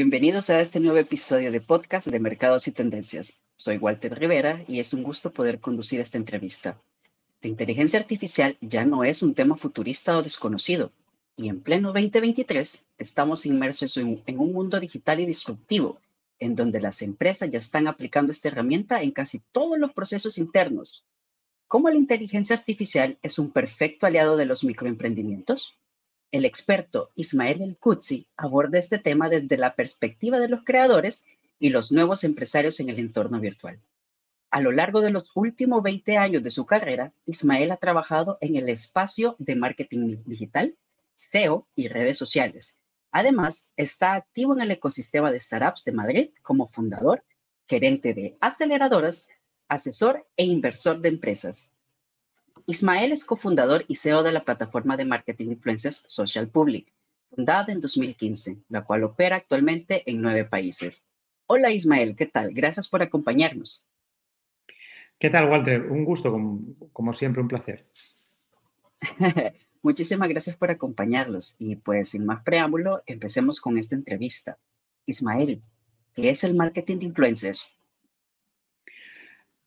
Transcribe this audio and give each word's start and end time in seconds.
Bienvenidos 0.00 0.48
a 0.48 0.60
este 0.60 0.78
nuevo 0.78 0.96
episodio 0.96 1.50
de 1.50 1.60
podcast 1.60 2.06
de 2.06 2.20
Mercados 2.20 2.68
y 2.68 2.70
Tendencias. 2.70 3.40
Soy 3.56 3.78
Walter 3.78 4.16
Rivera 4.16 4.64
y 4.68 4.78
es 4.78 4.92
un 4.92 5.02
gusto 5.02 5.32
poder 5.32 5.58
conducir 5.58 6.00
esta 6.00 6.16
entrevista. 6.16 6.80
La 7.42 7.48
inteligencia 7.48 7.98
artificial 7.98 8.56
ya 8.60 8.84
no 8.84 9.02
es 9.02 9.24
un 9.24 9.34
tema 9.34 9.56
futurista 9.56 10.16
o 10.16 10.22
desconocido, 10.22 10.92
y 11.36 11.48
en 11.48 11.60
pleno 11.62 11.88
2023 11.92 12.86
estamos 12.96 13.44
inmersos 13.44 13.96
en, 13.96 14.22
un 14.38 14.52
mundo 14.52 14.78
digital 14.78 15.18
y 15.18 15.26
disruptivo, 15.26 15.98
en 16.38 16.54
donde 16.54 16.80
las 16.80 17.02
empresas 17.02 17.50
ya 17.50 17.58
están 17.58 17.88
aplicando 17.88 18.30
esta 18.30 18.46
herramienta 18.46 19.02
en 19.02 19.10
casi 19.10 19.40
todos 19.50 19.80
los 19.80 19.92
procesos 19.94 20.38
internos. 20.38 21.04
¿Cómo 21.66 21.90
la 21.90 21.96
inteligencia 21.96 22.54
artificial 22.54 23.18
es 23.20 23.40
un 23.40 23.50
perfecto 23.50 24.06
aliado 24.06 24.36
de 24.36 24.46
los 24.46 24.62
microemprendimientos? 24.62 25.76
El 26.30 26.44
experto 26.44 27.10
Ismael 27.14 27.62
El 27.62 27.78
Kutsi 27.78 28.28
aborda 28.36 28.78
este 28.78 28.98
tema 28.98 29.30
desde 29.30 29.56
la 29.56 29.74
perspectiva 29.74 30.38
de 30.38 30.48
los 30.48 30.62
creadores 30.62 31.24
y 31.58 31.70
los 31.70 31.90
nuevos 31.90 32.22
empresarios 32.22 32.80
en 32.80 32.90
el 32.90 32.98
entorno 32.98 33.40
virtual. 33.40 33.80
A 34.50 34.60
lo 34.60 34.70
largo 34.70 35.00
de 35.00 35.10
los 35.10 35.32
últimos 35.34 35.82
20 35.82 36.18
años 36.18 36.42
de 36.42 36.50
su 36.50 36.66
carrera, 36.66 37.14
Ismael 37.24 37.70
ha 37.70 37.78
trabajado 37.78 38.36
en 38.42 38.56
el 38.56 38.68
espacio 38.68 39.36
de 39.38 39.56
marketing 39.56 40.18
digital, 40.26 40.76
SEO 41.14 41.66
y 41.74 41.88
redes 41.88 42.18
sociales. 42.18 42.78
Además, 43.10 43.72
está 43.76 44.14
activo 44.14 44.52
en 44.54 44.60
el 44.60 44.70
ecosistema 44.70 45.32
de 45.32 45.40
startups 45.40 45.84
de 45.84 45.92
Madrid 45.92 46.30
como 46.42 46.68
fundador, 46.68 47.24
gerente 47.66 48.12
de 48.12 48.36
aceleradoras, 48.40 49.28
asesor 49.66 50.26
e 50.36 50.44
inversor 50.44 51.00
de 51.00 51.08
empresas. 51.08 51.70
Ismael 52.68 53.12
es 53.12 53.24
cofundador 53.24 53.86
y 53.88 53.96
CEO 53.96 54.22
de 54.22 54.30
la 54.30 54.44
plataforma 54.44 54.98
de 54.98 55.06
marketing 55.06 55.52
influencers 55.52 56.04
Social 56.06 56.50
Public, 56.50 56.92
fundada 57.30 57.72
en 57.72 57.80
2015, 57.80 58.58
la 58.68 58.84
cual 58.84 59.04
opera 59.04 59.36
actualmente 59.36 60.02
en 60.04 60.20
nueve 60.20 60.44
países. 60.44 61.06
Hola 61.46 61.70
Ismael, 61.70 62.14
¿qué 62.14 62.26
tal? 62.26 62.52
Gracias 62.52 62.86
por 62.86 63.00
acompañarnos. 63.00 63.86
¿Qué 65.18 65.30
tal, 65.30 65.48
Walter? 65.48 65.90
Un 65.90 66.04
gusto, 66.04 66.30
como, 66.92 67.14
siempre, 67.14 67.40
un 67.40 67.48
placer. 67.48 67.86
Muchísimas 69.82 70.28
gracias 70.28 70.54
por 70.54 70.70
acompañarnos 70.70 71.56
y 71.58 71.76
pues 71.76 72.10
sin 72.10 72.26
más 72.26 72.42
preámbulo, 72.44 73.02
empecemos 73.06 73.62
con 73.62 73.78
esta 73.78 73.94
entrevista. 73.94 74.58
Ismael, 75.06 75.62
¿qué 76.14 76.28
es 76.28 76.44
el 76.44 76.54
marketing 76.54 76.98
de 76.98 77.06
influencers? 77.06 77.74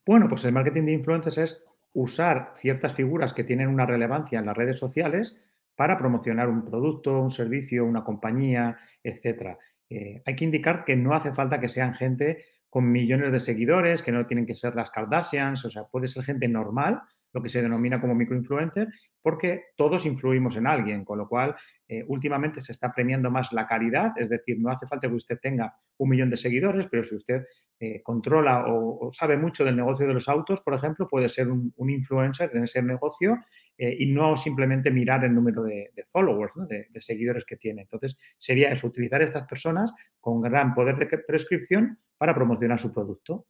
Bueno, 0.06 0.30
pues 0.30 0.46
el 0.46 0.52
marketing 0.52 0.84
de 0.84 0.94
influencers 0.94 1.38
es 1.40 1.64
usar 1.94 2.54
ciertas 2.56 2.94
figuras 2.94 3.34
que 3.34 3.44
tienen 3.44 3.68
una 3.68 3.86
relevancia 3.86 4.40
en 4.40 4.46
las 4.46 4.58
redes 4.58 4.80
sociales 4.80 5.38
para 5.76 5.98
promocionar 5.98 6.50
un 6.50 6.64
producto, 6.64 7.20
un 7.20 7.32
servicio, 7.32 7.86
una 7.86 8.04
compañía, 8.04 8.78
etc. 9.04 9.58
Eh, 9.90 10.22
hay 10.26 10.36
que 10.36 10.46
indicar 10.46 10.86
que 10.86 10.96
no 10.96 11.14
hace 11.14 11.34
falta 11.34 11.60
que 11.60 11.70
sean 11.70 11.94
gente 11.94 12.46
con 12.70 12.92
millones 12.92 13.32
de 13.32 13.40
seguidores, 13.40 14.02
que 14.02 14.12
no 14.12 14.26
tienen 14.26 14.46
que 14.46 14.56
ser 14.56 14.76
las 14.76 14.92
Kardashians, 14.92 15.66
o 15.66 15.70
sea, 15.70 15.84
puede 15.84 16.08
ser 16.08 16.24
gente 16.24 16.48
normal, 16.48 17.02
lo 17.34 17.42
que 17.42 17.50
se 17.50 17.62
denomina 17.62 18.00
como 18.00 18.16
microinfluencer, 18.16 18.88
porque 19.22 19.66
todos 19.76 20.06
influimos 20.06 20.56
en 20.56 20.68
alguien, 20.68 21.06
con 21.06 21.18
lo 21.18 21.28
cual 21.28 21.56
eh, 21.88 22.04
últimamente 22.08 22.62
se 22.62 22.72
está 22.72 22.92
premiando 22.92 23.30
más 23.30 23.52
la 23.52 23.68
calidad, 23.68 24.12
es 24.18 24.30
decir, 24.30 24.60
no 24.60 24.70
hace 24.70 24.88
falta 24.88 25.08
que 25.08 25.16
usted 25.16 25.40
tenga 25.40 25.76
un 25.98 26.10
millón 26.10 26.30
de 26.30 26.38
seguidores, 26.38 26.88
pero 26.90 27.04
si 27.04 27.16
usted 27.16 27.44
eh, 27.80 28.02
controla 28.04 28.66
o, 28.68 29.12
sabe 29.12 29.38
mucho 29.38 29.66
del 29.66 29.76
negocio 29.76 30.06
de 30.06 30.14
los 30.14 30.30
autos, 30.30 30.62
por 30.62 30.76
ejemplo, 30.76 31.08
puede 31.08 31.30
ser 31.30 31.50
un, 31.50 31.74
influencer 31.90 32.52
en 32.54 32.64
ese 32.66 32.82
negocio 32.84 33.40
eh, 33.76 33.96
y 33.98 34.12
no 34.12 34.38
simplemente 34.38 34.92
mirar 34.92 35.26
el 35.26 35.34
número 35.34 35.64
de, 35.64 35.92
followers, 36.06 36.54
de, 36.68 37.02
seguidores 37.02 37.44
que 37.44 37.58
tiene. 37.58 37.82
Entonces, 37.82 38.20
sería 38.38 38.72
eso, 38.72 38.86
utilizar 38.86 39.22
estas 39.22 39.48
personas 39.48 39.94
con 40.20 40.42
gran 40.42 40.76
poder 40.76 40.98
de 40.98 41.18
prescripción 41.18 41.98
para 42.18 42.36
promocionar 42.36 42.80
su 42.80 42.94
producto. 42.94 43.48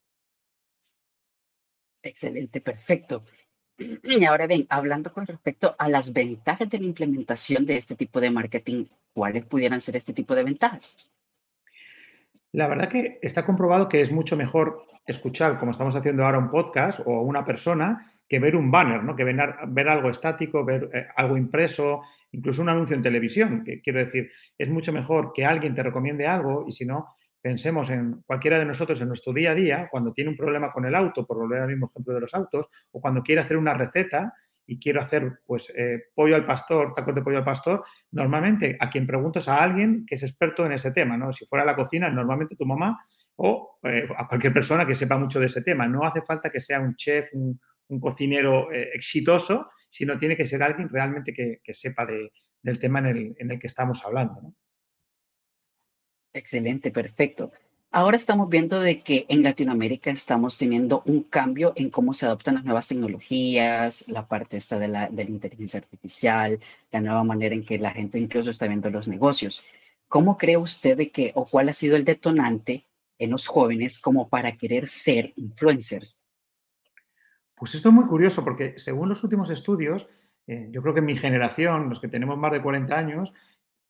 Excelente, 2.02 2.62
perfecto. 2.62 3.26
Y 4.04 4.26
ahora 4.26 4.48
bien, 4.48 4.66
hablando 4.70 5.12
con 5.12 5.26
respecto 5.26 5.76
a 5.78 5.90
las 5.90 6.14
ventajas 6.14 6.70
de 6.70 6.80
la 6.80 6.86
implementación 6.86 7.66
de 7.66 7.78
este 7.78 7.96
tipo 7.96 8.20
de 8.20 8.32
marketing, 8.32 8.86
¿cuáles 9.14 9.46
pudieran 9.46 9.82
ser 9.82 9.98
este 9.98 10.14
tipo 10.14 10.36
de 10.36 10.44
ventajas? 10.44 11.12
La 12.52 12.68
verdad 12.68 12.90
que 12.90 13.20
está 13.22 13.46
comprobado 13.46 13.88
que 13.88 14.02
es 14.02 14.12
mucho 14.12 14.36
mejor 14.36 14.86
escuchar, 15.06 15.58
como 15.58 15.72
estamos 15.72 15.96
haciendo 15.96 16.26
ahora, 16.26 16.38
un 16.38 16.50
podcast 16.50 17.00
o 17.06 17.22
una 17.22 17.46
persona 17.46 18.14
que 18.28 18.40
ver 18.40 18.56
un 18.56 18.72
banner, 18.72 19.04
¿no? 19.04 19.16
que 19.16 19.26
ver, 19.26 19.90
algo 19.90 20.10
estático, 20.10 20.64
ver 20.64 20.90
eh, 20.94 21.08
algo 21.18 21.36
impreso, 21.38 22.02
incluso 22.32 22.62
un 22.62 22.70
anuncio 22.70 22.96
en 22.96 23.02
televisión. 23.02 23.64
Que, 23.64 23.82
quiero 23.82 24.00
decir, 24.00 24.32
es 24.58 24.70
mucho 24.70 24.94
mejor 24.94 25.34
que 25.34 25.46
alguien 25.46 25.76
te 25.76 25.84
recomiende 25.84 26.28
algo 26.28 26.66
y 26.68 26.72
si 26.72 26.86
no, 26.86 27.08
pensemos 27.42 27.90
en 27.90 28.22
cualquiera 28.26 28.60
de 28.60 28.66
nosotros 28.66 29.02
en 29.02 29.08
nuestro 29.08 29.34
día 29.34 29.52
a 29.52 29.56
día, 29.56 29.88
cuando 29.90 30.14
tiene 30.14 30.30
un 30.30 30.38
problema 30.38 30.72
con 30.72 30.86
el 30.86 30.96
auto, 30.96 31.26
por 31.26 31.38
volver 31.38 31.62
al 31.62 31.70
mismo 31.70 31.88
ejemplo 31.88 32.14
de 32.14 32.22
los 32.22 32.34
autos, 32.34 32.68
o 32.92 33.02
cuando 33.02 33.24
quiere 33.24 33.42
hacer 33.42 33.58
una 33.58 33.74
receta, 33.74 34.34
y 34.72 34.80
quiero 34.80 35.02
hacer 35.02 35.40
pues 35.46 35.70
eh, 35.76 36.04
pollo 36.16 36.36
al 36.36 36.46
pastor, 36.46 36.94
tacos 36.96 37.14
de 37.14 37.22
pollo 37.22 37.40
al 37.40 37.44
pastor, 37.44 37.84
normalmente 38.12 38.78
a 38.80 38.90
quien 38.90 39.06
pregunto 39.06 39.40
es 39.40 39.48
a 39.50 39.62
alguien 39.62 40.06
que 40.06 40.16
es 40.16 40.24
experto 40.24 40.66
en 40.66 40.72
ese 40.72 40.92
tema, 40.92 41.18
¿no? 41.18 41.34
Si 41.34 41.46
fuera 41.46 41.64
a 41.64 41.66
la 41.66 41.76
cocina, 41.76 42.10
normalmente 42.10 42.56
tu 42.56 42.66
mamá 42.66 42.98
o 43.36 43.80
eh, 43.84 44.08
a 44.16 44.28
cualquier 44.30 44.54
persona 44.54 44.86
que 44.86 44.96
sepa 44.96 45.18
mucho 45.18 45.42
de 45.42 45.48
ese 45.48 45.62
tema. 45.62 45.88
No 45.88 46.06
hace 46.06 46.22
falta 46.22 46.50
que 46.50 46.62
sea 46.62 46.80
un 46.80 46.96
chef, 46.96 47.30
un, 47.34 47.60
cocinero 48.00 48.72
eh, 48.72 48.92
exitoso, 48.94 49.70
sino 49.90 50.18
tiene 50.18 50.38
que 50.38 50.46
ser 50.46 50.64
alguien 50.64 50.88
realmente 50.88 51.34
que, 51.34 51.74
sepa 51.74 52.06
del 52.06 52.80
tema 52.80 53.00
en 53.00 53.06
el, 53.08 53.36
en 53.38 53.52
el, 53.52 53.60
que 53.60 53.68
estamos 53.68 54.06
hablando, 54.06 54.40
¿no? 54.42 54.56
Excelente, 56.34 56.92
perfecto. 56.92 57.52
Ahora 57.94 58.16
estamos 58.16 58.48
viendo 58.48 58.80
de 58.80 59.04
que 59.04 59.26
en 59.28 59.44
Latinoamérica 59.44 60.12
estamos 60.12 60.58
teniendo 60.58 61.04
un 61.06 61.24
cambio 61.24 61.74
en 61.76 61.90
cómo 61.90 62.14
se 62.14 62.26
adoptan 62.26 62.56
las 62.56 62.64
nuevas 62.64 62.88
tecnologías, 62.88 64.08
la 64.08 64.26
parte 64.28 64.56
esta 64.56 64.80
de 64.80 64.88
la, 64.88 65.10
de 65.10 65.24
inteligencia 65.24 65.80
artificial, 65.80 66.60
la 66.90 67.02
nueva 67.02 67.26
manera 67.26 67.54
en 67.54 67.66
que 67.66 67.78
la 67.78 67.92
gente 67.92 68.18
incluso 68.18 68.50
está 68.50 68.68
viendo 68.68 68.90
los 68.90 69.10
negocios. 69.10 69.62
¿Cómo 70.08 70.38
cree 70.38 70.56
usted 70.56 70.98
de 70.98 71.12
que 71.12 71.34
o 71.36 71.46
cuál 71.46 71.68
ha 71.68 71.74
sido 71.74 71.98
el 71.98 72.06
detonante 72.06 72.86
en 73.20 73.32
los 73.32 73.48
jóvenes 73.48 74.00
como 74.00 74.30
para 74.30 74.56
querer 74.56 74.88
ser 74.88 75.34
influencers? 75.36 76.26
Pues 77.56 77.76
esto 77.76 77.90
es 77.90 77.96
muy 77.96 78.06
curioso 78.06 78.44
porque 78.44 78.80
según 78.80 79.10
los 79.10 79.22
últimos 79.26 79.50
estudios, 79.50 80.10
eh, 80.48 80.70
yo 80.72 80.82
creo 80.82 80.94
que 80.94 81.02
mi 81.02 81.18
generación, 81.18 81.90
los 81.90 82.00
que 82.00 82.08
tenemos 82.08 82.38
más 82.38 82.54
de 82.54 82.62
40 82.62 82.98
años, 82.98 83.34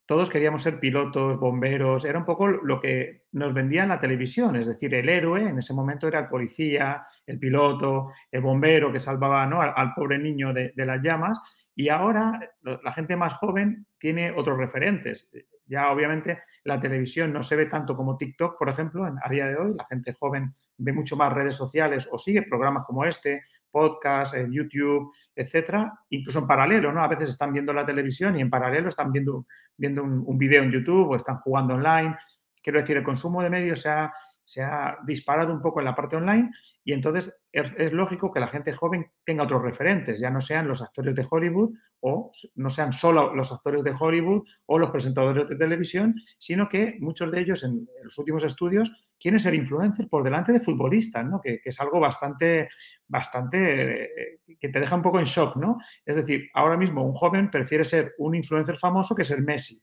todos 0.06 0.30
queríamos 0.30 0.62
ser 0.64 0.80
pilotos, 0.80 1.40
bomberos, 1.40 2.06
era 2.06 2.20
un 2.20 2.26
poco 2.26 2.48
lo 2.48 2.80
que 2.80 3.24
nos 3.32 3.54
vendía 3.54 3.84
en 3.84 3.90
la 3.90 4.00
televisión, 4.00 4.56
es 4.56 4.68
decir, 4.68 4.94
el 4.94 5.08
héroe 5.08 5.48
en 5.48 5.60
ese 5.60 5.74
momento 5.74 6.08
era 6.08 6.20
el 6.20 6.28
policía, 6.28 7.04
el 7.26 7.40
piloto, 7.40 8.10
el 8.32 8.42
bombero 8.42 8.92
que 8.92 9.00
salvaba 9.00 9.44
al, 9.44 9.94
pobre 9.94 10.20
niño 10.20 10.54
de, 10.54 10.74
de, 10.76 10.86
las 10.86 11.02
llamas 11.02 11.40
y 11.76 11.90
ahora 11.90 12.40
la 12.62 12.92
gente 12.92 13.16
más 13.16 13.34
joven 13.34 13.88
tiene 13.98 14.32
otros 14.32 14.58
referentes. 14.58 15.30
Ya 15.72 15.90
obviamente 15.90 16.42
la 16.66 16.82
televisión 16.82 17.32
no 17.32 17.42
se 17.42 17.56
ve 17.56 17.66
tanto 17.66 17.96
como 17.96 18.18
TikTok, 18.18 18.60
por 18.60 18.68
ejemplo, 18.68 19.06
a 19.06 19.30
día 19.30 19.48
de 19.48 19.56
hoy. 19.56 19.74
La 19.74 19.86
gente 19.86 20.14
joven 20.14 20.54
ve 20.78 20.92
mucho 20.92 21.16
más 21.16 21.32
redes 21.32 21.56
sociales 21.56 22.10
o 22.12 22.18
sigue 22.18 22.42
programas 22.42 22.86
como 22.86 23.06
este, 23.06 23.44
podcast, 23.72 24.34
en 24.34 24.52
YouTube, 24.52 25.14
etcétera, 25.34 25.94
incluso 26.10 26.40
en 26.40 26.48
paralelo, 26.48 26.92
¿no? 26.92 27.02
A 27.02 27.08
veces 27.08 27.30
están 27.30 27.54
viendo 27.54 27.72
la 27.72 27.86
televisión 27.86 28.38
y 28.38 28.42
en 28.42 28.50
paralelo 28.50 28.90
están 28.90 29.14
viendo, 29.14 29.46
viendo 29.78 30.04
un, 30.04 30.22
un 30.26 30.38
video 30.38 30.62
en 30.62 30.74
YouTube 30.74 31.10
o 31.10 31.16
están 31.16 31.38
jugando 31.38 31.76
online. 31.76 32.18
Quiero 32.62 32.82
decir, 32.82 32.98
el 32.98 33.04
consumo 33.04 33.42
de 33.42 33.50
medios 33.50 33.80
se 33.80 33.90
ha 33.92 34.12
se 34.52 34.62
ha 34.62 34.98
disparado 35.06 35.54
un 35.54 35.62
poco 35.62 35.80
en 35.80 35.86
la 35.86 35.96
parte 35.96 36.18
online 36.18 36.52
y 36.84 36.92
entonces 36.92 37.34
es, 37.54 37.94
lógico 37.94 38.34
que 38.34 38.42
la 38.42 38.50
gente 38.50 38.74
joven 38.74 39.10
tenga 39.24 39.46
otros 39.46 39.62
referentes, 39.62 40.20
ya 40.20 40.30
no 40.30 40.42
sean 40.42 40.68
los 40.68 40.82
actores 40.82 41.16
de 41.16 41.26
Hollywood 41.30 41.74
o 42.02 42.32
no 42.56 42.70
sean 42.70 42.92
solo 42.92 43.34
los 43.34 43.54
actores 43.54 43.82
de 43.86 43.94
Hollywood 43.98 44.44
o 44.66 44.78
los 44.78 44.90
presentadores 44.90 45.48
de 45.48 45.56
televisión, 45.56 46.16
sino 46.38 46.68
que 46.68 46.98
muchos 47.00 47.32
de 47.32 47.40
ellos 47.40 47.64
en, 47.64 47.88
los 48.04 48.18
últimos 48.18 48.44
estudios 48.44 48.92
quieren 49.18 49.40
ser 49.40 49.54
influencers 49.54 50.10
por 50.10 50.22
delante 50.22 50.52
de 50.52 50.60
futbolistas, 50.60 51.26
¿no? 51.26 51.40
que, 51.40 51.62
es 51.64 51.80
algo 51.80 52.02
bastante, 52.02 52.68
bastante, 53.08 54.04
eh, 54.04 54.40
que 54.60 54.68
te 54.68 54.80
deja 54.82 54.98
un 54.98 55.02
poco 55.02 55.20
en 55.20 55.26
shock, 55.26 55.56
¿no? 55.56 55.78
Es 56.06 56.18
decir, 56.18 56.50
ahora 56.54 56.76
mismo 56.76 57.06
un 57.06 57.14
joven 57.14 57.50
prefiere 57.50 57.86
ser 57.86 58.16
un 58.18 58.36
influencer 58.36 58.78
famoso 58.78 59.16
que 59.16 59.24
ser 59.24 59.42
Messi. 59.42 59.82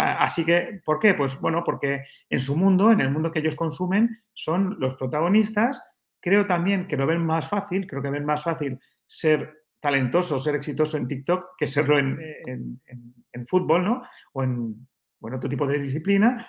Así 0.00 0.44
que, 0.44 0.80
¿por 0.84 1.00
qué? 1.00 1.14
Pues 1.14 1.40
bueno, 1.40 1.64
porque 1.64 2.04
en 2.30 2.38
su 2.38 2.56
mundo, 2.56 2.92
en 2.92 3.00
el 3.00 3.10
mundo 3.10 3.32
que 3.32 3.40
ellos 3.40 3.56
consumen, 3.56 4.22
son 4.32 4.76
los 4.78 4.94
protagonistas. 4.94 5.82
Creo 6.20 6.46
también 6.46 6.86
que 6.86 6.96
lo 6.96 7.04
ven 7.04 7.24
más 7.24 7.48
fácil, 7.48 7.84
creo 7.86 8.00
que 8.00 8.10
ven 8.10 8.24
más 8.24 8.44
fácil 8.44 8.78
ser 9.06 9.64
talentoso, 9.80 10.38
ser 10.38 10.54
exitoso 10.54 10.96
en 10.96 11.08
TikTok 11.08 11.56
que 11.56 11.66
serlo 11.66 11.98
en, 11.98 12.80
fútbol, 13.48 13.84
¿no? 13.84 14.02
O 14.34 14.44
en 14.44 14.86
otro 15.20 15.48
tipo 15.48 15.66
de 15.66 15.80
disciplina. 15.80 16.46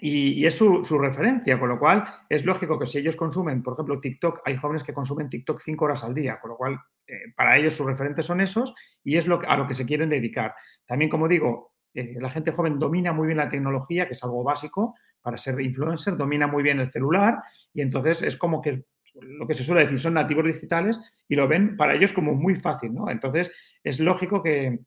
Y, 0.00 0.46
es 0.46 0.54
su, 0.56 0.82
referencia, 1.00 1.58
con 1.58 1.70
lo 1.70 1.78
cual 1.78 2.04
es 2.28 2.44
lógico 2.44 2.78
que 2.78 2.86
si 2.86 2.98
ellos 2.98 3.16
consumen, 3.16 3.62
por 3.62 3.72
ejemplo, 3.72 3.98
TikTok, 3.98 4.42
hay 4.44 4.56
jóvenes 4.56 4.84
que 4.84 4.92
consumen 4.92 5.28
TikTok 5.28 5.58
cinco 5.58 5.86
horas 5.86 6.04
al 6.04 6.14
día, 6.14 6.38
con 6.38 6.50
lo 6.50 6.56
cual 6.56 6.78
eh, 7.06 7.32
para 7.34 7.56
ellos 7.56 7.74
sus 7.74 7.86
referentes 7.86 8.24
son 8.24 8.40
esos 8.40 8.74
y 9.02 9.16
es 9.16 9.26
lo, 9.26 9.40
a 9.48 9.56
lo 9.56 9.66
que 9.66 9.74
se 9.74 9.86
quieren 9.86 10.10
dedicar. 10.10 10.54
También, 10.86 11.10
como 11.10 11.26
digo, 11.26 11.72
la 12.20 12.30
gente 12.30 12.52
joven 12.52 12.78
domina 12.78 13.12
muy 13.12 13.26
bien 13.26 13.38
la 13.38 13.48
tecnología, 13.48 14.06
que 14.06 14.12
es 14.12 14.22
algo 14.22 14.42
básico, 14.42 14.94
para 15.20 15.36
ser 15.36 15.60
influencer, 15.60 16.16
domina 16.16 16.46
muy 16.46 16.62
bien 16.62 16.80
el 16.80 16.90
celular 16.90 17.38
y 17.72 17.80
entonces 17.80 18.22
es 18.22 18.36
como 18.36 18.60
que 18.60 18.84
lo 19.20 19.46
que 19.46 19.54
se 19.54 19.64
suele 19.64 19.82
decir, 19.82 20.00
son 20.00 20.14
nativos 20.14 20.44
digitales 20.44 21.24
y 21.28 21.34
lo 21.34 21.48
ven 21.48 21.76
para 21.76 21.94
ellos 21.94 22.12
como 22.12 22.34
muy 22.34 22.54
fácil, 22.54 22.94
¿no? 22.94 23.10
Entonces 23.10 23.52
es 23.82 24.00
lógico 24.00 24.42
que, 24.42 24.80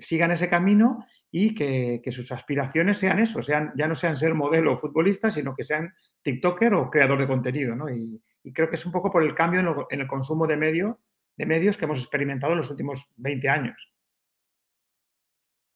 sigan 0.00 0.30
ese 0.30 0.50
camino 0.50 0.98
y 1.30 1.54
que, 1.54 2.02
sus 2.10 2.30
aspiraciones 2.30 2.98
sean 2.98 3.18
eso, 3.18 3.40
sean, 3.40 3.72
ya 3.74 3.88
no 3.88 3.94
sean 3.94 4.18
ser 4.18 4.34
modelo 4.34 4.74
o 4.74 4.76
futbolista, 4.76 5.30
sino 5.30 5.54
que 5.54 5.64
sean 5.64 5.94
TikToker 6.20 6.74
o 6.74 6.90
creador 6.90 7.18
de 7.18 7.26
contenido, 7.26 7.74
¿no? 7.74 7.88
Y, 7.88 8.20
creo 8.52 8.68
que 8.68 8.74
es 8.74 8.84
un 8.84 8.92
poco 8.92 9.10
por 9.10 9.22
el 9.22 9.34
cambio 9.34 9.86
en, 9.90 10.00
el 10.00 10.06
consumo 10.06 10.46
de 10.46 10.56
medios 10.56 11.76
que 11.78 11.84
hemos 11.84 12.00
experimentado 12.00 12.52
en 12.52 12.58
los 12.58 12.70
últimos 12.70 13.14
20 13.16 13.48
años. 13.48 13.92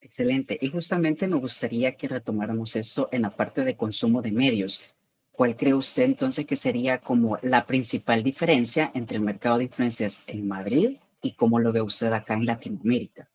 Excelente. 0.07 0.57
Y 0.61 0.71
justamente 0.71 1.27
me 1.27 1.37
gustaría 1.37 1.97
que 1.97 2.07
retomáramos 2.07 2.77
eso 2.77 3.09
en 3.11 3.23
la 3.23 3.31
parte 3.31 3.65
de 3.65 3.77
consumo 3.77 4.23
de 4.23 4.31
medios. 4.31 4.85
¿Cuál 5.33 5.57
cree 5.57 5.75
usted 5.75 6.05
entonces 6.05 6.47
que 6.47 6.55
sería 6.55 6.99
como 6.99 7.39
la 7.43 7.67
principal 7.67 8.23
diferencia 8.23 8.93
entre 8.95 9.17
el 9.17 9.25
mercado 9.25 9.59
de 9.59 9.65
influencias 9.65 10.23
en 10.29 10.47
Madrid 10.47 10.99
y 11.21 11.35
cómo 11.35 11.59
lo 11.59 11.73
ve 11.73 11.83
usted 11.83 12.13
acá 12.13 12.35
en 12.35 12.47
Latinoamérica? 12.47 13.29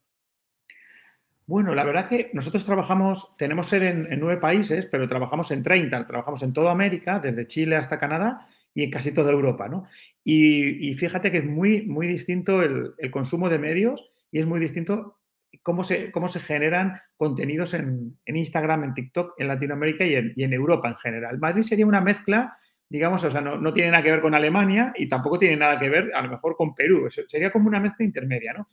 Bueno, 1.46 1.76
la 1.76 1.84
verdad 1.84 2.08
que 2.08 2.30
nosotros 2.32 2.64
trabajamos, 2.64 3.36
tenemos 3.36 3.68
sede 3.68 3.90
en, 3.90 4.20
nueve 4.22 4.40
países, 4.40 4.86
pero 4.86 5.10
trabajamos 5.10 5.52
en 5.52 5.64
30, 5.64 6.08
trabajamos 6.08 6.42
en 6.42 6.54
toda 6.54 6.72
América, 6.72 7.20
desde 7.20 7.48
Chile 7.48 7.76
hasta 7.76 8.00
Canadá 8.00 8.48
y 8.74 8.84
en 8.84 8.92
casi 8.92 9.14
toda 9.14 9.34
Europa, 9.34 9.68
¿no? 9.68 9.84
Y, 10.24 10.94
fíjate 10.94 11.34
que 11.34 11.40
es 11.40 11.46
muy, 11.46 11.82
muy 11.82 12.08
distinto 12.08 12.62
el, 12.62 12.94
consumo 13.12 13.50
de 13.50 13.60
medios 13.60 14.10
y 14.32 14.40
es 14.40 14.46
muy 14.46 14.62
distinto 14.62 15.18
cómo 15.62 15.84
se, 15.84 16.12
cómo 16.12 16.28
se 16.28 16.40
generan 16.40 17.00
contenidos 17.18 17.74
en, 17.74 18.18
Instagram, 18.26 18.84
en 18.86 18.94
TikTok, 18.94 19.34
en 19.38 19.48
Latinoamérica 19.48 20.06
y 20.06 20.16
en, 20.16 20.54
Europa 20.54 20.90
en 20.90 20.98
general. 20.98 21.40
Madrid 21.40 21.64
sería 21.64 21.86
una 21.86 22.02
mezcla, 22.02 22.58
digamos, 22.90 23.24
o 23.24 23.30
sea, 23.30 23.42
no, 23.42 23.74
tiene 23.74 23.92
nada 23.92 24.04
que 24.04 24.12
ver 24.12 24.22
con 24.22 24.34
Alemania 24.34 24.94
y 24.96 25.08
tampoco 25.08 25.40
tiene 25.40 25.58
nada 25.58 25.80
que 25.80 25.90
ver 25.90 26.12
a 26.14 26.22
lo 26.22 26.30
mejor 26.30 26.56
con 26.56 26.74
Perú. 26.74 27.10
Sería 27.10 27.52
como 27.52 27.68
una 27.68 27.80
mezcla 27.80 28.06
intermedia, 28.06 28.54
¿no? 28.54 28.68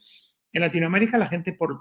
En 0.51 0.61
Latinoamérica 0.61 1.17
la 1.17 1.27
gente 1.27 1.53
por, 1.53 1.79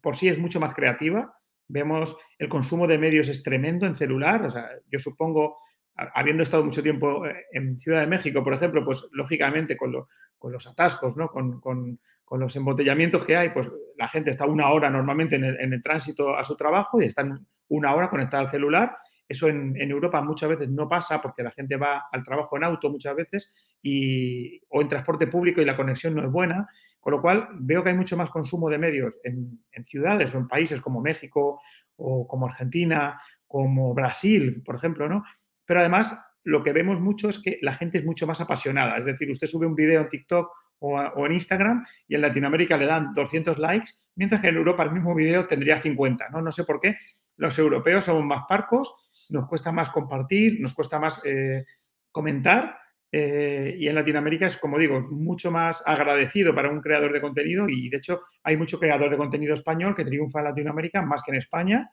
por 0.00 0.16
sí 0.16 0.28
es 0.28 0.38
mucho 0.38 0.60
más 0.60 0.74
creativa. 0.74 1.34
Vemos 1.68 2.16
el 2.38 2.48
consumo 2.48 2.86
de 2.86 2.98
medios 2.98 3.28
es 3.28 3.42
tremendo 3.42 3.86
en 3.86 3.94
celular. 3.94 4.44
O 4.46 4.50
sea, 4.50 4.68
yo 4.90 4.98
supongo, 4.98 5.58
habiendo 5.96 6.42
estado 6.42 6.64
mucho 6.64 6.82
tiempo 6.82 7.26
eh, 7.26 7.46
en 7.52 7.78
Ciudad 7.78 8.00
de 8.00 8.06
México, 8.06 8.44
por 8.44 8.54
ejemplo, 8.54 8.84
pues 8.84 9.08
lógicamente 9.12 9.76
con, 9.76 9.92
con 10.38 10.52
los 10.52 10.66
atascos, 10.66 11.16
¿no? 11.16 11.28
Con, 11.28 11.60
con, 11.60 11.98
con 12.26 12.40
los 12.40 12.56
embotellamientos 12.56 13.24
que 13.24 13.36
hay, 13.36 13.50
pues 13.50 13.68
la 13.96 14.08
gente 14.08 14.32
está 14.32 14.46
una 14.46 14.68
hora 14.70 14.90
normalmente 14.90 15.36
en 15.36 15.44
el, 15.44 15.80
tránsito 15.80 16.36
a 16.36 16.44
su 16.44 16.56
trabajo 16.56 17.00
y 17.00 17.04
están 17.04 17.46
una 17.68 17.94
hora 17.94 18.10
conectada 18.10 18.42
al 18.42 18.50
celular. 18.50 18.96
Eso 19.28 19.48
en, 19.48 19.76
Europa 19.80 20.20
muchas 20.22 20.48
veces 20.50 20.68
no 20.68 20.88
pasa 20.88 21.22
porque 21.22 21.44
la 21.44 21.52
gente 21.52 21.76
va 21.76 22.06
al 22.10 22.24
trabajo 22.24 22.56
en 22.56 22.64
auto 22.64 22.90
muchas 22.90 23.14
veces 23.14 23.54
y, 23.80 24.60
o 24.68 24.82
en 24.82 24.88
transporte 24.88 25.28
público 25.28 25.62
y 25.62 25.64
la 25.64 25.76
conexión 25.76 26.16
no 26.16 26.24
es 26.24 26.30
buena. 26.30 26.68
Con 26.98 27.12
lo 27.12 27.22
cual 27.22 27.48
veo 27.60 27.84
que 27.84 27.90
hay 27.90 27.96
mucho 27.96 28.16
más 28.16 28.28
consumo 28.30 28.68
de 28.70 28.78
medios 28.78 29.20
en, 29.22 29.60
en 29.70 29.84
ciudades 29.84 30.34
o 30.34 30.38
en 30.38 30.48
países 30.48 30.80
como 30.80 31.00
México 31.00 31.60
o 31.94 32.26
como 32.26 32.46
Argentina, 32.46 33.20
como 33.46 33.94
Brasil, 33.94 34.64
por 34.64 34.74
ejemplo, 34.74 35.08
¿no? 35.08 35.22
Pero 35.64 35.78
además 35.78 36.18
lo 36.42 36.64
que 36.64 36.72
vemos 36.72 37.00
mucho 37.00 37.28
es 37.28 37.38
que 37.38 37.60
la 37.62 37.72
gente 37.72 37.98
es 37.98 38.04
mucho 38.04 38.26
más 38.26 38.40
apasionada. 38.40 38.96
Es 38.96 39.04
decir, 39.04 39.30
usted 39.30 39.46
sube 39.46 39.66
un 39.66 39.76
video 39.76 40.00
en 40.00 40.08
TikTok 40.08 40.48
o, 40.78 41.26
en 41.26 41.32
Instagram 41.32 41.86
y 42.06 42.14
en 42.14 42.20
Latinoamérica 42.20 42.76
le 42.76 42.86
dan 42.86 43.12
200 43.14 43.58
likes, 43.58 43.92
mientras 44.14 44.40
que 44.40 44.48
en 44.48 44.56
Europa 44.56 44.82
el 44.82 44.92
mismo 44.92 45.14
video 45.14 45.46
tendría 45.46 45.80
50. 45.80 46.28
No, 46.30 46.42
no 46.42 46.52
sé 46.52 46.64
por 46.64 46.80
qué. 46.80 46.96
Los 47.36 47.58
europeos 47.58 48.04
somos 48.04 48.24
más 48.24 48.44
parcos, 48.48 48.94
nos 49.30 49.46
cuesta 49.46 49.72
más 49.72 49.90
compartir, 49.90 50.60
nos 50.60 50.74
cuesta 50.74 50.98
más 50.98 51.20
eh, 51.24 51.64
comentar. 52.10 52.78
Eh, 53.12 53.76
y 53.78 53.88
en 53.88 53.94
Latinoamérica 53.94 54.46
es, 54.46 54.56
como 54.56 54.78
digo, 54.78 55.00
mucho 55.10 55.50
más 55.50 55.82
agradecido 55.86 56.54
para 56.54 56.70
un 56.70 56.80
creador 56.80 57.12
de 57.12 57.20
contenido 57.20 57.66
y 57.68 57.88
de 57.88 57.98
hecho 57.98 58.20
hay 58.42 58.56
mucho 58.56 58.78
creador 58.80 59.10
de 59.10 59.16
contenido 59.16 59.54
español 59.54 59.94
que 59.94 60.04
triunfa 60.04 60.40
en 60.40 60.46
Latinoamérica 60.46 61.02
más 61.02 61.22
que 61.22 61.30
en 61.30 61.38
España 61.38 61.90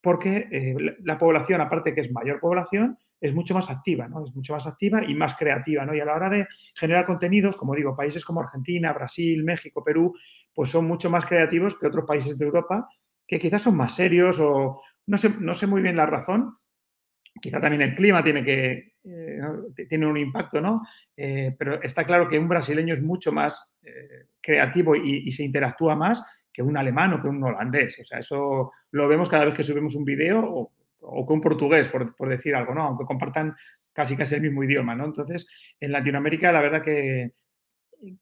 porque 0.00 0.48
eh, 0.50 0.74
la 1.02 1.18
población, 1.18 1.60
aparte 1.60 1.94
que 1.94 2.00
es 2.00 2.12
mayor 2.12 2.40
población, 2.40 2.98
es 3.20 3.34
mucho 3.34 3.54
más 3.54 3.70
activa, 3.70 4.08
¿no? 4.08 4.24
Es 4.24 4.34
mucho 4.34 4.54
más 4.54 4.66
activa 4.66 5.04
y 5.04 5.14
más 5.14 5.36
creativa, 5.36 5.84
¿no? 5.84 5.94
Y 5.94 6.00
a 6.00 6.04
la 6.04 6.14
hora 6.14 6.30
de 6.30 6.46
generar 6.74 7.06
contenidos, 7.06 7.56
como 7.56 7.74
digo, 7.74 7.94
países 7.94 8.24
como 8.24 8.40
Argentina, 8.40 8.92
Brasil, 8.92 9.44
México, 9.44 9.84
Perú, 9.84 10.14
pues 10.54 10.70
son 10.70 10.86
mucho 10.86 11.10
más 11.10 11.26
creativos 11.26 11.78
que 11.78 11.86
otros 11.86 12.04
países 12.06 12.38
de 12.38 12.44
Europa 12.44 12.88
que 13.30 13.38
quizás 13.38 13.62
son 13.62 13.76
más 13.76 13.94
serios 13.94 14.40
o 14.40 14.82
no 15.06 15.16
sé, 15.16 15.30
no 15.38 15.54
sé 15.54 15.68
muy 15.68 15.82
bien 15.82 15.96
la 15.96 16.06
razón. 16.06 16.56
Quizá 17.40 17.60
también 17.60 17.82
el 17.82 17.94
clima 17.94 18.24
tiene 18.24 18.44
que 18.44 18.94
eh, 19.04 19.40
tiene 19.88 20.06
un 20.06 20.16
impacto, 20.16 20.60
¿no? 20.60 20.82
Eh, 21.16 21.54
pero 21.56 21.80
está 21.80 22.04
claro 22.04 22.28
que 22.28 22.38
un 22.38 22.48
brasileño 22.48 22.92
es 22.92 23.02
mucho 23.02 23.30
más 23.30 23.76
eh, 23.82 24.26
creativo 24.40 24.96
y, 24.96 25.22
y 25.24 25.30
se 25.30 25.44
interactúa 25.44 25.94
más 25.94 26.24
que 26.52 26.62
un 26.62 26.76
alemán 26.76 27.12
o 27.14 27.22
que 27.22 27.28
un 27.28 27.42
holandés. 27.42 28.00
O 28.00 28.04
sea, 28.04 28.18
eso 28.18 28.72
lo 28.90 29.06
vemos 29.06 29.28
cada 29.28 29.44
vez 29.44 29.54
que 29.54 29.62
subimos 29.62 29.94
un 29.94 30.04
video 30.04 30.44
o, 30.44 30.72
o 31.00 31.24
un 31.28 31.40
portugués, 31.40 31.88
por, 31.88 32.28
decir 32.28 32.54
algo, 32.54 32.74
¿no? 32.74 32.82
Aunque 32.82 33.04
compartan 33.04 33.56
casi 33.92 34.16
casi 34.16 34.36
el 34.36 34.42
mismo 34.42 34.62
idioma, 34.62 34.94
¿no? 34.94 35.04
Entonces, 35.04 35.46
en 35.80 35.92
Latinoamérica, 35.92 36.52
la 36.52 36.60
verdad 36.60 36.82
que, 36.82 37.32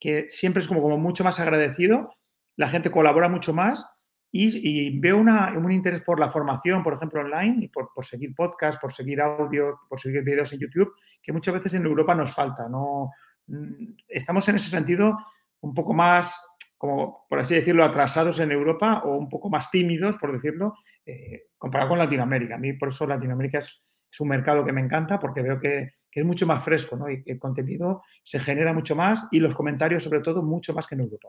que 0.00 0.26
siempre 0.28 0.62
es 0.62 0.68
como, 0.68 0.82
como 0.82 0.98
mucho 0.98 1.24
más 1.24 1.40
agradecido, 1.40 2.10
la 2.56 2.68
gente 2.68 2.90
colabora 2.90 3.28
mucho 3.28 3.52
más 3.52 3.86
y, 4.30 4.98
veo 5.00 5.18
un 5.18 5.72
interés 5.72 6.02
por 6.02 6.20
la 6.20 6.28
formación, 6.28 6.82
por 6.82 6.92
ejemplo, 6.92 7.20
online, 7.20 7.64
y 7.64 7.68
por, 7.68 7.88
seguir 8.04 8.34
podcasts, 8.34 8.78
por 8.80 8.92
seguir 8.92 9.20
audio, 9.20 9.80
por 9.88 9.98
seguir 9.98 10.22
videos 10.22 10.52
en 10.52 10.60
YouTube, 10.60 10.92
que 11.22 11.32
muchas 11.32 11.54
veces 11.54 11.74
en 11.74 11.86
Europa 11.86 12.14
nos 12.14 12.34
falta. 12.34 12.68
¿no? 12.68 13.10
Mm, 13.46 13.94
estamos 14.06 14.46
en 14.48 14.56
ese 14.56 14.68
sentido 14.68 15.16
un 15.60 15.72
poco 15.72 15.94
más 15.94 16.38
como 16.78 17.26
por 17.28 17.40
así 17.40 17.56
decirlo, 17.56 17.84
atrasados 17.84 18.38
en 18.38 18.52
Europa 18.52 19.02
o 19.04 19.16
un 19.16 19.28
poco 19.28 19.50
más 19.50 19.70
tímidos, 19.70 20.16
por 20.16 20.32
decirlo, 20.32 20.74
eh, 21.04 21.48
comparado 21.58 21.90
con 21.90 21.98
Latinoamérica. 21.98 22.54
A 22.54 22.58
mí 22.58 22.72
por 22.72 22.88
eso 22.88 23.06
Latinoamérica 23.06 23.58
es, 23.58 23.84
un 24.20 24.28
mercado 24.28 24.64
que 24.64 24.72
me 24.72 24.80
encanta 24.80 25.18
porque 25.18 25.42
veo 25.42 25.60
que, 25.60 25.98
es 26.10 26.24
mucho 26.24 26.46
más 26.48 26.64
fresco 26.64 26.96
¿no? 26.96 27.08
y 27.08 27.22
que 27.22 27.30
el 27.30 27.38
contenido 27.38 28.02
se 28.24 28.40
genera 28.40 28.72
mucho 28.72 28.96
más 28.96 29.28
y 29.30 29.38
los 29.38 29.54
comentarios 29.54 30.02
sobre 30.02 30.20
todo 30.20 30.42
mucho 30.42 30.74
más 30.74 30.88
que 30.88 30.96
en 30.96 31.02
Europa. 31.02 31.28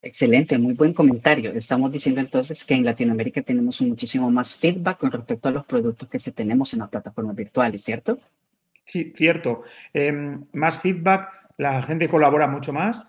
Excelente, 0.00 0.56
muy 0.56 0.72
buen 0.72 0.94
comentario. 0.94 1.52
Estamos 1.52 1.92
diciendo 1.92 2.22
entonces 2.22 2.64
que 2.64 2.72
en 2.72 2.86
Latinoamérica 2.86 3.42
tenemos 3.42 3.82
muchísimo 3.82 4.30
más 4.30 4.56
feedback 4.56 4.96
con 4.98 5.10
respecto 5.10 5.50
a 5.50 5.52
los 5.52 5.66
productos 5.66 6.08
que 6.08 6.18
se 6.18 6.32
tenemos 6.32 6.72
en 6.72 6.78
las 6.78 6.88
plataformas 6.88 7.36
virtuales, 7.36 7.84
¿cierto? 7.84 8.18
Sí, 8.86 9.12
cierto. 9.14 9.64
Em, 9.92 10.46
más 10.54 10.80
feedback, 10.80 11.28
la 11.58 11.82
gente 11.82 12.08
colabora 12.08 12.46
mucho 12.46 12.72
más 12.72 13.06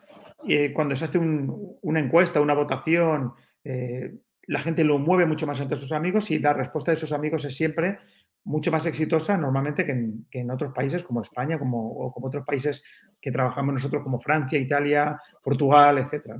eh, 0.47 0.71
cuando 0.73 0.95
se 0.95 1.05
hace 1.05 1.17
una 1.17 1.99
encuesta, 1.99 2.41
una 2.41 2.53
votación, 2.53 3.33
eh, 3.63 4.13
la 4.47 4.59
gente 4.59 4.83
lo 4.83 4.97
mueve 4.97 5.25
mucho 5.25 5.45
más 5.45 5.59
entre 5.59 5.77
sus 5.77 5.91
amigos 5.91 6.31
y 6.31 6.39
la 6.39 6.53
respuesta 6.53 6.91
de 6.91 6.97
sus 6.97 7.11
amigos 7.11 7.43
es 7.45 7.55
siempre 7.55 7.99
mucho 8.45 8.71
más 8.71 8.85
exitosa 8.85 9.37
normalmente 9.37 9.85
que 9.85 10.39
en, 10.39 10.51
otros 10.51 10.73
países 10.73 11.03
como 11.03 11.21
España 11.21 11.59
como, 11.59 11.91
o 11.91 12.13
como 12.13 12.27
otros 12.27 12.45
países 12.45 12.81
que 13.19 13.31
trabajamos 13.31 13.73
nosotros 13.73 14.03
como 14.03 14.21
Francia, 14.21 14.57
Italia, 14.57 15.19
Portugal, 15.43 15.97
etc. 15.97 16.33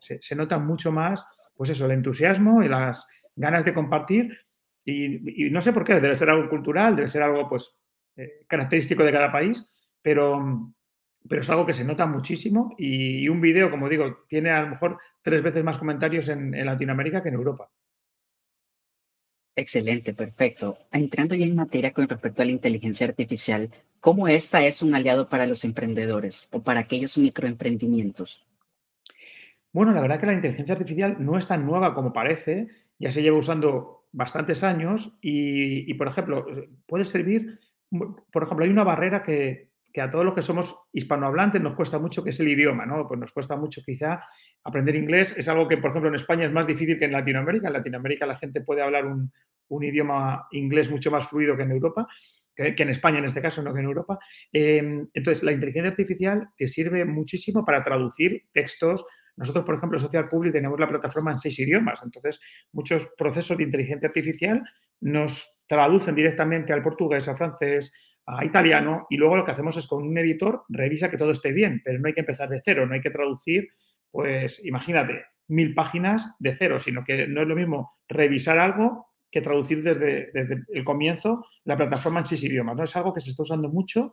se, 0.00 0.34
nota 0.34 0.58
mucho 0.58 0.90
más, 0.90 1.24
pues 1.54 1.70
eso, 1.70 1.86
el 1.86 1.92
entusiasmo 1.92 2.62
y 2.62 2.68
las 2.68 3.06
ganas 3.36 3.64
de 3.64 3.72
compartir 3.72 4.36
y, 4.84 5.48
no 5.50 5.60
sé 5.62 5.72
por 5.72 5.84
qué, 5.84 6.00
debe 6.00 6.16
ser 6.16 6.28
algo 6.28 6.48
cultural, 6.50 6.96
debe 6.96 7.08
ser 7.08 7.22
algo 7.22 7.48
pues 7.48 7.78
eh, 8.16 8.44
característico 8.48 9.04
de 9.04 9.12
cada 9.12 9.32
país, 9.32 9.72
pero 10.02 10.73
pero 11.28 11.40
es 11.40 11.48
algo 11.48 11.66
que 11.66 11.74
se 11.74 11.84
nota 11.84 12.06
muchísimo 12.06 12.74
y, 12.78 13.28
un 13.28 13.40
vídeo, 13.40 13.70
como 13.70 13.88
digo, 13.88 14.24
tiene 14.28 14.50
a 14.50 14.62
lo 14.62 14.68
mejor 14.68 14.98
tres 15.22 15.42
veces 15.42 15.64
más 15.64 15.78
comentarios 15.78 16.28
en, 16.28 16.52
Latinoamérica 16.64 17.22
que 17.22 17.30
en 17.30 17.34
Europa. 17.34 17.70
Excelente, 19.56 20.12
perfecto. 20.12 20.78
Entrando 20.90 21.34
ya 21.34 21.46
en 21.46 21.54
materia 21.54 21.92
con 21.92 22.08
respecto 22.08 22.42
a 22.42 22.44
la 22.44 22.50
inteligencia 22.50 23.06
artificial, 23.06 23.70
¿cómo 24.00 24.28
esta 24.28 24.66
es 24.66 24.82
un 24.82 24.94
aliado 24.94 25.28
para 25.28 25.46
los 25.46 25.64
emprendedores 25.64 26.48
o 26.50 26.62
para 26.62 26.80
aquellos 26.80 27.16
microemprendimientos? 27.16 28.46
Bueno, 29.72 29.92
la 29.92 30.00
verdad 30.00 30.20
que 30.20 30.26
la 30.26 30.34
inteligencia 30.34 30.74
artificial 30.74 31.16
no 31.20 31.38
es 31.38 31.46
tan 31.46 31.64
nueva 31.64 31.94
como 31.94 32.12
parece, 32.12 32.68
ya 32.98 33.12
se 33.12 33.22
lleva 33.22 33.38
usando 33.38 34.06
bastantes 34.12 34.62
años 34.62 35.16
y, 35.20 35.90
y 35.90 35.94
por 35.94 36.08
ejemplo, 36.08 36.46
puede 36.86 37.04
servir, 37.04 37.60
por 37.90 38.42
ejemplo, 38.42 38.64
hay 38.64 38.70
una 38.70 38.84
barrera 38.84 39.22
que, 39.22 39.73
que 39.94 40.00
a 40.00 40.10
todos 40.10 40.24
los 40.24 40.34
que 40.34 40.42
somos 40.42 40.76
hispanohablantes 40.92 41.62
nos 41.62 41.76
cuesta 41.76 42.00
mucho, 42.00 42.24
que 42.24 42.30
es 42.30 42.40
el 42.40 42.48
idioma, 42.48 42.84
¿no? 42.84 43.06
Pues 43.06 43.20
nos 43.20 43.30
cuesta 43.30 43.54
mucho 43.54 43.80
quizá 43.86 44.20
aprender 44.64 44.96
inglés. 44.96 45.32
Es 45.36 45.46
algo 45.46 45.68
que, 45.68 45.76
por 45.76 45.90
ejemplo, 45.90 46.08
en 46.08 46.16
España 46.16 46.44
es 46.44 46.50
más 46.50 46.66
difícil 46.66 46.98
que 46.98 47.04
en 47.04 47.12
Latinoamérica. 47.12 47.68
En 47.68 47.74
Latinoamérica 47.74 48.26
la 48.26 48.36
gente 48.36 48.60
puede 48.60 48.82
hablar 48.82 49.06
un, 49.06 49.30
idioma 49.84 50.48
inglés 50.50 50.90
mucho 50.90 51.12
más 51.12 51.28
fluido 51.28 51.56
que 51.56 51.62
en 51.62 51.70
Europa, 51.70 52.08
que, 52.56 52.74
en 52.76 52.90
España 52.90 53.18
en 53.18 53.26
este 53.26 53.40
caso, 53.40 53.62
no 53.62 53.72
que 53.72 53.80
en 53.80 53.86
Europa. 53.86 54.18
Em, 54.52 55.06
entonces, 55.14 55.44
la 55.44 55.52
inteligencia 55.52 55.90
artificial 55.90 56.48
te 56.56 56.66
sirve 56.66 57.04
muchísimo 57.04 57.64
para 57.64 57.84
traducir 57.84 58.46
textos, 58.52 59.06
Nosotros, 59.36 59.64
por 59.64 59.76
ejemplo, 59.76 59.98
en 59.98 60.02
Social 60.02 60.28
Public 60.28 60.52
tenemos 60.52 60.78
la 60.78 60.88
plataforma 60.88 61.32
en 61.32 61.38
seis 61.38 61.58
idiomas, 61.58 62.02
entonces 62.04 62.40
muchos 62.72 63.12
procesos 63.18 63.58
de 63.58 63.64
inteligencia 63.64 64.06
artificial 64.06 64.62
nos 65.00 65.60
traducen 65.66 66.14
directamente 66.14 66.72
al 66.72 66.82
portugués, 66.82 67.26
al 67.26 67.36
francés, 67.36 67.92
a 68.26 68.44
italiano 68.44 69.06
y 69.10 69.16
luego 69.16 69.36
lo 69.36 69.44
que 69.44 69.52
hacemos 69.52 69.76
es 69.76 69.86
con 69.86 70.02
un 70.02 70.16
editor 70.16 70.64
revisa 70.68 71.10
que 71.10 71.18
todo 71.18 71.30
esté 71.30 71.52
bien, 71.52 71.82
pero 71.84 71.98
no 71.98 72.06
hay 72.06 72.14
que 72.14 72.20
empezar 72.20 72.48
de 72.48 72.62
cero, 72.64 72.86
no 72.86 72.94
hay 72.94 73.00
que 73.00 73.10
traducir, 73.10 73.68
pues 74.10 74.64
imagínate, 74.64 75.24
mil 75.48 75.74
páginas 75.74 76.34
de 76.38 76.54
cero, 76.56 76.78
sino 76.78 77.04
que 77.04 77.26
no 77.26 77.42
es 77.42 77.48
lo 77.48 77.56
mismo 77.56 77.92
revisar 78.08 78.58
algo 78.58 79.08
que 79.30 79.40
traducir 79.40 79.82
desde, 79.82 80.30
desde 80.32 80.62
el 80.72 80.84
comienzo 80.84 81.44
la 81.64 81.76
plataforma 81.76 82.20
en 82.20 82.26
seis 82.26 82.44
idiomas. 82.44 82.76
¿no? 82.76 82.84
Es 82.84 82.96
algo 82.96 83.12
que 83.12 83.20
se 83.20 83.30
está 83.30 83.42
usando 83.42 83.68
mucho 83.68 84.12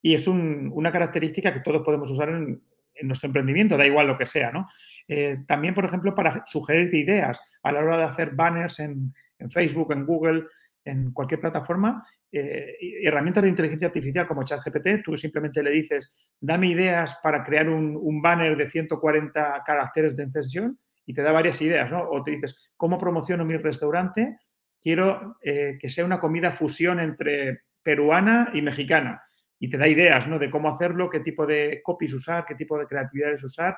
y 0.00 0.14
es 0.14 0.26
una 0.26 0.90
característica 0.90 1.52
que 1.52 1.60
todos 1.60 1.82
podemos 1.82 2.10
usar 2.10 2.30
en, 2.30 2.62
nuestro 3.02 3.26
emprendimiento, 3.26 3.76
da 3.76 3.86
igual 3.86 4.06
lo 4.06 4.18
que 4.18 4.26
sea. 4.26 4.50
¿no? 4.50 4.66
Eh, 5.08 5.38
también, 5.46 5.74
por 5.74 5.84
ejemplo, 5.84 6.14
para 6.14 6.44
sugerirte 6.46 6.98
ideas 6.98 7.40
a 7.62 7.72
la 7.72 7.80
hora 7.80 7.98
de 7.98 8.04
hacer 8.04 8.30
banners 8.34 8.80
en, 8.80 9.12
en 9.38 9.50
Facebook, 9.50 9.92
en 9.92 10.06
Google, 10.06 10.44
en 10.84 11.12
cualquier 11.12 11.40
plataforma, 11.40 12.04
eh, 12.34 12.76
herramientas 13.02 13.42
de 13.42 13.50
inteligencia 13.50 13.88
artificial 13.88 14.26
como 14.26 14.42
ChatGPT, 14.42 15.04
tú 15.04 15.16
simplemente 15.18 15.62
le 15.62 15.70
dices, 15.70 16.14
dame 16.40 16.68
ideas 16.68 17.18
para 17.22 17.44
crear 17.44 17.68
un, 17.68 18.22
banner 18.22 18.56
de 18.56 18.70
140 18.70 19.62
caracteres 19.66 20.16
de 20.16 20.22
extensión 20.22 20.78
y 21.04 21.12
te 21.12 21.22
da 21.22 21.30
varias 21.32 21.60
ideas, 21.60 21.90
¿no? 21.90 22.08
O 22.08 22.22
te 22.22 22.30
dices, 22.30 22.72
¿cómo 22.76 22.96
promociono 22.96 23.44
mi 23.44 23.56
restaurante? 23.58 24.38
Quiero 24.80 25.36
eh, 25.42 25.76
que 25.78 25.90
sea 25.90 26.06
una 26.06 26.20
comida 26.20 26.52
fusión 26.52 27.00
entre 27.00 27.64
peruana 27.82 28.50
y 28.54 28.62
mexicana. 28.62 29.22
Y 29.58 29.68
te 29.68 29.76
da 29.76 29.86
ideas, 29.86 30.26
¿no? 30.26 30.38
De 30.38 30.50
cómo 30.50 30.70
hacerlo, 30.70 31.10
qué 31.10 31.20
tipo 31.20 31.46
de 31.46 31.82
copies 31.84 32.14
usar, 32.14 32.46
qué 32.46 32.54
tipo 32.54 32.78
de 32.78 32.86
creatividades 32.86 33.44
usar. 33.44 33.76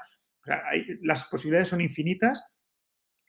las 1.02 1.25
posibilidades 1.25 1.68
son 1.68 1.80
infinitas 1.80 2.42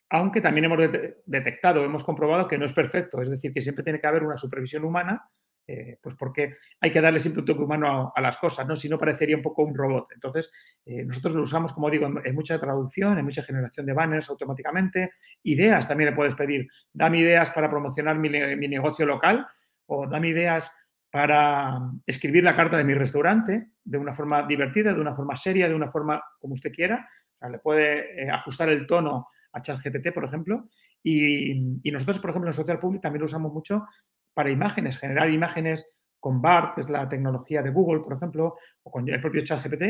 aunque 0.09 0.41
también 0.41 0.65
hemos 0.65 0.79
detectado, 1.25 1.83
hemos 1.83 2.03
comprobado 2.03 2.47
que 2.47 2.57
no 2.57 2.65
es 2.65 2.73
perfecto, 2.73 3.21
es 3.21 3.29
decir, 3.29 3.53
que 3.53 3.61
siempre 3.61 3.83
tiene 3.83 3.99
que 3.99 4.07
haber 4.07 4.23
una 4.23 4.37
supervisión 4.37 4.83
humana, 4.83 5.29
eh, 5.67 5.97
pues 5.99 6.13
porque 6.15 6.55
hay 6.79 6.91
que 6.91 7.01
darle 7.01 7.19
siempre 7.19 7.39
un 7.39 7.47
toque 7.47 7.63
humano 7.63 8.13
a, 8.15 8.21
las 8.21 8.37
cosas, 8.37 8.67
¿no? 8.67 8.75
Si 8.75 8.87
no 8.87 8.99
parecería 8.99 9.35
un 9.35 9.41
poco 9.41 9.63
un 9.63 9.75
robot. 9.75 10.11
Entonces, 10.13 10.51
eh, 10.85 11.03
nosotros 11.03 11.33
lo 11.33 11.41
usamos, 11.41 11.73
como 11.73 11.89
digo, 11.89 12.05
en, 12.23 12.35
mucha 12.35 12.59
traducción, 12.59 13.17
en 13.17 13.25
mucha 13.25 13.41
generación 13.41 13.85
de 13.87 13.93
banners 13.93 14.29
automáticamente, 14.29 15.11
ideas 15.41 15.87
también 15.87 16.11
le 16.11 16.15
puedes 16.15 16.35
pedir, 16.35 16.67
dame 16.93 17.17
ideas 17.17 17.49
para 17.49 17.69
promocionar 17.69 18.17
mi, 18.19 18.29
negocio 18.29 19.07
local 19.07 19.47
o 19.87 20.07
dame 20.07 20.29
ideas 20.29 20.71
para 21.09 21.79
escribir 22.05 22.43
la 22.43 22.55
carta 22.55 22.77
de 22.77 22.83
mi 22.83 22.93
restaurante 22.93 23.71
de 23.83 23.97
una 23.97 24.13
forma 24.13 24.43
divertida, 24.43 24.93
de 24.93 25.01
una 25.01 25.15
forma 25.15 25.35
seria, 25.35 25.67
de 25.67 25.75
una 25.75 25.89
forma 25.89 26.21
como 26.39 26.53
usted 26.53 26.71
quiera. 26.71 27.09
le 27.49 27.57
puede 27.59 28.23
eh, 28.23 28.29
ajustar 28.29 28.69
el 28.69 28.85
tono 28.85 29.29
a 29.55 29.61
ChatGPT, 29.61 30.13
por 30.13 30.25
ejemplo. 30.25 30.69
Y, 31.01 31.81
nosotros, 31.91 32.19
por 32.19 32.29
ejemplo, 32.29 32.49
en 32.49 32.53
Social 32.53 32.79
Public 32.79 33.01
también 33.01 33.21
lo 33.21 33.25
usamos 33.25 33.53
mucho 33.53 33.85
para 34.33 34.49
imágenes, 34.49 34.97
generar 34.97 35.29
imágenes 35.29 35.95
con 36.19 36.41
BART, 36.41 36.75
que 36.75 36.81
es 36.81 36.89
la 36.89 37.07
tecnología 37.07 37.61
de 37.61 37.69
Google, 37.69 38.01
por 38.01 38.13
ejemplo, 38.13 38.57
o 38.83 38.91
con 38.91 39.07
el 39.07 39.21
propio 39.21 39.43
ChatGPT, 39.43 39.83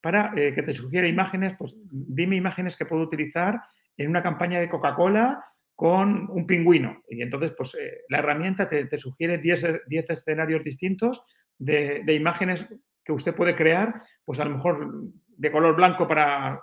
para 0.00 0.32
eh, 0.36 0.54
que 0.54 0.62
te 0.62 0.72
sugiera 0.72 1.06
imágenes, 1.06 1.54
pues 1.58 1.76
dime 1.90 2.36
imágenes 2.36 2.76
que 2.76 2.86
puedo 2.86 3.02
utilizar 3.02 3.60
en 3.96 4.08
una 4.08 4.22
campaña 4.22 4.60
de 4.60 4.70
Coca-Cola 4.70 5.44
con 5.74 6.30
un 6.30 6.46
pingüino. 6.46 7.02
Y 7.08 7.20
entonces, 7.22 7.52
pues 7.56 7.74
eh, 7.74 8.00
la 8.08 8.18
herramienta 8.18 8.68
te, 8.68 8.98
sugiere 8.98 9.38
10, 9.38 9.82
escenarios 10.08 10.64
distintos 10.64 11.22
de, 11.58 12.02
de, 12.04 12.14
imágenes 12.14 12.66
que 13.04 13.12
usted 13.12 13.34
puede 13.34 13.54
crear, 13.54 14.00
pues 14.24 14.40
a 14.40 14.44
lo 14.44 14.52
mejor 14.52 14.88
de 15.36 15.52
color 15.52 15.76
blanco 15.76 16.08
para 16.08 16.62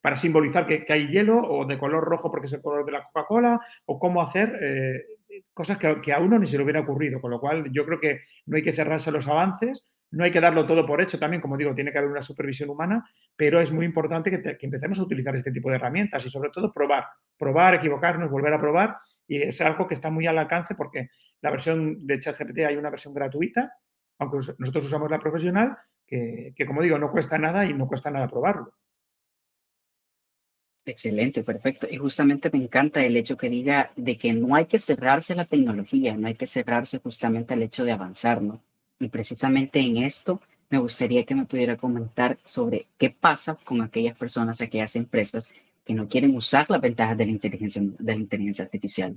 para 0.00 0.16
simbolizar 0.16 0.66
que, 0.66 0.84
hay 0.88 1.08
hielo 1.08 1.40
o 1.42 1.64
de 1.66 1.78
color 1.78 2.04
rojo 2.04 2.30
porque 2.30 2.46
es 2.46 2.52
el 2.52 2.62
color 2.62 2.84
de 2.84 2.92
la 2.92 3.04
Coca-Cola 3.04 3.60
o 3.86 3.98
cómo 3.98 4.22
hacer 4.22 4.58
eh, 4.62 5.44
cosas 5.52 5.78
que, 5.78 6.12
a 6.12 6.18
uno 6.18 6.38
ni 6.38 6.46
se 6.46 6.56
le 6.56 6.64
hubiera 6.64 6.80
ocurrido. 6.80 7.20
Con 7.20 7.30
lo 7.30 7.40
cual 7.40 7.70
yo 7.72 7.84
creo 7.86 8.00
que 8.00 8.20
no 8.46 8.56
hay 8.56 8.62
que 8.62 8.72
cerrarse 8.72 9.12
los 9.12 9.28
avances, 9.28 9.86
no 10.10 10.24
hay 10.24 10.30
que 10.30 10.40
darlo 10.40 10.66
todo 10.66 10.86
por 10.86 11.00
hecho 11.00 11.18
también, 11.18 11.40
como 11.40 11.56
digo, 11.56 11.74
tiene 11.74 11.90
que 11.90 11.98
haber 11.98 12.10
una 12.10 12.22
supervisión 12.22 12.68
humana, 12.68 13.04
pero 13.34 13.60
es 13.60 13.72
muy 13.72 13.86
importante 13.86 14.30
que, 14.30 14.58
empecemos 14.60 14.98
a 14.98 15.02
utilizar 15.02 15.34
este 15.34 15.50
tipo 15.50 15.70
de 15.70 15.76
herramientas 15.76 16.24
y 16.26 16.28
sobre 16.28 16.50
todo 16.50 16.72
probar, 16.72 17.06
probar, 17.38 17.74
equivocarnos, 17.74 18.30
volver 18.30 18.52
a 18.52 18.60
probar 18.60 18.96
y 19.26 19.42
es 19.42 19.60
algo 19.62 19.86
que 19.86 19.94
está 19.94 20.10
muy 20.10 20.26
al 20.26 20.36
alcance 20.36 20.74
porque 20.74 21.08
la 21.40 21.50
versión 21.50 22.06
de 22.06 22.18
ChatGPT 22.18 22.58
hay 22.58 22.76
una 22.76 22.90
versión 22.90 23.14
gratuita, 23.14 23.72
aunque 24.18 24.36
nosotros 24.58 24.84
usamos 24.84 25.10
la 25.10 25.18
profesional, 25.18 25.78
que 26.06 26.66
como 26.66 26.82
digo, 26.82 26.98
no 26.98 27.10
cuesta 27.10 27.38
nada 27.38 27.64
y 27.64 27.72
no 27.72 27.88
cuesta 27.88 28.10
nada 28.10 28.28
probarlo. 28.28 28.74
Excelente, 30.84 31.44
perfecto. 31.44 31.86
Y 31.88 31.96
justamente 31.96 32.50
me 32.52 32.58
encanta 32.58 33.04
el 33.04 33.16
hecho 33.16 33.36
que 33.36 33.48
diga 33.48 33.92
de 33.96 34.18
que 34.18 34.32
no 34.32 34.56
hay 34.56 34.66
que 34.66 34.80
cerrarse 34.80 35.34
la 35.34 35.44
tecnología, 35.44 36.16
no 36.16 36.26
hay 36.26 36.34
que 36.34 36.46
cerrarse 36.46 36.98
justamente 36.98 37.54
al 37.54 37.62
hecho 37.62 37.84
de 37.84 37.92
avanzar, 37.92 38.42
¿no? 38.42 38.60
Y 38.98 39.08
precisamente 39.08 39.78
en 39.80 39.98
esto 39.98 40.40
me 40.70 40.78
gustaría 40.78 41.24
que 41.24 41.34
me 41.34 41.44
pudiera 41.44 41.76
comentar 41.76 42.38
sobre 42.44 42.86
qué 42.98 43.10
pasa 43.10 43.58
con 43.64 43.80
aquellas 43.82 44.16
personas, 44.16 44.60
aquellas 44.60 44.96
empresas 44.96 45.52
que 45.84 45.94
no 45.94 46.08
quieren 46.08 46.34
usar 46.36 46.66
las 46.68 46.80
ventajas 46.80 47.16
de 47.16 47.26
la 47.26 47.32
inteligencia, 47.32 47.82
de 47.82 48.12
la 48.14 48.20
inteligencia 48.20 48.64
artificial. 48.64 49.16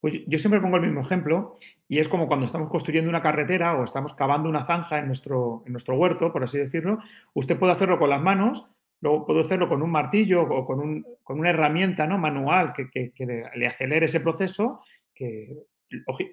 Pues 0.00 0.22
yo 0.26 0.38
siempre 0.38 0.60
pongo 0.60 0.76
el 0.76 0.82
mismo 0.82 1.00
ejemplo 1.00 1.58
y 1.88 1.98
es 1.98 2.08
como 2.08 2.26
cuando 2.26 2.46
estamos 2.46 2.70
construyendo 2.70 3.10
una 3.10 3.22
carretera 3.22 3.76
o 3.76 3.84
estamos 3.84 4.14
cavando 4.14 4.48
una 4.48 4.64
zanja 4.64 4.98
en 4.98 5.06
nuestro, 5.06 5.62
en 5.66 5.72
nuestro 5.72 5.96
huerto, 5.96 6.32
por 6.32 6.44
así 6.44 6.58
decirlo. 6.58 6.98
Usted 7.34 7.58
puede 7.58 7.72
hacerlo 7.72 7.98
con 7.98 8.10
las 8.10 8.22
manos, 8.22 8.66
Luego 9.00 9.26
puedo 9.26 9.40
hacerlo 9.40 9.68
con 9.68 9.82
un 9.82 9.90
martillo 9.90 10.42
o 10.42 10.66
con, 10.66 10.80
un, 10.80 11.04
con 11.22 11.38
una 11.38 11.50
herramienta 11.50 12.06
¿no? 12.06 12.18
manual 12.18 12.72
que, 12.72 12.90
que, 12.90 13.26
le 13.54 13.66
acelere 13.66 14.06
ese 14.06 14.20
proceso, 14.20 14.80
que 15.14 15.56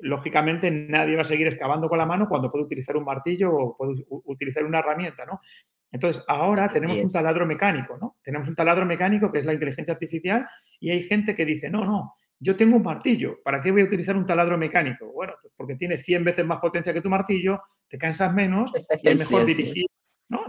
lógicamente 0.01 0.69
nadie 0.69 1.15
va 1.15 1.21
a 1.21 1.25
seguir 1.25 1.47
excavando 1.47 1.89
con 1.89 1.97
la 1.97 2.05
mano 2.05 2.27
cuando 2.27 2.51
puede 2.51 2.65
utilizar 2.65 2.95
un 2.97 3.05
martillo 3.05 3.51
o 3.53 3.77
puede 3.77 4.05
utilizar 4.09 4.63
una 4.63 4.79
herramienta. 4.79 5.25
¿no? 5.25 5.39
Entonces, 5.91 6.23
ahora 6.27 6.71
tenemos 6.71 6.99
un 6.99 7.11
taladro 7.11 7.45
mecánico, 7.45 7.97
¿no? 7.97 8.17
Tenemos 8.21 8.47
un 8.47 8.55
taladro 8.55 8.85
mecánico 8.85 9.31
que 9.31 9.39
es 9.39 9.45
la 9.45 9.53
inteligencia 9.53 9.93
artificial 9.93 10.47
y 10.79 10.91
hay 10.91 11.03
gente 11.03 11.35
que 11.35 11.45
dice, 11.45 11.69
no, 11.69 11.85
no, 11.85 12.15
yo 12.39 12.55
tengo 12.55 12.75
un 12.75 12.83
martillo, 12.83 13.39
¿para 13.43 13.61
qué 13.61 13.71
voy 13.71 13.81
a 13.81 13.85
utilizar 13.85 14.15
un 14.15 14.25
taladro 14.25 14.57
mecánico? 14.57 15.11
Bueno, 15.11 15.33
pues 15.41 15.53
porque 15.55 15.75
tiene 15.75 15.97
100 15.97 16.23
veces 16.23 16.45
más 16.45 16.59
potencia 16.59 16.93
que 16.93 17.01
tu 17.01 17.09
martillo, 17.09 17.61
te 17.87 17.97
cansas 17.97 18.33
menos 18.33 18.71
y 19.01 19.09
es 19.09 19.17
mejor 19.17 19.45
dirigir 19.45 19.85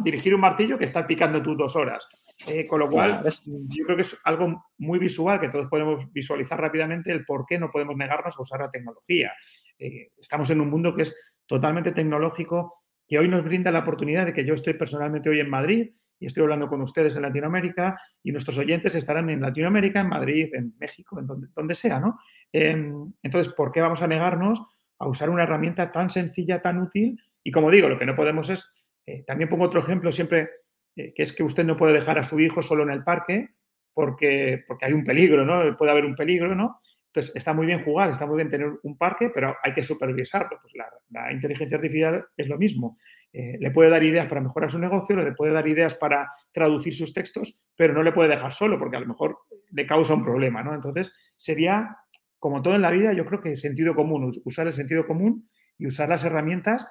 Dirigir 0.01 0.35
un 0.35 0.41
martillo 0.41 0.79
que 0.79 0.85
estar 0.85 1.07
picando 1.07 1.41
tú 1.43 1.55
dos 1.55 1.77
horas. 1.77 2.09
Eh, 2.47 2.67
con 2.67 2.81
lo 2.81 2.89
cual, 2.89 3.23
yo 3.47 3.85
creo 3.85 3.97
que 3.97 4.03
es 4.03 4.21
algo 4.25 4.65
muy 4.79 4.99
visual 4.99 5.41
que 5.41 5.49
todos 5.49 5.67
podemos 5.69 6.13
visualizar 6.13 6.61
rápidamente 6.61 7.13
el 7.13 7.25
por 7.25 7.47
qué 7.47 7.59
no 7.59 7.71
podemos 7.71 7.97
negarnos 7.97 8.37
a 8.37 8.43
usar 8.43 8.61
la 8.61 8.71
tecnología. 8.71 9.33
Eh, 9.79 10.11
estamos 10.19 10.51
en 10.51 10.61
un 10.61 10.71
mundo 10.71 10.95
que 10.95 11.03
es 11.03 11.17
totalmente 11.47 11.93
tecnológico, 11.93 12.83
que 13.07 13.19
hoy 13.19 13.29
nos 13.29 13.45
brinda 13.45 13.71
la 13.71 13.81
oportunidad 13.81 14.27
de 14.27 14.33
que 14.33 14.45
yo 14.45 14.55
estoy 14.55 14.75
personalmente 14.75 15.31
hoy 15.31 15.41
en 15.41 15.51
Madrid 15.51 15.91
y 16.21 16.27
estoy 16.27 16.43
hablando 16.43 16.69
con 16.69 16.83
ustedes 16.83 17.15
en 17.17 17.23
Latinoamérica 17.23 18.01
y 18.23 18.33
nuestros 18.33 18.59
oyentes 18.59 18.95
estarán 18.95 19.31
en 19.31 19.41
Latinoamérica, 19.41 20.01
en 20.01 20.09
Madrid, 20.09 20.49
en 20.55 20.75
México, 20.79 21.19
en 21.21 21.27
donde, 21.27 21.49
donde 21.55 21.75
sea, 21.75 22.01
¿no? 22.01 22.19
Em, 22.53 23.13
entonces, 23.23 23.53
¿por 23.53 23.71
qué 23.71 23.81
vamos 23.81 24.03
a 24.03 24.09
negarnos 24.09 24.61
a 24.99 25.07
usar 25.07 25.31
una 25.31 25.45
herramienta 25.45 25.93
tan 25.93 26.11
sencilla, 26.11 26.61
tan 26.61 26.79
útil? 26.79 27.21
Y 27.45 27.53
como 27.53 27.71
digo, 27.71 27.89
lo 27.89 27.99
que 27.99 28.07
no 28.07 28.17
podemos 28.17 28.51
es 28.51 28.73
eh, 29.09 29.25
también 29.27 29.49
pongo 29.49 29.65
otro 29.65 29.81
ejemplo 29.81 30.13
siempre, 30.13 30.51
eh, 30.95 31.15
que 31.15 31.23
es 31.23 31.33
que 31.33 31.43
usted 31.43 31.65
no 31.65 31.79
puede 31.79 31.95
dejar 31.95 32.19
a 32.19 32.23
su 32.23 32.39
hijo 32.41 32.63
solo 32.63 32.83
en 32.83 32.91
el 32.91 33.05
parque 33.05 33.55
porque, 33.95 34.63
porque 34.69 34.85
hay 34.85 34.93
un 34.93 35.03
peligro, 35.03 35.47
¿no? 35.47 35.77
Puede 35.79 35.91
haber 35.91 36.05
un 36.05 36.15
peligro, 36.15 36.55
¿no? 36.55 36.81
Entonces, 37.07 37.35
está 37.35 37.55
muy 37.55 37.65
bien 37.65 37.83
jugar, 37.83 38.11
está 38.11 38.27
muy 38.27 38.37
bien 38.37 38.51
tener 38.51 38.69
un 38.83 38.99
parque, 38.99 39.31
pero 39.35 39.57
hay 39.65 39.73
que 39.73 39.83
supervisarlo. 39.83 40.59
Pues 40.61 40.75
la, 40.75 41.33
inteligencia 41.33 41.79
artificial 41.79 42.27
es 42.37 42.49
lo 42.49 42.59
mismo. 42.59 42.99
Eh, 43.33 43.57
le 43.59 43.71
puede 43.71 43.89
dar 43.89 44.05
ideas 44.05 44.29
para 44.29 44.43
mejorar 44.43 44.71
su 44.71 44.79
negocio, 44.79 45.17
le 45.17 45.33
puede 45.33 45.53
dar 45.53 45.67
ideas 45.67 45.95
para 45.95 46.31
traducir 46.53 46.95
sus 46.95 47.15
textos, 47.15 47.59
pero 47.77 47.95
no 47.95 48.03
le 48.03 48.13
puede 48.13 48.29
dejar 48.29 48.53
solo 48.53 48.79
porque 48.79 48.99
a 48.99 49.01
lo 49.01 49.07
mejor 49.07 49.39
le 49.71 49.87
causa 49.87 50.15
un 50.15 50.23
problema, 50.23 50.63
¿no? 50.63 50.75
Entonces, 50.75 51.15
sería, 51.37 51.97
como 52.39 52.61
todo 52.61 52.75
en 52.75 52.83
la 52.83 52.91
vida, 52.91 53.15
yo 53.15 53.25
creo 53.25 53.41
que 53.41 53.57
sentido 53.57 53.95
común, 53.95 54.33
usar 54.45 54.67
el 54.67 54.75
sentido 54.75 55.07
común 55.07 55.49
y 55.79 55.87
usar 55.87 56.11
las 56.11 56.25
herramientas 56.25 56.87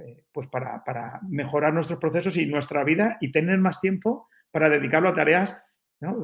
eh, 0.00 0.24
pues 0.32 0.46
para, 0.48 1.20
mejorar 1.28 1.72
nuestros 1.72 1.98
procesos 1.98 2.36
y 2.36 2.46
nuestra 2.46 2.84
vida 2.84 3.18
y 3.20 3.32
tener 3.32 3.58
más 3.58 3.80
tiempo 3.80 4.28
para 4.50 4.68
dedicarlo 4.68 5.08
a 5.08 5.14
tareas 5.14 5.56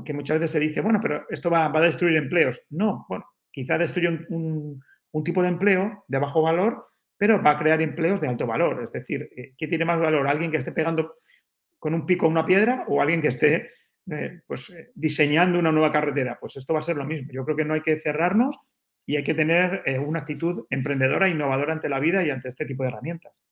que 0.04 0.14
muchas 0.14 0.38
veces 0.38 0.52
se 0.52 0.60
dice, 0.60 0.80
bueno, 0.80 1.00
pero 1.02 1.26
esto 1.28 1.50
va, 1.50 1.66
a 1.66 1.80
destruir 1.80 2.16
empleos. 2.16 2.66
No, 2.70 3.04
bueno, 3.08 3.26
quizá 3.50 3.76
destruye 3.76 4.08
un, 4.30 4.80
tipo 5.24 5.42
de 5.42 5.48
empleo 5.48 6.04
de 6.08 6.18
bajo 6.18 6.42
valor, 6.42 6.86
pero 7.16 7.42
va 7.42 7.52
a 7.52 7.58
crear 7.58 7.80
empleos 7.82 8.20
de 8.20 8.28
alto 8.28 8.46
valor. 8.46 8.82
Es 8.82 8.92
decir, 8.92 9.28
eh, 9.36 9.54
¿qué 9.56 9.68
tiene 9.68 9.84
más 9.84 10.00
valor? 10.00 10.28
¿Alguien 10.28 10.50
que 10.50 10.58
esté 10.58 10.72
pegando 10.72 11.16
con 11.78 11.94
un 11.94 12.06
pico 12.06 12.26
una 12.26 12.44
piedra 12.44 12.84
o 12.88 13.00
alguien 13.00 13.20
que 13.20 13.28
esté 13.28 13.70
eh, 14.10 14.40
pues, 14.46 14.74
diseñando 14.94 15.58
una 15.58 15.72
nueva 15.72 15.92
carretera? 15.92 16.38
Pues 16.40 16.56
esto 16.56 16.72
va 16.72 16.78
a 16.78 16.82
ser 16.82 16.96
lo 16.96 17.04
mismo. 17.04 17.28
Yo 17.32 17.44
creo 17.44 17.56
que 17.56 17.64
no 17.64 17.74
hay 17.74 17.82
que 17.82 17.96
cerrarnos 17.96 18.58
y 19.06 19.16
hay 19.16 19.24
que 19.24 19.34
tener 19.34 19.82
una 20.00 20.20
actitud 20.20 20.66
emprendedora, 20.68 21.28
innovadora 21.28 21.72
ante 21.72 21.88
la 21.88 22.00
vida 22.00 22.24
y 22.24 22.30
ante 22.30 22.48
este 22.48 22.66
tipo 22.66 22.82
de 22.82 22.88
herramientas. 22.88 23.42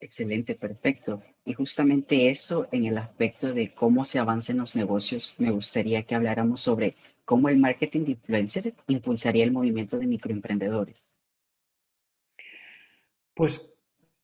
Excelente, 0.00 0.54
perfecto. 0.54 1.22
Y 1.44 1.52
justamente 1.52 2.30
eso 2.30 2.68
en 2.72 2.86
el 2.86 2.96
aspecto 2.96 3.52
de 3.52 3.74
cómo 3.74 4.06
se 4.06 4.18
avanzan 4.18 4.56
los 4.56 4.74
negocios, 4.74 5.34
me 5.36 5.50
gustaría 5.50 6.04
que 6.04 6.14
habláramos 6.14 6.62
sobre 6.62 6.96
cómo 7.26 7.50
el 7.50 7.58
marketing 7.58 8.04
de 8.04 8.10
influencer 8.12 8.74
impulsaría 8.86 9.44
el 9.44 9.52
movimiento 9.52 9.98
de 9.98 10.06
microemprendedores. 10.06 11.14
Pues 13.34 13.70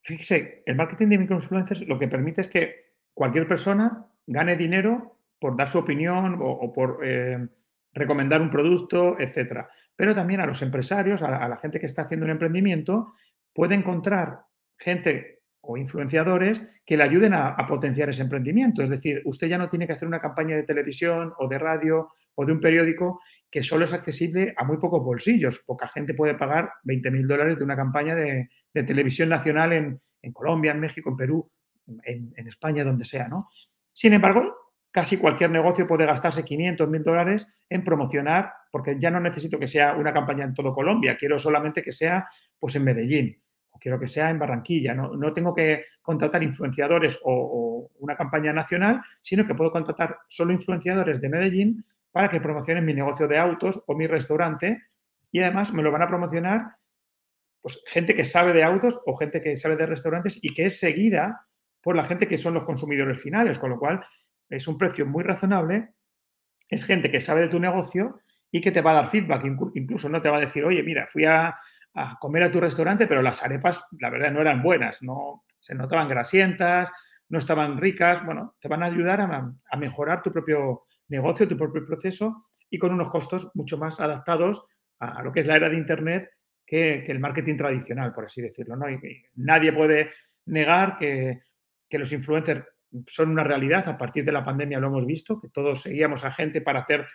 fíjese, 0.00 0.62
el 0.64 0.76
marketing 0.76 1.08
de 1.08 1.18
microinfluencers 1.18 1.86
lo 1.86 1.98
que 1.98 2.08
permite 2.08 2.40
es 2.40 2.48
que 2.48 2.94
cualquier 3.12 3.46
persona 3.46 4.06
gane 4.26 4.56
dinero 4.56 5.18
por 5.38 5.58
dar 5.58 5.68
su 5.68 5.78
opinión 5.78 6.38
o, 6.40 6.72
por 6.72 7.00
eh, 7.04 7.46
recomendar 7.92 8.40
un 8.40 8.48
producto, 8.48 9.20
etcétera. 9.20 9.68
Pero 9.94 10.14
también 10.14 10.40
a 10.40 10.46
los 10.46 10.62
empresarios, 10.62 11.22
a 11.22 11.36
a 11.36 11.48
la 11.48 11.58
gente 11.58 11.78
que 11.78 11.86
está 11.86 12.02
haciendo 12.02 12.24
un 12.24 12.32
emprendimiento, 12.32 13.12
puede 13.52 13.74
encontrar 13.74 14.46
gente 14.78 15.35
o 15.66 15.76
influenciadores 15.76 16.62
que 16.84 16.96
le 16.96 17.02
ayuden 17.02 17.34
a, 17.34 17.56
potenciar 17.66 18.08
ese 18.08 18.22
emprendimiento. 18.22 18.82
Es 18.82 18.90
decir, 18.90 19.22
usted 19.24 19.48
ya 19.48 19.58
no 19.58 19.68
tiene 19.68 19.86
que 19.86 19.92
hacer 19.92 20.06
una 20.06 20.20
campaña 20.20 20.56
de 20.56 20.62
televisión 20.62 21.32
o 21.38 21.48
de 21.48 21.58
radio 21.58 22.08
o 22.34 22.46
de 22.46 22.52
un 22.52 22.60
periódico 22.60 23.20
que 23.50 23.62
solo 23.62 23.84
es 23.84 23.92
accesible 23.92 24.54
a 24.56 24.64
muy 24.64 24.78
pocos 24.78 25.02
bolsillos. 25.02 25.64
Poca 25.66 25.88
gente 25.88 26.14
puede 26.14 26.34
pagar 26.34 26.70
20 26.84 27.10
mil 27.10 27.26
dólares 27.26 27.58
de 27.58 27.64
una 27.64 27.76
campaña 27.76 28.14
de, 28.14 28.48
televisión 28.72 29.28
nacional 29.28 29.72
en, 29.72 30.00
Colombia, 30.32 30.72
en 30.72 30.80
México, 30.80 31.10
en 31.10 31.16
Perú, 31.16 31.50
en, 32.04 32.46
España, 32.46 32.84
donde 32.84 33.04
sea. 33.04 33.26
¿no? 33.28 33.48
Sin 33.86 34.12
embargo, 34.12 34.54
casi 34.90 35.16
cualquier 35.16 35.50
negocio 35.50 35.86
puede 35.86 36.04
gastarse 36.04 36.44
500 36.44 36.88
mil 36.88 37.02
dólares 37.02 37.46
en 37.70 37.82
promocionar, 37.82 38.52
porque 38.70 38.96
ya 38.98 39.10
no 39.10 39.20
necesito 39.20 39.58
que 39.58 39.66
sea 39.66 39.94
una 39.94 40.12
campaña 40.12 40.44
en 40.44 40.54
todo 40.54 40.74
Colombia, 40.74 41.16
quiero 41.18 41.38
solamente 41.38 41.82
que 41.82 41.92
sea 41.92 42.26
pues, 42.58 42.76
en 42.76 42.84
Medellín 42.84 43.40
quiero 43.80 43.98
que 43.98 44.08
sea 44.08 44.30
en 44.30 44.38
Barranquilla. 44.38 44.94
No, 44.94 45.32
tengo 45.32 45.54
que 45.54 45.84
contratar 46.02 46.42
influenciadores 46.42 47.20
o, 47.24 47.90
una 47.98 48.16
campaña 48.16 48.52
nacional, 48.52 49.00
sino 49.22 49.46
que 49.46 49.54
puedo 49.54 49.70
contratar 49.70 50.18
solo 50.28 50.52
influenciadores 50.52 51.20
de 51.20 51.28
Medellín 51.28 51.84
para 52.12 52.28
que 52.28 52.40
promocionen 52.40 52.84
mi 52.84 52.94
negocio 52.94 53.26
de 53.28 53.38
autos 53.38 53.82
o 53.86 53.94
mi 53.94 54.06
restaurante. 54.06 54.82
Y 55.30 55.40
además 55.40 55.72
me 55.72 55.82
lo 55.82 55.90
van 55.92 56.02
a 56.02 56.08
promocionar 56.08 56.76
pues, 57.60 57.82
gente 57.86 58.14
que 58.14 58.24
sabe 58.24 58.52
de 58.52 58.62
autos 58.62 59.00
o 59.06 59.16
gente 59.16 59.40
que 59.40 59.56
sabe 59.56 59.76
de 59.76 59.86
restaurantes 59.86 60.38
y 60.42 60.52
que 60.54 60.66
es 60.66 60.78
seguida 60.78 61.46
por 61.82 61.96
la 61.96 62.04
gente 62.04 62.26
que 62.26 62.38
son 62.38 62.54
los 62.54 62.64
consumidores 62.64 63.20
finales, 63.20 63.58
con 63.58 63.70
lo 63.70 63.78
cual 63.78 64.04
es 64.48 64.68
un 64.68 64.78
precio 64.78 65.06
muy 65.06 65.24
razonable, 65.24 65.90
es 66.68 66.84
gente 66.84 67.10
que 67.10 67.20
sabe 67.20 67.42
de 67.42 67.48
tu 67.48 67.60
negocio 67.60 68.20
y 68.50 68.60
que 68.60 68.72
te 68.72 68.80
va 68.80 68.92
a 68.92 68.94
dar 68.94 69.08
feedback, 69.08 69.44
incluso 69.74 70.08
no 70.08 70.22
te 70.22 70.28
va 70.28 70.38
a 70.38 70.40
decir, 70.40 70.64
oye, 70.64 70.82
mira, 70.82 71.06
fui 71.06 71.24
a, 71.24 71.54
a 71.96 72.18
comer 72.20 72.44
a 72.44 72.52
tu 72.52 72.60
restaurante, 72.60 73.06
pero 73.06 73.22
las 73.22 73.42
arepas, 73.42 73.82
la 73.98 74.10
verdad, 74.10 74.30
no 74.30 74.42
eran 74.42 74.62
buenas, 74.62 75.02
no 75.02 75.44
se 75.58 75.74
notaban 75.74 76.08
grasientas, 76.08 76.92
no 77.30 77.38
estaban 77.38 77.78
ricas. 77.78 78.24
Bueno, 78.24 78.54
te 78.60 78.68
van 78.68 78.82
a 78.82 78.86
ayudar 78.86 79.20
a, 79.20 79.76
mejorar 79.78 80.22
tu 80.22 80.30
propio 80.30 80.84
negocio, 81.08 81.48
tu 81.48 81.56
propio 81.56 81.84
proceso 81.86 82.36
y 82.68 82.78
con 82.78 82.92
unos 82.92 83.08
costos 83.08 83.50
mucho 83.54 83.78
más 83.78 83.98
adaptados 83.98 84.66
a, 84.98 85.22
lo 85.22 85.32
que 85.32 85.40
es 85.40 85.46
la 85.46 85.56
era 85.56 85.70
de 85.70 85.76
Internet 85.76 86.30
que, 86.66 87.04
el 87.06 87.18
marketing 87.18 87.56
tradicional, 87.56 88.12
por 88.12 88.26
así 88.26 88.42
decirlo. 88.42 88.76
¿no? 88.76 88.86
Nadie 89.36 89.72
puede 89.72 90.10
negar 90.44 90.98
que, 90.98 91.40
que 91.88 91.98
los 91.98 92.12
influencers 92.12 92.62
son 93.06 93.30
una 93.30 93.42
realidad. 93.42 93.88
A 93.88 93.96
partir 93.96 94.22
de 94.24 94.32
la 94.32 94.44
pandemia 94.44 94.80
lo 94.80 94.88
hemos 94.88 95.06
visto, 95.06 95.40
que 95.40 95.48
todos 95.48 95.80
seguíamos 95.80 96.24
a 96.26 96.30
gente 96.30 96.60
para 96.60 96.80
hacer 96.80 97.06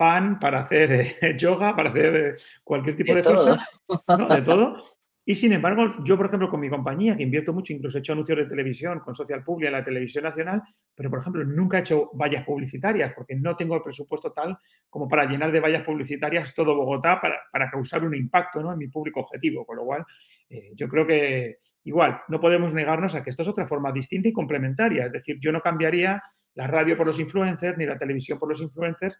pan, 0.00 0.38
para 0.38 0.60
hacer 0.60 0.92
eh, 0.92 1.36
yoga, 1.38 1.76
para 1.76 1.90
hacer 1.90 2.16
eh, 2.16 2.34
cualquier 2.64 2.96
tipo 2.96 3.14
de, 3.14 3.22
cosa, 3.22 3.68
de 3.86 4.42
todo. 4.46 4.82
Y 5.26 5.34
sin 5.34 5.52
embargo, 5.52 6.02
yo, 6.04 6.16
por 6.16 6.24
ejemplo, 6.24 6.48
con 6.48 6.58
mi 6.58 6.70
compañía, 6.70 7.14
que 7.18 7.22
invierto 7.22 7.52
mucho, 7.52 7.74
incluso 7.74 7.98
he 7.98 8.00
hecho 8.00 8.14
anuncios 8.14 8.38
de 8.38 8.46
televisión 8.46 9.00
con 9.00 9.14
Social 9.14 9.44
Public 9.44 9.66
en 9.66 9.74
la 9.74 9.84
televisión 9.84 10.24
nacional, 10.24 10.62
pero, 10.94 11.10
por 11.10 11.18
ejemplo, 11.18 11.44
nunca 11.44 11.76
he 11.76 11.80
hecho 11.82 12.10
vallas 12.14 12.44
publicitarias 12.44 13.12
porque 13.14 13.36
no 13.36 13.54
tengo 13.56 13.76
el 13.76 13.82
presupuesto 13.82 14.32
tal 14.32 14.56
como 14.88 15.06
para 15.06 15.26
llenar 15.26 15.52
de 15.52 15.60
vallas 15.60 15.84
publicitarias 15.84 16.54
todo 16.54 16.74
Bogotá 16.74 17.20
para, 17.20 17.70
causar 17.70 18.02
un 18.02 18.14
impacto 18.14 18.62
¿no? 18.62 18.72
en 18.72 18.78
mi 18.78 18.88
público 18.88 19.20
objetivo. 19.20 19.66
Con 19.66 19.76
lo 19.76 19.84
cual, 19.84 20.06
eh, 20.48 20.72
yo 20.74 20.88
creo 20.88 21.06
que 21.06 21.58
igual, 21.84 22.22
no 22.28 22.40
podemos 22.40 22.72
negarnos 22.72 23.14
a 23.14 23.22
que 23.22 23.28
esto 23.28 23.42
es 23.42 23.48
otra 23.48 23.66
forma 23.66 23.92
distinta 23.92 24.30
y 24.30 24.32
complementaria. 24.32 25.04
Es 25.04 25.12
decir, 25.12 25.36
yo 25.38 25.52
no 25.52 25.60
cambiaría 25.60 26.22
la 26.54 26.66
radio 26.66 26.96
por 26.96 27.06
los 27.06 27.20
influencers 27.20 27.76
ni 27.76 27.84
la 27.84 27.98
televisión 27.98 28.38
por 28.38 28.48
los 28.48 28.62
influencers 28.62 29.18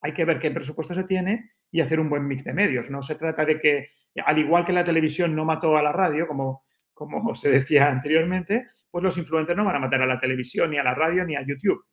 hay 0.00 0.12
que 0.12 0.24
ver 0.24 0.38
qué 0.38 0.50
presupuesto 0.50 0.94
se 0.94 1.04
tiene 1.04 1.52
y 1.70 1.80
hacer 1.80 2.00
un 2.00 2.08
buen 2.08 2.26
mix 2.26 2.44
de 2.44 2.52
medios. 2.52 2.90
No 2.90 3.02
se 3.02 3.14
trata 3.14 3.44
de 3.44 3.60
que, 3.60 3.90
al 4.24 4.38
igual 4.38 4.64
que 4.64 4.72
la 4.72 4.84
televisión 4.84 5.34
no 5.34 5.44
mató 5.44 5.76
a 5.76 5.82
la 5.82 5.92
radio, 5.92 6.26
como, 6.26 6.64
como 6.92 7.34
se 7.34 7.50
decía 7.50 7.90
anteriormente, 7.90 8.68
pues 8.90 9.04
los 9.04 9.16
influencers 9.18 9.56
no 9.56 9.64
van 9.64 9.76
a 9.76 9.80
matar 9.80 10.02
a 10.02 10.06
la 10.06 10.18
televisión, 10.18 10.70
ni 10.70 10.78
a 10.78 10.84
la 10.84 10.94
radio, 10.94 11.24
ni 11.24 11.36
a 11.36 11.46
YouTube. 11.46 11.84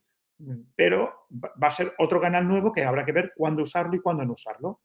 Pero 0.75 1.27
va 1.31 1.67
a 1.67 1.71
ser 1.71 1.93
otro 1.97 2.21
canal 2.21 2.47
nuevo 2.47 2.71
que 2.71 2.83
habrá 2.83 3.03
que 3.03 3.11
ver 3.11 3.33
cuándo 3.35 3.63
usarlo 3.63 3.95
y 3.95 4.01
cuándo 4.01 4.23
no 4.23 4.33
usarlo. 4.33 4.81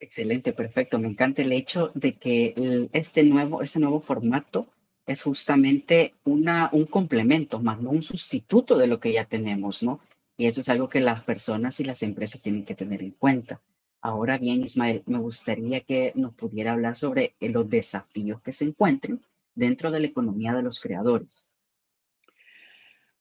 Excelente, 0.00 0.52
perfecto. 0.52 0.98
Me 0.98 1.08
encanta 1.08 1.42
el 1.42 1.52
hecho 1.52 1.90
de 1.94 2.18
que 2.18 2.88
este 2.92 3.22
nuevo, 3.24 3.62
este 3.62 3.78
nuevo 3.78 4.00
formato 4.00 4.68
es 5.06 5.22
justamente 5.22 6.14
una, 6.24 6.68
un 6.72 6.86
complemento, 6.86 7.60
más 7.60 7.80
no 7.80 7.90
un 7.90 8.02
sustituto 8.02 8.76
de 8.76 8.88
lo 8.88 8.98
que 8.98 9.12
ya 9.12 9.24
tenemos, 9.24 9.82
¿no? 9.82 10.00
Y 10.36 10.46
eso 10.46 10.60
es 10.60 10.68
algo 10.68 10.88
que 10.88 11.00
las 11.00 11.22
personas 11.22 11.80
y 11.80 11.84
las 11.84 12.02
empresas 12.02 12.42
tienen 12.42 12.64
que 12.64 12.74
tener 12.74 13.02
en 13.02 13.12
cuenta. 13.12 13.60
Ahora 14.00 14.36
bien, 14.36 14.62
Ismael, 14.62 15.02
me 15.06 15.18
gustaría 15.18 15.80
que 15.80 16.12
nos 16.14 16.34
pudiera 16.34 16.72
hablar 16.72 16.96
sobre 16.96 17.34
eh, 17.40 17.48
los 17.48 17.68
desafíos 17.70 18.42
que 18.42 18.52
se 18.52 18.64
encuentren 18.64 19.20
dentro 19.54 19.90
de 19.90 20.00
la 20.00 20.06
economía 20.08 20.52
de 20.52 20.62
los 20.62 20.80
creadores. 20.80 21.54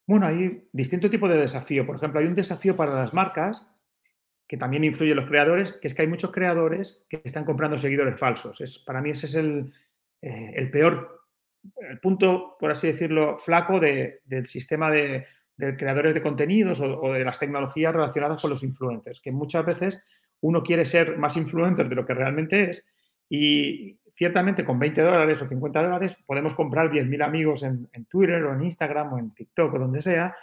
Bueno, 0.05 0.27
hay 0.27 0.67
distinto 0.71 1.09
tipo 1.09 1.29
de 1.29 1.37
desafío. 1.37 1.85
Por 1.85 1.95
ejemplo, 1.95 2.19
hay 2.19 2.27
un 2.27 2.35
desafío 2.35 2.75
para 2.75 2.93
las 2.95 3.13
marcas 3.13 3.67
que 4.47 4.57
también 4.57 4.83
influye 4.83 5.11
en 5.11 5.17
los 5.17 5.27
creadores, 5.27 5.73
que 5.73 5.87
es 5.87 5.95
que 5.95 6.03
hay 6.03 6.07
muchos 6.07 6.31
creadores 6.31 7.03
que 7.09 7.21
están 7.23 7.45
comprando 7.45 7.77
seguidores 7.77 8.19
falsos. 8.19 8.61
Es, 8.61 8.77
para 8.77 9.01
mí 9.01 9.09
ese 9.09 9.25
es 9.25 9.35
el, 9.35 9.73
eh, 10.21 10.53
el 10.55 10.69
peor 10.69 11.24
el 11.89 11.99
punto, 11.99 12.55
por 12.59 12.71
así 12.71 12.87
decirlo, 12.87 13.37
flaco 13.37 13.79
del 13.79 14.45
sistema 14.45 14.91
de, 14.91 15.25
creadores 15.57 16.13
de 16.13 16.21
contenidos 16.21 16.81
o, 16.81 17.13
de 17.13 17.23
las 17.23 17.39
tecnologías 17.39 17.93
relacionadas 17.93 18.41
con 18.41 18.51
los 18.51 18.63
influencers, 18.63 19.21
que 19.21 19.31
muchas 19.31 19.65
veces 19.65 20.05
uno 20.41 20.63
quiere 20.63 20.85
ser 20.85 21.17
más 21.17 21.37
influencer 21.37 21.87
de 21.89 21.95
lo 21.95 22.05
que 22.05 22.13
realmente 22.13 22.69
es 22.69 22.85
y 23.29 23.97
ciertamente 24.13 24.63
con 24.63 24.79
20 24.79 25.01
dólares 25.01 25.41
o 25.41 25.47
50 25.47 25.81
dólares 25.81 26.17
podemos 26.25 26.53
comprar 26.53 26.91
10.000 26.91 27.23
amigos 27.23 27.63
en, 27.63 27.89
Twitter 28.09 28.43
o 28.43 28.53
en 28.53 28.63
Instagram 28.63 29.13
o 29.13 29.19
en 29.19 29.33
TikTok 29.33 29.73
o 29.73 29.79
donde 29.79 30.01
sea 30.01 30.35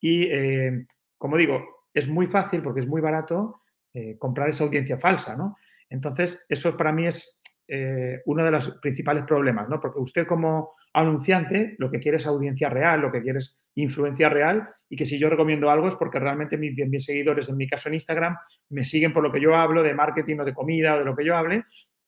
y, 0.00 0.24
eh, 0.24 0.86
como 1.18 1.36
digo, 1.36 1.86
es 1.92 2.08
muy 2.08 2.26
fácil 2.26 2.62
porque 2.62 2.80
es 2.80 2.86
muy 2.86 3.00
barato 3.00 3.62
eh, 3.92 4.16
comprar 4.18 4.48
esa 4.48 4.64
audiencia 4.64 4.96
falsa, 4.96 5.36
¿no? 5.36 5.56
Entonces, 5.88 6.44
eso 6.48 6.76
para 6.76 6.92
mí 6.92 7.06
es 7.06 7.39
eh, 7.72 8.20
uno 8.26 8.44
de 8.44 8.50
los 8.50 8.78
principales 8.82 9.22
problemas, 9.22 9.68
¿no? 9.68 9.80
Porque 9.80 10.00
usted 10.00 10.26
como 10.26 10.72
anunciante 10.92 11.76
lo 11.78 11.88
que 11.88 12.00
quiere 12.00 12.16
es 12.16 12.26
audiencia 12.26 12.68
real, 12.68 13.00
lo 13.00 13.12
que 13.12 13.22
quiere 13.22 13.38
es 13.38 13.62
influencia 13.76 14.28
real 14.28 14.70
y 14.88 14.96
que 14.96 15.06
si 15.06 15.20
yo 15.20 15.30
recomiendo 15.30 15.70
algo 15.70 15.86
es 15.86 15.94
porque 15.94 16.18
realmente 16.18 16.58
mis 16.58 16.74
10.000 16.74 16.98
seguidores, 16.98 17.48
en 17.48 17.56
mi 17.56 17.68
caso 17.68 17.88
en 17.88 17.94
Instagram, 17.94 18.36
me 18.70 18.84
siguen 18.84 19.12
por 19.12 19.22
lo 19.22 19.30
que 19.30 19.40
yo 19.40 19.54
hablo 19.54 19.84
de 19.84 19.94
marketing 19.94 20.38
o 20.40 20.44
de 20.44 20.52
comida 20.52 20.96
o 20.96 20.98
de 20.98 21.04
lo 21.04 21.14
que 21.14 21.24
yo 21.24 21.36
hable 21.36 21.62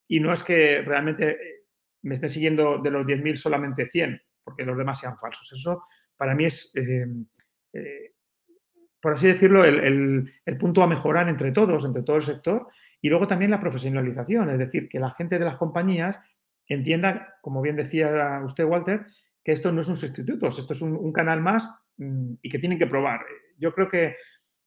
y 0.09 0.19
no 0.19 0.33
es 0.33 0.43
que 0.43 0.83
realmente 0.83 1.31
eh, 1.31 1.65
me 2.03 2.15
estén 2.15 2.31
siguiendo 2.31 2.79
de 2.79 2.91
los 2.91 3.07
10.000 3.07 3.37
solamente 3.37 3.87
100, 3.87 4.21
porque 4.43 4.65
los 4.65 4.77
demás 4.77 4.99
sean 4.99 5.17
falsos. 5.17 5.49
Eso 5.53 5.85
para 6.17 6.35
mí 6.35 6.45
es, 6.45 6.73
eh, 6.75 8.11
por 9.01 9.13
así 9.13 9.29
decirlo, 9.29 9.65
el 9.65 10.59
punto 10.59 10.83
a 10.83 10.89
mejorar 10.89 11.29
entre 11.29 11.53
todos, 11.53 11.85
entre 11.85 12.03
todo 12.03 12.17
el 12.17 12.23
sector 12.23 12.67
y 13.03 13.09
luego 13.09 13.27
también 13.27 13.51
la 13.51 13.61
profesionalización, 13.61 14.49
es 14.49 14.59
decir, 14.59 14.89
que 14.89 15.01
la 15.01 15.11
gente 15.11 15.39
de 15.39 15.45
las 15.45 15.57
compañías 15.57 16.21
entienda, 16.69 17.35
como 17.43 17.61
bien 17.61 17.75
decía 17.75 18.41
usted, 18.45 18.65
Walter, 18.65 19.07
que 19.45 19.51
esto 19.51 19.73
no 19.73 19.81
es 19.81 19.89
un 19.89 19.97
sustituto, 19.97 20.47
esto 20.47 20.73
es 20.73 20.81
un, 20.81 21.13
canal 21.13 21.41
más 21.41 21.69
mm, 21.97 22.35
y 22.41 22.49
que 22.49 22.61
tienen 22.61 22.79
que 22.79 22.87
probar. 22.87 23.21
Yo 23.59 23.75
creo 23.75 23.89
que 23.89 24.15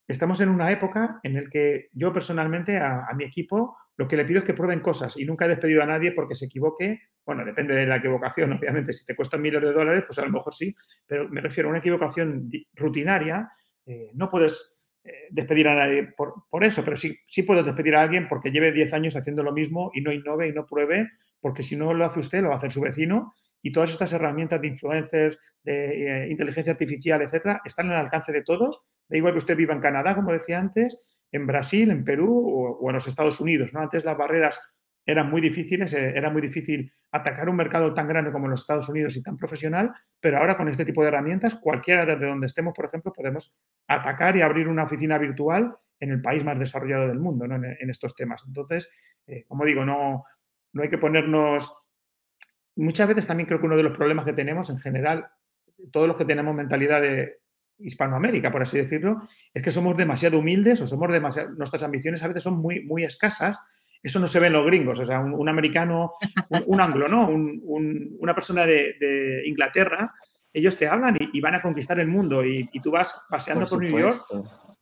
estamos 0.05 0.41
en 0.41 0.49
una 0.49 0.69
época 0.69 1.21
en 1.23 1.35
la 1.35 1.49
que 1.49 1.87
yo 1.93 2.11
personalmente 2.11 2.77
a, 2.77 3.07
mi 3.15 3.23
equipo 3.23 3.77
lo 3.95 4.07
que 4.09 4.17
le 4.17 4.25
pido 4.25 4.39
es 4.39 4.45
que 4.45 4.53
prueben 4.53 4.81
cosas 4.81 5.15
y 5.15 5.23
nunca 5.23 5.45
he 5.45 5.49
despedido 5.49 5.81
a 5.81 5.85
nadie 5.85 6.11
porque 6.11 6.35
se 6.35 6.47
equivoque. 6.47 6.99
Bueno, 7.25 7.45
depende 7.45 7.73
de 7.73 7.85
la 7.85 7.95
equivocación, 7.95 8.51
obviamente. 8.59 8.91
Si 8.91 9.05
te 9.05 9.15
cuesta 9.15 9.37
miles 9.37 9.61
de 9.61 9.71
dólares, 9.71 10.03
pues 10.05 10.19
a 10.19 10.25
lo 10.25 10.31
mejor 10.31 10.53
sí, 10.53 10.75
pero 11.07 11.29
me 11.29 11.39
refiero 11.39 11.69
a 11.69 11.71
una 11.71 11.79
equivocación 11.79 12.49
rutinaria. 12.73 13.49
Eh, 13.85 14.11
no 14.13 14.29
puedes 14.29 14.74
despedir 15.29 15.67
a 15.67 15.75
nadie 15.75 16.03
por, 16.15 16.63
eso, 16.63 16.83
pero 16.83 16.97
sí, 16.97 17.17
sí 17.27 17.43
puedo 17.43 17.63
despedir 17.63 17.95
a 17.95 18.01
alguien 18.01 18.27
porque 18.27 18.51
lleve 18.51 18.71
10 18.71 18.93
años 18.93 19.15
haciendo 19.15 19.43
lo 19.43 19.53
mismo 19.53 19.91
y 19.93 20.01
no 20.01 20.11
innove 20.11 20.47
y 20.47 20.53
no 20.53 20.65
pruebe, 20.65 21.09
porque 21.39 21.63
si 21.63 21.75
no 21.75 21.93
lo 21.93 22.05
hace 22.05 22.19
usted, 22.19 22.41
lo 22.41 22.49
va 22.49 22.55
a 22.55 22.57
hacer 22.57 22.71
su 22.71 22.81
vecino 22.81 23.33
y 23.65 23.71
todas 23.71 23.89
estas 23.89 24.13
herramientas 24.13 24.61
de 24.61 24.67
influencers, 24.67 25.39
de 25.63 26.25
eh, 26.25 26.29
inteligencia 26.29 26.73
artificial, 26.73 27.23
etcétera, 27.23 27.61
están 27.65 27.89
al 27.89 27.97
alcance 27.97 28.31
de 28.31 28.43
todos. 28.43 28.83
Da 29.09 29.17
igual 29.17 29.33
que 29.33 29.39
usted 29.39 29.57
viva 29.57 29.73
en 29.73 29.81
Canadá, 29.81 30.13
como 30.13 30.31
decía 30.31 30.59
antes, 30.59 31.17
en 31.31 31.47
Brasil, 31.47 31.89
en 31.89 32.03
Perú 32.03 32.77
o, 32.79 32.87
en 32.87 32.93
los 32.93 33.07
Estados 33.07 33.39
Unidos. 33.39 33.73
¿no? 33.73 33.79
Antes 33.79 34.05
las 34.05 34.15
barreras 34.15 34.59
eran 35.05 35.29
muy 35.29 35.39
difíciles, 35.39 35.93
eh, 35.93 36.13
era 36.15 36.29
muy 36.29 36.41
difícil 36.41 36.91
atacar 37.11 37.47
un 37.47 37.55
mercado 37.55 37.93
tan 37.93 38.07
grande 38.07 38.31
como 38.31 38.47
los 38.47 38.61
Estados 38.61 38.89
Unidos 38.89 39.15
y 39.15 39.23
tan 39.23 39.37
profesional, 39.37 39.93
pero 40.19 40.39
ahora 40.39 40.57
con 40.57 40.67
este 40.67 40.83
tipo 40.83 41.01
de 41.01 41.09
herramientas, 41.09 41.55
cualquiera 41.55 42.05
desde 42.05 42.25
donde 42.25 42.47
estemos, 42.47 42.73
por 42.73 42.85
ejemplo, 42.85 43.13
podemos 43.13 43.61
atacar 43.87 44.35
y 44.35 44.41
abrir 44.41 44.67
una 44.67 44.83
oficina 44.83 45.17
virtual 45.17 45.73
en 45.99 46.11
el 46.11 46.21
país 46.21 46.43
más 46.43 46.57
desarrollado 46.57 47.07
del 47.07 47.19
mundo 47.19 47.47
¿no? 47.47 47.55
en, 47.55 47.89
estos 47.89 48.15
temas. 48.15 48.43
Entonces, 48.47 48.91
eh, 49.27 49.45
como 49.47 49.63
digo, 49.63 49.85
no, 49.85 50.25
no 50.73 50.83
hay 50.83 50.89
que 50.89 50.97
ponernos... 50.97 51.73
Muchas 52.75 53.07
veces 53.07 53.27
también 53.27 53.47
creo 53.47 53.59
que 53.59 53.67
uno 53.67 53.77
de 53.77 53.83
los 53.83 53.95
problemas 53.95 54.25
que 54.25 54.33
tenemos 54.33 54.69
en 54.69 54.77
general, 54.79 55.27
todos 55.93 56.07
los 56.07 56.17
que 56.17 56.25
tenemos 56.25 56.53
mentalidad 56.53 57.01
de 57.01 57.39
Hispanoamérica, 57.77 58.51
por 58.51 58.63
así 58.63 58.77
decirlo, 58.77 59.21
es 59.53 59.61
que 59.61 59.71
somos 59.71 59.95
demasiado 59.95 60.39
humildes 60.39 60.81
o 60.81 60.87
somos 60.87 61.11
demasiado, 61.11 61.51
nuestras 61.51 61.83
ambiciones 61.83 62.23
a 62.23 62.27
veces 62.27 62.43
son 62.43 62.57
muy, 62.57 62.83
muy 62.83 63.03
escasas 63.05 63.59
eso 64.05 64.19
no 64.19 64.27
se 64.27 64.39
ve 64.39 64.47
en 64.47 64.53
los 64.53 64.65
gringos, 64.67 64.99
o 64.99 65.05
sea, 65.05 65.19
un, 65.19 65.49
americano, 65.49 66.13
un, 66.67 66.79
anglo, 66.79 67.07
¿no? 67.07 67.27
una 67.27 68.35
persona 68.35 68.63
de, 68.63 69.41
Inglaterra, 69.45 70.13
ellos 70.53 70.77
te 70.77 70.87
hablan 70.87 71.17
y, 71.19 71.41
van 71.41 71.55
a 71.55 71.61
conquistar 71.61 71.99
el 71.99 72.07
mundo 72.07 72.45
y, 72.45 72.65
tú 72.83 72.91
vas 72.91 73.19
paseando 73.27 73.65
por, 73.65 73.81
New 73.81 73.97
York 73.97 74.15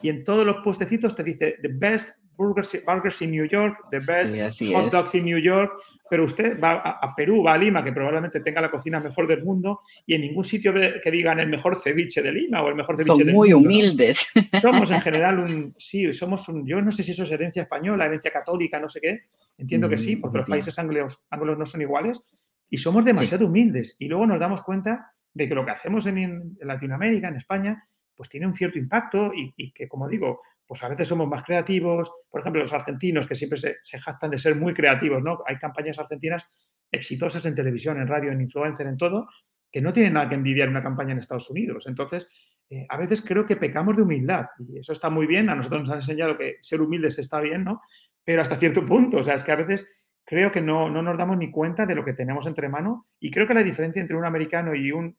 y 0.02 0.10
en 0.10 0.26
todos 0.26 0.46
los 0.46 0.58
puestecitos 0.62 1.16
te 1.16 1.24
dice 1.24 1.56
the 1.62 1.70
best 1.72 2.18
burgers, 2.38 3.22
in 3.22 3.32
New 3.32 3.46
York, 3.46 3.78
the 3.92 4.00
best 4.00 4.36
hot 4.74 4.92
dogs 4.92 5.16
in 5.16 5.26
New 5.26 5.38
York, 5.38 5.72
pero 6.10 6.26
usted 6.26 6.60
va 6.60 6.74
a, 6.74 7.16
Perú, 7.16 7.44
va 7.44 7.54
a 7.54 7.58
Lima, 7.58 7.84
que 7.84 7.92
probablemente 7.92 8.40
tenga 8.40 8.62
la 8.62 8.70
cocina 8.70 9.00
mejor 9.00 9.28
del 9.28 9.44
mundo, 9.44 9.80
y 10.06 10.14
en 10.14 10.22
ningún 10.22 10.44
sitio 10.44 10.74
que 10.74 11.12
digan 11.12 11.40
el 11.40 11.48
mejor 11.48 11.82
ceviche 11.82 12.22
de 12.22 12.32
Lima 12.32 12.62
o 12.62 12.70
el 12.70 12.76
mejor 12.76 12.98
ceviche 12.98 13.16
Son 13.16 13.26
del 13.26 13.34
muy 13.34 13.54
humildes. 13.54 14.32
Somos 14.62 14.92
en 14.92 15.02
general 15.02 15.40
un, 15.40 15.74
sí, 15.78 16.12
somos 16.14 16.48
un, 16.50 16.66
yo 16.68 16.82
no 16.82 16.92
sé 16.92 17.04
si 17.04 17.12
eso 17.12 17.24
es 17.24 17.32
herencia 17.32 17.64
española, 17.64 18.06
herencia 18.06 18.32
católica, 18.32 18.80
no 18.80 18.90
sé 18.90 19.02
qué, 19.02 19.22
entiendo 19.58 19.90
que 19.90 19.98
sí, 19.98 20.16
mm, 20.16 20.22
porque 20.22 20.38
los 20.40 20.48
países 20.48 20.78
anglos, 20.78 21.24
no 21.32 21.66
son 21.66 21.82
iguales, 21.82 22.22
y 22.70 22.78
somos 22.78 23.06
demasiado 23.06 23.48
humildes, 23.48 23.96
y 24.00 24.08
luego 24.08 24.28
nos 24.28 24.40
damos 24.40 24.62
cuenta 24.62 25.14
de 25.34 25.50
que 25.50 25.56
lo 25.56 25.66
que 25.66 25.72
hacemos 25.72 26.06
en, 26.06 26.58
Latinoamérica, 26.62 27.30
en 27.30 27.38
España, 27.38 27.84
pues 28.16 28.30
tiene 28.30 28.46
un 28.46 28.54
cierto 28.54 28.78
impacto 28.78 29.32
y, 29.34 29.52
y 29.58 29.72
que, 29.72 29.88
como 29.88 30.08
digo, 30.08 30.42
pues 30.68 30.84
a 30.84 30.90
veces 30.90 31.08
somos 31.08 31.28
más 31.28 31.44
creativos. 31.44 32.12
Por 32.30 32.42
ejemplo, 32.42 32.62
los 32.62 32.74
argentinos 32.74 33.28
que 33.28 33.36
siempre 33.36 33.58
se, 33.58 34.00
jactan 34.00 34.32
de 34.32 34.38
ser 34.38 34.56
muy 34.56 34.74
creativos, 34.74 35.22
¿no? 35.22 35.40
Hay 35.46 35.58
campañas 35.58 36.00
argentinas 36.00 36.46
exitosas 36.92 37.46
en 37.46 37.56
televisión, 37.56 38.00
en 38.00 38.08
radio, 38.08 38.32
en 38.32 38.42
influencer, 38.42 38.88
en 38.88 38.98
todo, 38.98 39.28
que 39.72 39.82
no 39.82 39.94
tienen 39.94 40.14
nada 40.14 40.30
que 40.30 40.36
envidiar 40.36 40.70
una 40.70 40.84
campaña 40.84 41.14
en 41.14 41.20
Estados 41.20 41.50
Unidos. 41.50 41.86
Entonces, 41.88 42.30
eh, 42.70 42.86
a 42.90 42.98
veces 42.98 43.22
creo 43.22 43.46
que 43.46 43.56
pecamos 43.56 43.96
de 43.98 44.04
humildad 44.04 44.46
y 44.60 44.80
eso 44.80 44.94
está 44.94 45.10
muy 45.10 45.28
bien. 45.28 45.50
A 45.50 45.56
nosotros 45.56 45.82
nos 45.82 45.90
han 45.90 45.98
enseñado 45.98 46.38
que 46.38 46.58
ser 46.62 46.82
humildes 46.82 47.20
está 47.20 47.40
bien, 47.40 47.64
¿no? 47.64 47.82
Pero 48.24 48.42
hasta 48.42 48.58
cierto 48.58 48.86
punto, 48.86 49.18
o 49.18 49.24
sea, 49.24 49.36
es 49.36 49.44
que 49.44 49.52
a 49.52 49.58
veces 49.58 50.08
creo 50.26 50.52
que 50.52 50.62
no, 50.62 50.90
no 50.90 51.02
nos 51.02 51.18
damos 51.18 51.38
ni 51.38 51.52
cuenta 51.52 51.86
de 51.86 51.96
lo 51.96 52.06
que 52.06 52.14
tenemos 52.14 52.48
entre 52.48 52.70
mano 52.70 53.08
y 53.20 53.30
creo 53.30 53.48
que 53.48 53.54
la 53.54 53.64
diferencia 53.64 54.02
entre 54.02 54.16
un 54.16 54.26
americano 54.26 54.74
y 54.74 54.92
un 54.92 55.18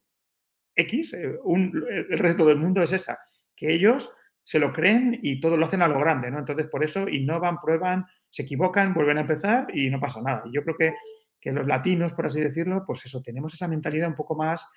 X, 0.75 1.15
eh, 1.15 1.39
el 2.11 2.19
resto 2.19 2.47
del 2.47 2.57
mundo 2.57 2.83
es 2.83 2.93
esa, 2.93 3.19
que 3.55 3.73
ellos 3.73 4.13
se 4.45 4.59
lo 4.59 4.73
creen 4.73 5.19
y 5.23 5.41
todo 5.41 5.57
lo 5.57 5.65
hacen 5.65 5.83
a 5.83 5.89
lo 5.89 5.99
grande, 5.99 6.31
¿no? 6.31 6.39
Entonces, 6.39 6.67
por 6.69 6.85
eso 6.85 7.09
innovan, 7.09 7.59
prueban, 7.61 8.05
se 8.29 8.43
equivocan, 8.43 8.93
vuelven 8.93 9.19
a 9.19 9.23
empezar 9.23 9.67
y 9.73 9.89
no 9.89 9.99
pasa 9.99 10.21
nada. 10.21 10.45
Yo 10.53 10.63
creo 10.63 10.77
que, 10.77 10.95
que 11.41 11.51
los 11.51 11.67
latinos, 11.67 12.13
por 12.13 12.27
así 12.27 12.41
decirlo, 12.41 12.85
pues 12.87 13.07
eso, 13.07 13.23
tenemos 13.23 13.55
esa 13.55 13.69
mentalidad 13.69 14.09
un 14.09 14.15
poco 14.15 14.37
más, 14.37 14.69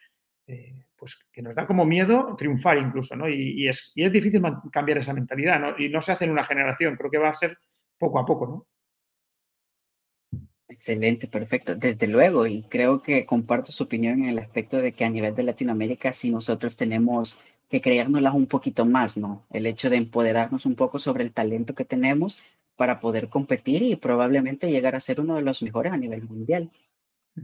eh, 0.47 0.85
pues 0.95 1.19
que 1.31 1.41
nos 1.41 1.53
da 1.53 1.67
como 1.67 1.85
miedo 1.85 2.33
triunfar 2.37 2.77
incluso, 2.77 3.17
¿no? 3.17 3.27
Y, 3.27 3.67
es, 3.67 3.91
y 3.93 4.05
es 4.05 4.11
difícil 4.11 4.41
cambiar 4.71 4.99
esa 4.99 5.13
mentalidad, 5.13 5.59
¿no? 5.59 5.75
Y 5.77 5.89
no 5.89 6.01
se 6.01 6.13
hace 6.13 6.23
en 6.23 6.31
una 6.31 6.45
generación, 6.45 6.95
creo 6.95 7.11
que 7.11 7.17
va 7.17 7.29
a 7.29 7.33
ser 7.33 7.57
poco 7.97 8.19
a 8.19 8.25
poco, 8.25 8.47
¿no? 8.47 8.67
Excelente, 10.69 11.27
perfecto. 11.27 11.75
Desde 11.75 12.07
luego, 12.07 12.45
y 12.47 12.63
creo 12.63 13.01
que 13.01 13.25
comparto 13.25 13.71
su 13.73 13.83
opinión 13.83 14.23
en 14.23 14.29
el 14.29 14.39
aspecto 14.39 14.77
de 14.77 14.93
que 14.93 15.03
a 15.03 15.09
nivel 15.09 15.35
de 15.35 15.43
Latinoamérica, 15.43 16.13
si 16.13 16.29
nosotros 16.29 16.77
tenemos 16.77 17.37
que 17.69 17.81
creérnoslas 17.81 18.33
un 18.33 18.47
poquito 18.47 18.85
más, 18.85 19.17
¿no? 19.17 19.45
El 19.49 19.65
hecho 19.65 19.89
de 19.89 19.97
empoderarnos 19.97 20.65
un 20.65 20.75
poco 20.75 20.99
sobre 20.99 21.23
el 21.23 21.33
talento 21.33 21.75
que 21.75 21.85
tenemos 21.85 22.39
para 22.75 22.99
poder 22.99 23.29
competir 23.29 23.81
y 23.81 23.95
probablemente 23.95 24.71
llegar 24.71 24.95
a 24.95 24.99
ser 24.99 25.19
uno 25.19 25.35
de 25.35 25.41
los 25.41 25.61
mejores 25.61 25.91
a 25.91 25.97
nivel 25.97 26.23
mundial. 26.23 26.71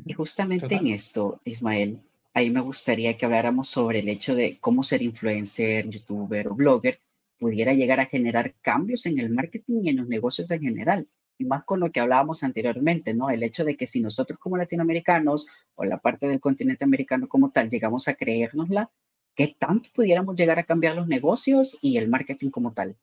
Y 0.05 0.13
justamente 0.13 0.75
en 0.75 0.87
esto, 0.87 1.41
Ismael, 1.43 1.99
ahí 2.33 2.49
me 2.49 2.61
gustaría 2.61 3.17
que 3.17 3.25
habláramos 3.25 3.69
sobre 3.69 3.99
el 3.99 4.09
hecho 4.09 4.35
de 4.35 4.57
cómo 4.59 4.83
ser 4.83 5.01
influencer, 5.01 5.89
youtuber 5.89 6.47
o 6.47 6.55
blogger 6.55 6.99
pudiera 7.37 7.73
llegar 7.73 7.99
a 7.99 8.05
generar 8.05 8.53
cambios 8.61 9.05
en 9.05 9.19
el 9.19 9.29
marketing 9.29 9.81
y 9.83 9.89
en 9.89 9.97
los 9.97 10.07
negocios 10.07 10.49
en 10.51 10.61
general. 10.61 11.07
Y 11.37 11.45
más 11.45 11.63
con 11.65 11.79
lo 11.79 11.91
que 11.91 11.99
hablábamos 11.99 12.43
anteriormente, 12.43 13.13
¿no? 13.13 13.29
El 13.29 13.43
hecho 13.43 13.65
de 13.65 13.75
que 13.75 13.87
si 13.87 14.01
nosotros 14.01 14.39
como 14.39 14.55
latinoamericanos 14.55 15.47
o 15.75 15.83
la 15.83 15.97
parte 15.97 16.27
del 16.27 16.39
continente 16.39 16.85
americano 16.85 17.27
como 17.27 17.51
tal 17.51 17.69
llegamos 17.69 18.07
a 18.07 18.13
creérnosla, 18.13 18.91
¿qué 19.35 19.55
tanto 19.57 19.89
pudiéramos 19.93 20.35
llegar 20.35 20.59
a 20.59 20.63
cambiar 20.63 20.95
los 20.95 21.07
negocios 21.07 21.79
y 21.81 21.97
el 21.97 22.09
marketing 22.09 22.49
como 22.49 22.73
tal? 22.73 22.95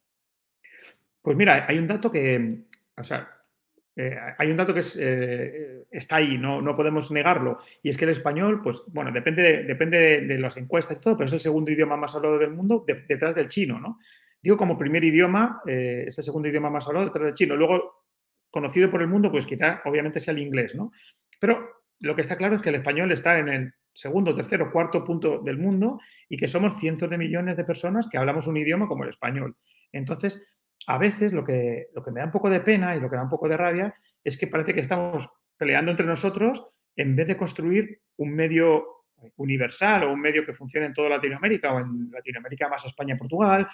Pues 1.22 1.36
mira, 1.36 1.66
hay 1.68 1.78
un 1.78 1.86
dato 1.86 2.10
que, 2.10 2.62
o 2.96 3.04
sea, 3.04 3.28
eh, 3.96 4.16
hay 4.38 4.50
un 4.50 4.56
dato 4.56 4.72
que 4.72 4.82
eh, 4.98 5.84
está 5.90 6.16
ahí, 6.16 6.38
no, 6.38 6.62
no 6.62 6.74
podemos 6.74 7.10
negarlo, 7.10 7.58
y 7.82 7.90
es 7.90 7.96
que 7.96 8.04
el 8.04 8.12
español, 8.12 8.62
pues 8.62 8.82
bueno, 8.88 9.12
depende 9.12 9.42
de, 9.42 9.64
depende 9.64 10.20
de, 10.22 10.38
las 10.38 10.56
encuestas 10.56 10.98
y 10.98 11.00
todo, 11.02 11.16
pero 11.16 11.26
es 11.26 11.32
el 11.32 11.40
segundo 11.40 11.70
idioma 11.70 11.96
más 11.96 12.14
hablado 12.14 12.38
del 12.38 12.52
mundo 12.52 12.84
detrás 12.86 13.34
del 13.34 13.48
chino, 13.48 13.78
¿no? 13.78 13.98
Digo 14.42 14.56
como 14.56 14.78
primer 14.78 15.04
idioma, 15.04 15.60
eh, 15.66 16.04
es 16.06 16.16
el 16.16 16.24
segundo 16.24 16.48
idioma 16.48 16.70
más 16.70 16.86
hablado 16.86 17.06
detrás 17.06 17.26
del 17.26 17.34
chino. 17.34 17.56
Luego, 17.56 18.06
conocido 18.50 18.90
por 18.90 19.02
el 19.02 19.08
mundo, 19.08 19.30
pues 19.30 19.44
quizá 19.44 19.82
obviamente 19.84 20.18
sea 20.18 20.32
el 20.32 20.38
inglés, 20.38 20.74
¿no? 20.74 20.92
Pero 21.38 21.82
lo 21.98 22.16
que 22.16 22.22
está 22.22 22.36
claro 22.36 22.56
es 22.56 22.62
que 22.62 22.70
el 22.70 22.76
español 22.76 23.12
está 23.12 23.38
en 23.38 23.48
el 23.48 23.74
segundo, 23.92 24.34
tercero, 24.34 24.70
cuarto 24.72 25.04
punto 25.04 25.40
del 25.40 25.58
mundo 25.58 26.00
y 26.28 26.36
que 26.36 26.48
somos 26.48 26.78
cientos 26.78 27.10
de 27.10 27.18
millones 27.18 27.56
de 27.56 27.64
personas 27.64 28.08
que 28.08 28.18
hablamos 28.18 28.46
un 28.46 28.56
idioma 28.56 28.88
como 28.88 29.04
el 29.04 29.10
español. 29.10 29.56
Entonces, 29.92 30.42
a 30.86 30.98
veces 30.98 31.32
lo 31.32 31.44
que, 31.44 31.88
lo 31.94 32.02
que 32.02 32.10
me 32.10 32.20
da 32.20 32.26
un 32.26 32.32
poco 32.32 32.50
de 32.50 32.60
pena 32.60 32.96
y 32.96 33.00
lo 33.00 33.10
que 33.10 33.16
da 33.16 33.22
un 33.22 33.28
poco 33.28 33.48
de 33.48 33.56
rabia 33.56 33.94
es 34.24 34.38
que 34.38 34.46
parece 34.46 34.74
que 34.74 34.80
estamos 34.80 35.28
peleando 35.56 35.90
entre 35.90 36.06
nosotros 36.06 36.66
en 36.96 37.14
vez 37.14 37.28
de 37.28 37.36
construir 37.36 38.00
un 38.16 38.34
medio 38.34 39.00
universal 39.36 40.04
o 40.04 40.12
un 40.12 40.20
medio 40.20 40.44
que 40.44 40.52
funcione 40.52 40.86
en 40.86 40.94
toda 40.94 41.08
Latinoamérica 41.08 41.72
o 41.72 41.80
en 41.80 42.10
Latinoamérica 42.10 42.68
más 42.68 42.84
España, 42.84 43.16
Portugal 43.16 43.66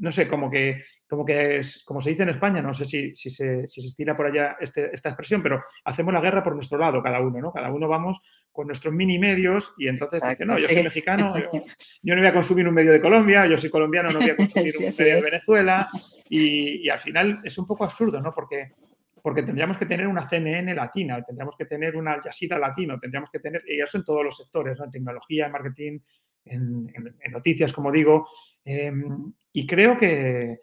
no 0.00 0.12
sé, 0.12 0.28
como 0.28 0.50
que, 0.50 0.82
como 1.08 1.24
que 1.24 1.56
es, 1.56 1.84
como 1.84 2.00
se 2.00 2.10
dice 2.10 2.22
en 2.22 2.30
España, 2.30 2.62
no 2.62 2.72
sé 2.72 2.84
si, 2.84 3.14
si, 3.14 3.30
se, 3.30 3.66
si 3.68 3.80
se, 3.80 3.88
estira 3.88 4.16
por 4.16 4.26
allá 4.26 4.56
este, 4.60 4.90
esta 4.94 5.10
expresión, 5.10 5.42
pero 5.42 5.60
hacemos 5.84 6.14
la 6.14 6.20
guerra 6.20 6.42
por 6.42 6.54
nuestro 6.54 6.78
lado, 6.78 7.02
cada 7.02 7.20
uno, 7.20 7.40
¿no? 7.40 7.52
Cada 7.52 7.70
uno 7.70 7.88
vamos 7.88 8.20
con 8.50 8.66
nuestros 8.66 8.94
mini 8.94 9.18
medios 9.18 9.74
y 9.78 9.88
entonces 9.88 10.22
dice, 10.26 10.46
no, 10.46 10.58
yo 10.58 10.68
soy 10.68 10.82
mexicano, 10.82 11.34
yo, 12.02 12.14
no 12.14 12.20
voy 12.20 12.26
a 12.26 12.32
consumir 12.32 12.66
un 12.66 12.74
medio 12.74 12.92
de 12.92 13.00
Colombia, 13.00 13.46
yo 13.46 13.58
soy 13.58 13.70
colombiano, 13.70 14.10
no 14.10 14.20
voy 14.20 14.30
a 14.30 14.36
consumir 14.36 14.72
un 14.78 14.84
medio 14.84 15.16
de 15.16 15.22
Venezuela 15.22 15.88
y, 16.28 16.86
y, 16.86 16.88
al 16.88 16.98
final 16.98 17.40
es 17.44 17.58
un 17.58 17.66
poco 17.66 17.84
absurdo, 17.84 18.20
¿no? 18.20 18.32
Porque, 18.32 18.72
porque 19.22 19.42
tendríamos 19.42 19.76
que 19.76 19.86
tener 19.86 20.06
una 20.06 20.26
CNN 20.26 20.74
latina, 20.74 21.22
tendríamos 21.22 21.56
que 21.56 21.66
tener 21.66 21.94
una 21.96 22.14
Al 22.14 22.22
Jazeera 22.22 22.58
latino, 22.58 22.98
tendríamos 22.98 23.30
que 23.30 23.38
tener, 23.38 23.62
y 23.66 23.80
eso 23.80 23.98
en 23.98 24.04
todos 24.04 24.24
los 24.24 24.36
sectores, 24.36 24.78
¿no? 24.78 24.86
En 24.86 24.90
tecnología, 24.90 25.46
en 25.46 25.52
marketing, 25.52 25.98
en, 26.44 26.92
en 27.20 27.32
noticias, 27.32 27.72
como 27.72 27.92
digo, 27.92 28.26
Em, 28.64 29.32
y 29.52 29.66
creo 29.66 29.98
que, 29.98 30.58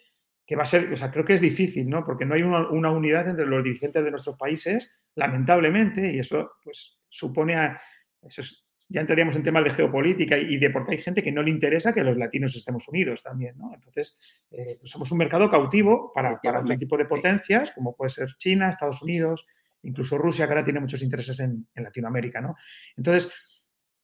va 0.58 0.64
a 0.64 0.66
ser, 0.66 0.92
o 0.94 0.98
sea, 0.98 1.12
creo 1.12 1.26
que 1.26 1.34
es 1.34 1.42
difícil, 1.42 1.90
¿no? 1.90 2.04
Porque 2.04 2.26
no 2.26 2.36
hay 2.36 2.42
una, 2.42 2.92
unidad 2.92 3.28
entre 3.28 3.46
los 3.46 3.64
dirigentes 3.64 4.04
de 4.04 4.12
nuestros 4.12 4.38
países, 4.38 4.92
lamentablemente, 5.16 6.14
y 6.14 6.20
eso 6.20 6.52
pues 6.64 7.00
supone 7.08 7.56
a, 7.56 7.80
eso 8.22 8.42
ya 8.90 9.02
entraríamos 9.02 9.36
en 9.36 9.44
temas 9.44 9.64
de 9.64 9.70
geopolítica 9.70 10.38
y 10.38 10.58
de 10.58 10.72
por 10.72 10.86
qué 10.86 10.94
hay 10.96 11.02
gente 11.02 11.22
que 11.22 11.32
no 11.32 11.44
le 11.44 11.52
interesa 11.52 11.94
que 11.94 12.04
los 12.04 12.18
latinos 12.18 12.56
estemos 12.56 12.88
unidos 12.88 13.22
también, 13.22 13.56
¿no? 13.56 13.72
Entonces, 13.74 14.20
eh, 14.50 14.78
pues 14.80 14.90
somos 14.90 15.12
un 15.12 15.20
mercado 15.20 15.50
cautivo 15.50 16.12
para, 16.14 16.42
para 16.42 16.62
otro 16.62 16.76
tipo 16.76 16.98
de 16.98 17.06
potencias, 17.06 17.72
como 17.72 17.96
puede 17.96 18.10
ser 18.10 18.30
China, 18.38 18.68
Estados 18.68 19.04
Unidos, 19.04 19.46
incluso 19.84 20.18
Rusia, 20.18 20.48
que 20.48 20.54
ahora 20.54 20.64
tiene 20.64 20.80
muchos 20.80 21.04
intereses 21.04 21.40
en, 21.40 21.68
Latinoamérica, 21.76 22.42
¿no? 22.42 22.56
Entonces, 22.98 23.32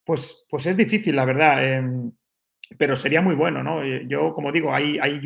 pues, 0.03 0.45
pues 0.47 0.67
es 0.67 0.77
difícil, 0.77 1.15
la 1.15 1.25
verdad. 1.25 1.67
Em, 1.67 2.11
pero 2.77 2.95
sería 2.95 3.21
muy 3.21 3.35
bueno, 3.35 3.63
¿no? 3.63 3.83
Eh, 3.83 4.05
yo, 4.07 4.33
como 4.33 4.51
digo, 4.51 4.73
hay, 4.73 4.97
hay 4.99 5.21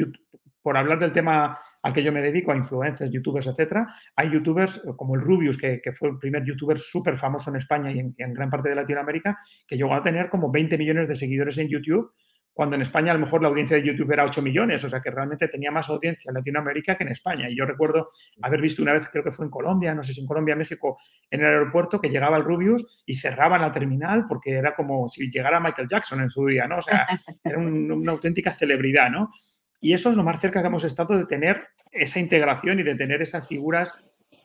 por 0.62 0.78
hablar 0.78 1.00
del 1.00 1.14
tema 1.14 1.58
al 1.82 1.94
que 1.94 2.04
yo 2.04 2.12
me 2.12 2.22
dedico, 2.22 2.52
a 2.52 2.58
influencers, 2.58 3.12
youtubers, 3.12 3.48
etcétera, 3.48 3.88
hay 4.16 4.32
youtubers 4.32 4.78
eh, 4.78 4.90
como 4.98 5.16
el 5.16 5.22
Rubius, 5.22 5.58
que, 5.58 5.82
fue 5.98 6.10
el 6.10 6.18
primer 6.18 6.44
youtuber 6.44 6.78
súper 6.80 7.18
famoso 7.18 7.50
en 7.50 7.56
España 7.58 7.92
y 7.92 8.00
en, 8.00 8.14
en, 8.18 8.34
gran 8.34 8.50
parte 8.50 8.70
de 8.70 8.76
Latinoamérica, 8.76 9.38
que 9.66 9.78
llegó 9.78 9.94
a 9.94 10.04
tener 10.04 10.30
como 10.30 10.52
20 10.52 10.78
millones 10.78 11.08
de 11.08 11.16
seguidores 11.16 11.58
en 11.58 11.70
YouTube 11.70 12.12
cuando 12.60 12.76
en 12.76 12.82
España 12.82 13.12
a 13.12 13.14
lo 13.14 13.22
mejor 13.22 13.42
la 13.42 13.48
audiencia 13.48 13.78
de 13.78 13.88
YouTube 13.88 14.12
era 14.12 14.26
8 14.26 14.42
millones, 14.42 14.84
o 14.84 14.90
sea 14.90 15.00
que 15.00 15.10
realmente 15.10 15.48
tenía 15.48 15.72
más 15.72 15.88
audiencia 15.88 16.28
en 16.28 16.36
Latinoamérica 16.36 16.98
que 16.98 17.06
en 17.06 17.12
España. 17.12 17.50
Y 17.50 17.56
yo 17.56 17.64
recuerdo 17.66 18.10
haber 18.42 18.60
visto 18.60 18.82
una 18.82 18.92
vez, 18.92 19.08
creo 19.08 19.24
que 19.24 19.32
fue 19.32 19.46
en 19.46 19.50
Colombia, 19.50 19.96
no 19.96 20.04
sé 20.04 20.12
si 20.12 20.20
en 20.20 20.28
Colombia, 20.28 20.58
México, 20.58 20.98
en 21.32 21.40
el 21.40 21.46
aeropuerto, 21.46 22.02
que 22.02 22.10
llegaba 22.10 22.36
el 22.36 22.44
Rubius 22.44 23.02
y 23.06 23.16
cerraban 23.16 23.62
la 23.62 23.72
terminal 23.72 24.26
porque 24.28 24.52
era 24.52 24.76
como 24.76 25.08
si 25.08 25.32
llegara 25.32 25.62
Michael 25.62 25.88
Jackson 25.90 26.20
en 26.20 26.30
su 26.30 26.46
día, 26.48 26.68
¿no? 26.68 26.80
O 26.80 26.82
sea, 26.82 27.08
era 27.46 27.58
una 27.58 28.12
auténtica 28.12 28.52
celebridad, 28.52 29.10
¿no? 29.10 29.30
Y 29.80 29.94
eso 29.94 30.10
es 30.10 30.18
lo 30.18 30.24
más 30.26 30.42
cerca 30.42 30.60
que 30.60 30.68
hemos 30.68 30.84
estado 30.84 31.18
de 31.18 31.26
tener 31.28 31.66
esa 31.94 32.20
integración 32.20 32.78
y 32.82 32.84
de 32.84 32.96
tener 32.96 33.22
esas 33.22 33.48
figuras 33.48 33.94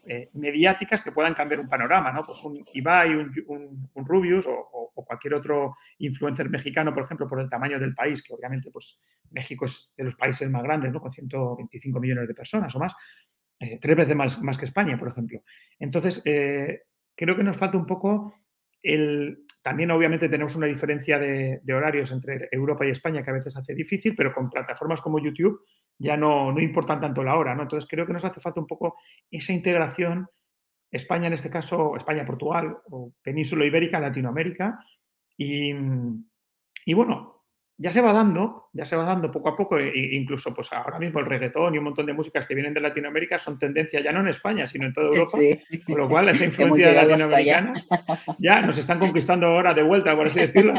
eh, 0.07 0.31
mediáticas 0.35 1.01
que 1.01 1.13
puedan 1.13 1.35
cambiar 1.35 1.61
un 1.61 1.69
panorama, 1.69 2.13
¿no? 2.13 2.25
Pues 2.25 2.43
un 2.45 2.65
Ibai, 2.73 3.15
un, 3.15 3.89
Rubius 3.95 4.47
o, 4.47 4.93
cualquier 4.95 5.35
otro 5.35 5.77
influencer 5.99 6.49
mexicano, 6.49 6.95
por 6.95 7.03
ejemplo, 7.03 7.27
por 7.27 7.41
el 7.41 7.51
tamaño 7.51 7.79
del 7.79 7.95
país, 7.95 8.23
que 8.23 8.33
obviamente 8.33 8.71
pues 8.71 9.01
México 9.31 9.65
es 9.65 9.93
de 9.97 10.05
los 10.05 10.15
países 10.15 10.49
más 10.51 10.63
grandes, 10.63 10.93
¿no? 10.93 11.01
Con 11.01 11.11
125 11.11 12.01
millones 12.01 12.29
de 12.29 12.35
personas 12.35 12.75
o 12.75 12.79
más, 12.79 12.95
eh, 13.61 13.79
tres 13.81 13.97
veces 13.97 14.17
más, 14.17 14.43
más, 14.43 14.57
que 14.57 14.65
España, 14.65 14.99
por 14.99 15.09
ejemplo. 15.09 15.43
Entonces, 15.79 16.23
eh, 16.25 16.83
creo 17.15 17.37
que 17.37 17.43
nos 17.43 17.57
falta 17.57 17.77
un 17.77 17.87
poco 17.87 18.35
el... 18.83 19.45
También 19.63 19.91
obviamente 19.91 20.29
tenemos 20.29 20.55
una 20.57 20.67
diferencia 20.67 21.19
de, 21.19 21.61
de, 21.63 21.75
horarios 21.75 22.13
entre 22.13 22.49
Europa 22.53 22.87
y 22.87 22.91
España 22.91 23.23
que 23.23 23.31
a 23.31 23.35
veces 23.35 23.57
hace 23.57 23.75
difícil, 23.75 24.15
pero 24.15 24.35
con 24.35 24.51
plataformas 24.51 25.01
como 25.01 25.19
YouTube 25.19 25.65
ya 25.99 26.17
no, 26.17 26.53
no 26.53 26.61
importan 26.61 27.01
tanto 27.01 27.23
la 27.23 27.37
hora, 27.37 27.55
¿no? 27.55 27.63
Entonces 27.63 27.89
creo 27.89 28.07
que 28.07 28.13
nos 28.13 28.25
hace 28.25 28.41
falta 28.41 28.61
un 28.61 28.67
poco 28.67 28.97
esa 29.31 29.53
integración, 29.53 30.29
España 30.91 31.27
en 31.27 31.33
este 31.33 31.51
caso, 31.51 31.97
España-Portugal 31.97 32.79
o 32.91 33.13
Península 33.23 33.65
Ibérica, 33.65 34.01
Latinoamérica, 34.01 34.79
y, 35.37 35.73
y 36.87 36.95
bueno, 36.95 37.34
ya 37.77 37.93
se 37.93 38.01
va 38.01 38.13
dando, 38.13 38.69
ya 38.73 38.85
se 38.85 38.95
va 38.95 39.05
dando 39.05 39.33
poco 39.33 39.49
a 39.49 39.57
poco, 39.57 39.79
e 39.79 40.15
incluso 40.15 40.55
pues 40.55 40.73
ahora 40.73 40.99
mismo 40.99 41.19
el 41.19 41.27
reggaetón 41.27 41.75
y 41.75 41.79
un 41.79 41.85
montón 41.85 42.07
de 42.07 42.13
músicas 42.13 42.47
que 42.47 42.55
vienen 42.55 42.73
de 42.73 42.81
Latinoamérica 42.81 43.37
son 43.37 43.59
tendencia 43.59 44.01
ya 44.01 44.13
no 44.13 44.21
en 44.21 44.29
España, 44.29 44.69
sino 44.69 44.87
en 44.87 44.93
toda 44.93 45.09
Europa, 45.09 45.39
con 45.87 45.99
lo 45.99 46.09
cual 46.09 46.29
esa 46.29 46.45
influencia 46.45 46.93
latinoamericana 46.93 47.85
ya 48.39 48.63
nos 48.63 48.79
están 48.79 49.01
conquistando 49.01 49.49
ahora 49.49 49.75
de 49.75 49.83
vuelta, 49.83 50.15
por 50.15 50.29
así 50.29 50.39
decirlo. 50.39 50.73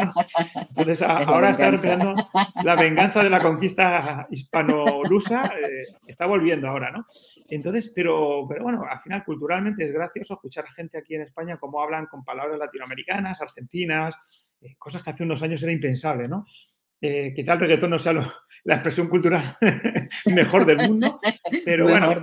Entonces 0.69 1.01
ahora 1.03 1.49
está 1.49 1.65
empezando 1.65 2.15
la 2.63 2.75
venganza 2.75 3.21
de 3.21 3.29
la 3.29 3.39
conquista 3.43 4.27
hispano-lusa, 4.29 5.51
eh, 5.57 5.85
está 6.07 6.25
volviendo 6.25 6.69
ahora, 6.69 6.91
¿no? 6.91 7.05
Entonces, 7.49 7.91
pero, 7.93 8.45
pero 8.47 8.63
bueno, 8.63 8.85
al 8.89 8.99
final 8.99 9.25
culturalmente 9.25 9.83
es 9.83 9.91
gracioso 9.91 10.35
escuchar 10.35 10.65
a 10.65 10.71
gente 10.71 10.97
aquí 10.97 11.15
en 11.15 11.23
España 11.23 11.57
cómo 11.57 11.81
hablan 11.81 12.05
con 12.05 12.23
palabras 12.23 12.57
latinoamericanas, 12.57 13.41
argentinas, 13.41 14.15
eh, 14.61 14.75
cosas 14.77 15.03
que 15.03 15.09
hace 15.09 15.23
unos 15.23 15.43
años 15.43 15.61
era 15.61 15.73
impensable, 15.73 16.29
¿no? 16.29 16.45
Eh, 17.01 17.33
quizá 17.35 17.53
el 17.53 17.59
reggaetón 17.59 17.89
no 17.91 17.99
sea 17.99 18.13
la 18.13 18.75
expresión 18.75 19.07
cultural 19.07 19.57
mejor 20.25 20.65
del 20.65 20.77
mundo, 20.77 21.19
pero 21.65 21.85
bueno, 21.85 22.21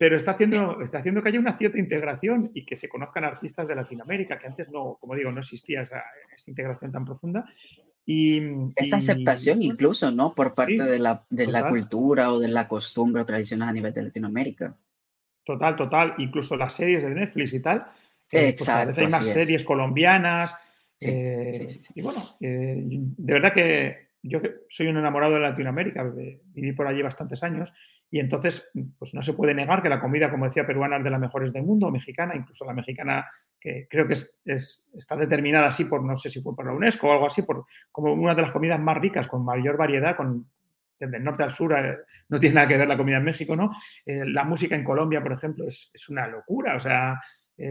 pero 0.00 0.16
está 0.16 0.30
haciendo, 0.30 0.80
está 0.80 0.98
haciendo 0.98 1.22
que 1.22 1.28
haya 1.28 1.38
una 1.38 1.58
cierta 1.58 1.78
integración 1.78 2.50
y 2.54 2.64
que 2.64 2.74
se 2.74 2.88
conozcan 2.88 3.24
artistas 3.24 3.68
de 3.68 3.74
Latinoamérica, 3.74 4.38
que 4.38 4.46
antes 4.46 4.70
no, 4.70 4.96
como 4.98 5.14
digo, 5.14 5.30
no 5.30 5.40
existía 5.40 5.82
esa, 5.82 6.02
integración 6.46 6.90
tan 6.90 7.04
profunda. 7.04 7.44
Y, 8.06 8.40
esa 8.76 8.96
aceptación 8.96 9.60
incluso, 9.60 10.10
¿no? 10.10 10.34
Por 10.34 10.54
parte 10.54 10.82
de, 10.82 10.98
la, 10.98 11.26
de 11.28 11.46
la, 11.46 11.68
cultura 11.68 12.32
o 12.32 12.40
de 12.40 12.48
la 12.48 12.66
costumbre 12.66 13.20
o 13.20 13.26
tradiciones 13.26 13.68
a 13.68 13.72
nivel 13.72 13.92
de 13.92 14.04
Latinoamérica. 14.04 14.74
Total, 15.44 15.76
total. 15.76 16.14
Incluso 16.16 16.56
las 16.56 16.72
series 16.72 17.02
de 17.02 17.10
Netflix 17.10 17.52
y 17.52 17.60
tal. 17.60 17.86
Eh, 18.32 18.54
pues 18.56 18.68
a 18.70 18.86
veces 18.86 19.04
hay 19.04 19.10
más 19.10 19.26
series 19.26 19.64
colombianas, 19.64 20.54
eh, 21.00 21.80
y 21.94 22.02
bueno, 22.02 22.36
eh, 22.40 22.76
de 22.78 23.32
verdad 23.32 23.54
que 23.54 24.10
yo 24.22 24.40
soy 24.68 24.88
un 24.88 24.98
enamorado 24.98 25.34
de 25.34 25.40
Latinoamérica, 25.40 26.04
viví 26.04 26.72
por 26.72 26.86
allí 26.86 27.00
bastantes 27.00 27.42
años 27.42 27.72
y 28.10 28.20
entonces 28.20 28.70
pues 28.98 29.14
no 29.14 29.22
se 29.22 29.32
puede 29.32 29.54
negar 29.54 29.82
que 29.82 29.88
la 29.88 30.00
comida, 30.00 30.30
como 30.30 30.44
decía, 30.44 30.66
peruana 30.66 30.98
es 30.98 31.04
de 31.04 31.10
las 31.10 31.20
mejores 31.20 31.52
del 31.52 31.62
mundo, 31.62 31.90
mexicana, 31.90 32.36
incluso 32.36 32.66
la 32.66 32.74
mexicana 32.74 33.26
que 33.58 33.86
creo 33.88 34.06
que 34.06 34.12
es, 34.12 34.88
está 34.92 35.16
determinada 35.16 35.68
así 35.68 35.86
por, 35.86 36.04
no 36.04 36.16
sé 36.16 36.28
si 36.28 36.42
fue 36.42 36.54
por 36.54 36.66
la 36.66 36.72
UNESCO 36.72 37.08
o 37.08 37.12
algo 37.12 37.26
así, 37.26 37.42
por, 37.42 37.64
como 37.90 38.12
una 38.12 38.34
de 38.34 38.42
las 38.42 38.52
comidas 38.52 38.78
más 38.78 38.98
ricas, 38.98 39.26
con 39.26 39.42
mayor 39.42 39.78
variedad, 39.78 40.16
con, 40.16 40.50
desde 40.98 41.16
el 41.16 41.24
norte 41.24 41.44
al 41.44 41.52
sur, 41.52 41.72
eh, 41.72 41.96
no 42.28 42.38
tiene 42.38 42.56
nada 42.56 42.68
que 42.68 42.76
ver 42.76 42.88
la 42.88 42.98
comida 42.98 43.16
en 43.16 43.24
México, 43.24 43.56
¿no? 43.56 43.70
la 44.04 44.44
música 44.44 44.74
en 44.74 44.84
Colombia, 44.84 45.22
por 45.22 45.32
ejemplo, 45.32 45.66
es, 45.66 45.90
es 45.94 46.08
una 46.10 46.26
locura, 46.26 46.76
o 46.76 46.80
sea, 46.80 47.18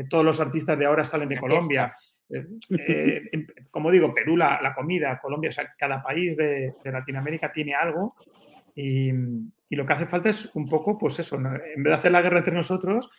todos 0.09 0.23
los 0.23 0.39
artistas 0.39 0.77
de 0.77 0.85
ahora 0.85 1.03
salen 1.03 1.29
de 1.29 1.39
Colombia. 1.39 1.91
Eh, 2.29 2.45
como 3.71 3.91
digo, 3.91 4.13
Perú 4.13 4.37
la, 4.37 4.73
comida, 4.75 5.19
Colombia, 5.19 5.49
o 5.49 5.53
sea, 5.53 5.73
cada 5.77 6.01
país 6.01 6.37
de, 6.37 6.73
Latinoamérica 6.83 7.51
tiene 7.51 7.73
algo 7.73 8.15
y, 8.75 9.11
lo 9.71 9.85
que 9.85 9.93
hace 9.93 10.07
falta 10.07 10.29
es 10.29 10.49
un 10.55 10.67
poco, 10.67 10.97
pues 10.97 11.19
eso, 11.19 11.35
en 11.35 11.83
vez 11.83 11.91
de 11.91 11.93
hacer 11.93 12.11
la 12.11 12.23
guerra 12.23 12.39
entre 12.39 12.55
nosotros, 12.55 13.09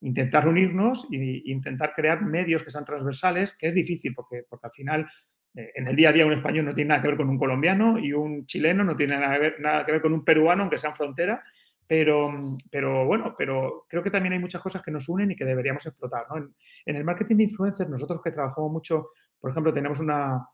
intentar 0.00 0.46
unirnos 0.46 1.08
e 1.10 1.42
intentar 1.46 1.92
crear 1.92 2.22
medios 2.22 2.62
que 2.62 2.70
sean 2.70 2.84
transversales, 2.84 3.56
que 3.58 3.66
es 3.66 3.74
difícil 3.74 4.14
porque, 4.14 4.44
porque 4.48 4.66
al 4.68 4.72
final 4.72 5.08
eh, 5.54 5.72
en 5.74 5.88
el 5.88 5.96
día 5.96 6.10
a 6.10 6.12
día 6.12 6.26
un 6.26 6.32
español 6.32 6.66
no 6.66 6.74
tiene 6.74 6.90
nada 6.90 7.02
que 7.02 7.08
ver 7.08 7.16
con 7.16 7.28
un 7.28 7.38
colombiano 7.38 7.98
y 7.98 8.12
un 8.12 8.46
chileno 8.46 8.84
no 8.84 8.94
tiene 8.94 9.18
nada 9.18 9.34
que 9.34 9.40
ver, 9.40 9.60
nada 9.60 9.84
que 9.84 9.92
ver 9.92 10.00
con 10.00 10.12
un 10.12 10.24
peruano, 10.24 10.62
aunque 10.62 10.78
sean 10.78 10.94
frontera. 10.94 11.42
Pero, 11.88 12.56
pero 12.70 13.06
bueno, 13.06 13.34
pero 13.36 13.86
creo 13.88 14.02
que 14.02 14.10
también 14.10 14.34
hay 14.34 14.38
muchas 14.38 14.62
cosas 14.62 14.82
que 14.82 14.90
nos 14.90 15.08
unen 15.08 15.30
y 15.30 15.36
que 15.36 15.44
deberíamos 15.44 15.84
explotar. 15.86 16.26
¿no? 16.30 16.36
En, 16.36 16.96
el 16.96 17.04
marketing 17.04 17.36
de 17.36 17.42
influencers, 17.44 17.88
nosotros 17.90 18.20
que 18.22 18.30
trabajamos 18.30 18.70
mucho, 18.70 19.08
por 19.40 19.50
ejemplo, 19.50 19.72
tenemos 19.72 19.98
una, 19.98 20.46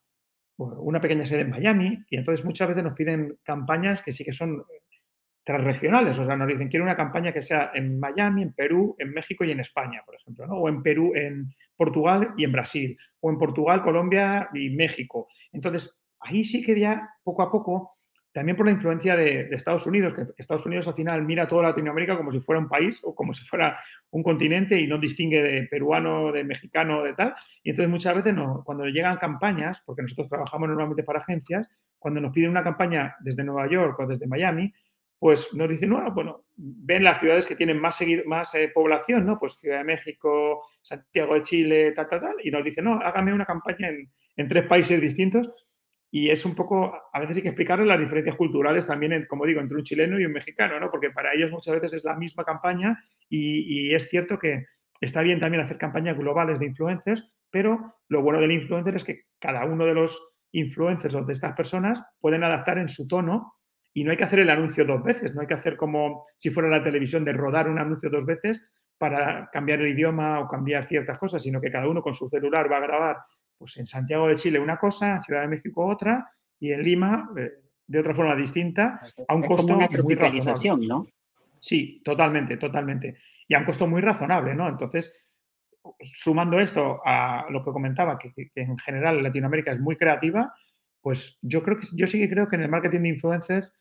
una 0.57 1.01
pequeña 1.01 1.27
sede 1.27 1.41
en 1.41 1.51
Miami 1.51 1.99
y 2.09 2.17
entonces 2.17 2.45
muchas 2.45 2.69
veces 2.69 2.85
nos 2.85 2.95
piden 2.95 3.39
campañas 3.43 4.01
que 4.01 4.13
sí 4.13 4.25
que 4.25 4.33
son 4.33 4.65
transregionales, 5.45 6.19
o 6.19 6.25
sea, 6.25 6.37
nos 6.37 6.49
dicen, 6.49 6.69
quiero 6.69 6.85
una 6.85 6.97
campaña 6.97 7.33
que 7.33 7.43
sea 7.43 7.71
en 7.75 8.01
Miami, 8.01 8.43
en 8.43 8.55
Perú, 8.55 8.97
en 8.99 9.13
México 9.13 9.45
y 9.45 9.51
en 9.51 9.61
España, 9.61 10.03
por 10.07 10.15
ejemplo, 10.15 10.47
o 10.47 10.69
en 10.71 10.83
Perú, 10.83 11.13
en 11.15 11.55
Portugal 11.77 12.33
y 12.39 12.45
en 12.45 12.53
Brasil, 12.53 12.97
o 13.21 13.31
en 13.31 13.39
Portugal, 13.39 13.83
Colombia 13.83 14.49
y 14.55 14.71
México. 14.71 15.29
Entonces, 15.53 16.03
ahí 16.21 16.45
sí 16.45 16.65
que 16.65 16.79
ya 16.81 17.11
poco 17.23 17.43
a 17.43 17.53
poco 17.53 17.94
también 18.35 18.57
por 18.57 18.67
la 18.67 18.73
influencia 18.73 19.15
de, 19.15 19.49
Estados 19.53 19.87
Unidos, 19.87 20.13
que 20.13 20.27
Estados 20.37 20.67
Unidos 20.67 20.89
al 20.89 20.95
final 20.95 21.25
mira 21.25 21.47
toda 21.47 21.63
Latinoamérica 21.63 22.17
como 22.17 22.33
si 22.33 22.41
fuera 22.41 22.61
un 22.61 22.69
país 22.69 23.01
o 23.05 23.15
como 23.15 23.33
si 23.33 23.45
fuera 23.45 23.79
un 24.11 24.25
continente 24.25 24.79
y 24.81 24.89
no 24.89 24.99
distingue 24.99 25.41
de 25.41 25.63
peruano, 25.69 26.33
de 26.33 26.43
mexicano, 26.43 27.05
de 27.05 27.15
tal. 27.15 27.35
Y 27.63 27.71
entonces 27.71 27.89
muchas 27.89 28.17
veces 28.17 28.35
no, 28.35 28.65
cuando 28.65 28.87
llegan 28.87 29.19
campañas, 29.19 29.81
porque 29.87 30.03
nosotros 30.03 30.29
trabajamos 30.29 30.69
normalmente 30.69 31.05
para 31.05 31.21
agencias, 31.21 31.69
cuando 31.97 32.21
nos 32.21 32.33
piden 32.33 32.51
una 32.51 32.65
campaña 32.65 33.15
desde 33.21 33.45
Nueva 33.45 33.71
York 33.71 34.01
o 34.01 34.07
desde 34.09 34.27
Miami, 34.27 34.75
pues 35.17 35.55
nos 35.55 35.69
dicen, 35.69 35.91
bueno, 35.91 36.11
bueno, 36.11 36.45
ven 36.57 37.05
las 37.05 37.21
ciudades 37.21 37.47
que 37.47 37.55
tienen 37.55 37.81
más, 37.81 38.01
más 38.27 38.53
eh, 38.57 38.69
población, 38.75 39.25
¿no? 39.25 39.39
Pues 39.39 39.53
Ciudad 39.61 39.79
de 39.79 39.85
México, 39.85 40.67
Santiago 40.83 41.35
de 41.35 41.43
Chile, 41.45 41.93
tal, 41.93 42.09
tal, 42.09 42.21
tal, 42.21 42.37
y 42.43 42.51
nos 42.51 42.65
dicen, 42.65 42.85
no, 42.85 42.95
hágame 43.01 43.33
una 43.33 43.47
campaña 43.47 43.91
en, 43.91 44.11
en 44.37 44.49
tres 44.49 44.65
países 44.65 45.01
distintos 45.01 45.53
y 46.17 46.31
es 46.31 46.45
un 46.45 46.55
poco, 46.55 46.95
a 47.13 47.19
veces 47.19 47.39
hay 47.39 47.43
que 47.43 47.49
explicarles 47.49 47.89
las 47.89 47.99
diferencias 47.99 48.37
culturales 48.37 48.87
también, 48.87 49.27
como 49.29 49.47
digo, 49.47 49.61
entre 49.61 49.79
un 49.79 49.83
chileno 49.83 50.21
y 50.21 50.25
un 50.25 50.31
mexicano, 50.31 50.79
¿no? 50.79 50.89
Porque 50.89 51.11
para 51.11 51.35
ellos 51.35 51.51
muchas 51.51 51.75
veces 51.75 51.95
es 51.95 52.05
la 52.05 52.15
misma 52.15 52.45
campaña 52.45 53.01
y, 53.29 53.93
es 53.93 54.09
cierto 54.09 54.39
que 54.39 54.67
está 55.01 55.23
bien 55.23 55.41
también 55.41 55.65
hacer 55.65 55.77
campañas 55.77 56.17
globales 56.17 56.61
de 56.61 56.67
influencers, 56.67 57.33
pero 57.51 57.97
lo 58.07 58.23
bueno 58.23 58.39
del 58.39 58.53
influencer 58.53 58.95
es 58.95 59.03
que 59.03 59.23
cada 59.41 59.65
uno 59.65 59.87
de 59.87 59.95
los 59.95 60.25
influencers 60.53 61.17
o 61.17 61.25
de 61.25 61.33
estas 61.33 61.55
personas 61.55 62.07
pueden 62.21 62.45
adaptar 62.45 62.79
en 62.79 62.89
su 62.89 63.09
tono 63.09 63.53
y 63.93 64.05
no 64.05 64.13
hay 64.13 64.17
que 64.17 64.23
hacer 64.23 64.39
el 64.39 64.51
anuncio 64.51 64.85
dos 64.85 65.03
veces, 65.03 65.35
no 65.35 65.41
hay 65.41 65.49
que 65.49 65.55
hacer 65.55 65.77
como 65.77 66.27
si 66.39 66.51
fuera 66.51 66.69
la 66.69 66.85
televisión 66.85 67.25
de 67.25 67.33
rodar 67.33 67.69
un 67.69 67.81
anuncio 67.81 68.09
dos 68.09 68.25
veces 68.25 68.71
para 68.99 69.51
cambiar 69.53 69.81
el 69.81 69.89
idioma 69.89 70.39
o 70.39 70.47
cambiar 70.47 70.85
ciertas 70.85 71.19
cosas, 71.19 71.43
sino 71.43 71.61
que 71.61 71.73
cada 71.73 71.89
uno 71.89 72.03
con 72.03 72.15
su 72.15 72.29
celular 72.29 72.71
va 72.71 72.77
a 72.77 72.87
grabar 72.87 73.17
pues 73.65 73.79
en 73.79 73.87
Santiago 73.87 74.29
de 74.29 74.35
Chile 74.35 74.61
una 74.61 74.77
cosa, 74.77 75.17
en 75.17 75.23
Ciudad 75.23 75.41
de 75.41 75.49
México 75.49 75.87
otra 75.87 76.31
y 76.61 76.71
en 76.71 76.83
Lima 76.83 77.31
eh, 77.35 77.51
de 77.87 77.99
otra 77.99 78.15
forma 78.15 78.37
distinta 78.37 79.01
a 79.27 79.35
un 79.35 79.43
costo 79.43 79.79
muy 80.03 80.15
razonable. 80.15 80.87
¿no? 80.87 81.07
Sí, 81.59 82.03
totalmente, 82.05 82.59
totalmente. 82.59 83.17
Y 83.49 83.55
a 83.55 83.61
un 83.61 83.65
costo 83.65 83.87
muy 83.87 84.03
razonable, 84.03 84.55
¿no? 84.55 84.69
Entonces, 84.69 85.15
sumando 85.99 86.61
esto 86.61 87.01
a 87.07 87.47
lo 87.49 87.65
que 87.65 87.73
comentaba, 87.73 88.19
que, 88.19 88.35
en 88.55 88.77
general 88.77 89.23
Latinoamérica 89.23 89.73
es 89.73 89.81
muy 89.81 89.97
creativa, 89.97 90.53
pues 91.01 91.39
yo 91.41 91.63
creo 91.63 91.79
que 91.79 91.87
yo 91.95 92.07
sí 92.07 92.19
que 92.19 92.29
creo 92.29 92.51
que 92.51 92.57
en 92.57 92.65
el 92.65 92.69
marketing 92.69 93.01
de 93.01 93.09
influencers 93.09 93.73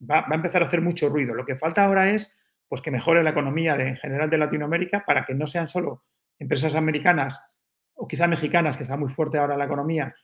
va, 0.00 0.20
va, 0.20 0.28
a 0.30 0.36
empezar 0.36 0.62
a 0.62 0.66
hacer 0.66 0.80
mucho 0.80 1.08
ruido. 1.08 1.34
Lo 1.34 1.44
que 1.44 1.56
falta 1.56 1.84
ahora 1.84 2.08
es 2.08 2.32
pues 2.68 2.82
que 2.82 2.92
mejore 2.92 3.24
la 3.24 3.30
economía 3.30 3.76
de, 3.76 3.88
en 3.88 3.96
general 3.96 4.30
de 4.30 4.38
Latinoamérica 4.38 5.02
para 5.04 5.26
que 5.26 5.34
no 5.34 5.48
sean 5.48 5.66
solo 5.66 6.04
empresas 6.38 6.76
americanas 6.76 7.40
o 7.98 8.06
quizá 8.06 8.26
mexicanas, 8.26 8.76
que 8.76 8.84
está 8.84 8.96
muy 8.96 9.10
fuerte 9.10 9.38
ahora 9.38 9.56
la 9.56 9.64
economía, 9.64 10.14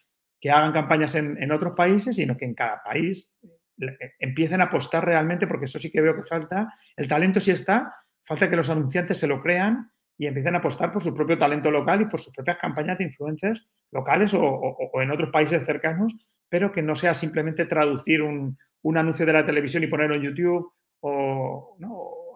que 0.40 0.50
hagan 0.50 0.72
campañas 0.72 1.14
en, 1.16 1.50
otros 1.52 1.74
países, 1.74 2.16
sino 2.16 2.36
que 2.36 2.44
en 2.44 2.54
cada 2.54 2.82
país 2.82 3.32
eh, 3.80 4.12
empiecen 4.20 4.60
a 4.60 4.64
apostar 4.64 5.04
realmente, 5.04 5.46
porque 5.46 5.64
eso 5.64 5.78
sí 5.78 5.90
que 5.90 6.00
veo 6.00 6.14
que 6.14 6.22
falta. 6.22 6.72
El 6.96 7.08
talento 7.08 7.40
sí 7.40 7.50
está, 7.50 7.94
falta 8.22 8.48
que 8.48 8.56
los 8.56 8.70
anunciantes 8.70 9.18
se 9.18 9.26
lo 9.26 9.42
crean 9.42 9.90
y 10.16 10.26
empiecen 10.26 10.54
a 10.54 10.58
apostar 10.58 10.92
por 10.92 11.02
su 11.02 11.14
propio 11.14 11.36
talento 11.36 11.70
local 11.70 12.02
y 12.02 12.04
por 12.06 12.20
sus 12.20 12.32
propias 12.32 12.58
campañas 12.58 12.98
de 12.98 13.04
influencers 13.04 13.66
locales 13.90 14.32
o, 14.34 14.76
en 15.02 15.10
otros 15.10 15.30
países 15.30 15.64
cercanos, 15.66 16.14
pero 16.48 16.70
que 16.70 16.82
no 16.82 16.94
sea 16.94 17.12
simplemente 17.12 17.66
traducir 17.66 18.22
un, 18.22 18.56
anuncio 18.96 19.26
de 19.26 19.32
la 19.32 19.46
televisión 19.46 19.82
y 19.82 19.88
ponerlo 19.88 20.14
en 20.14 20.22
YouTube 20.22 20.72
o 21.00 21.76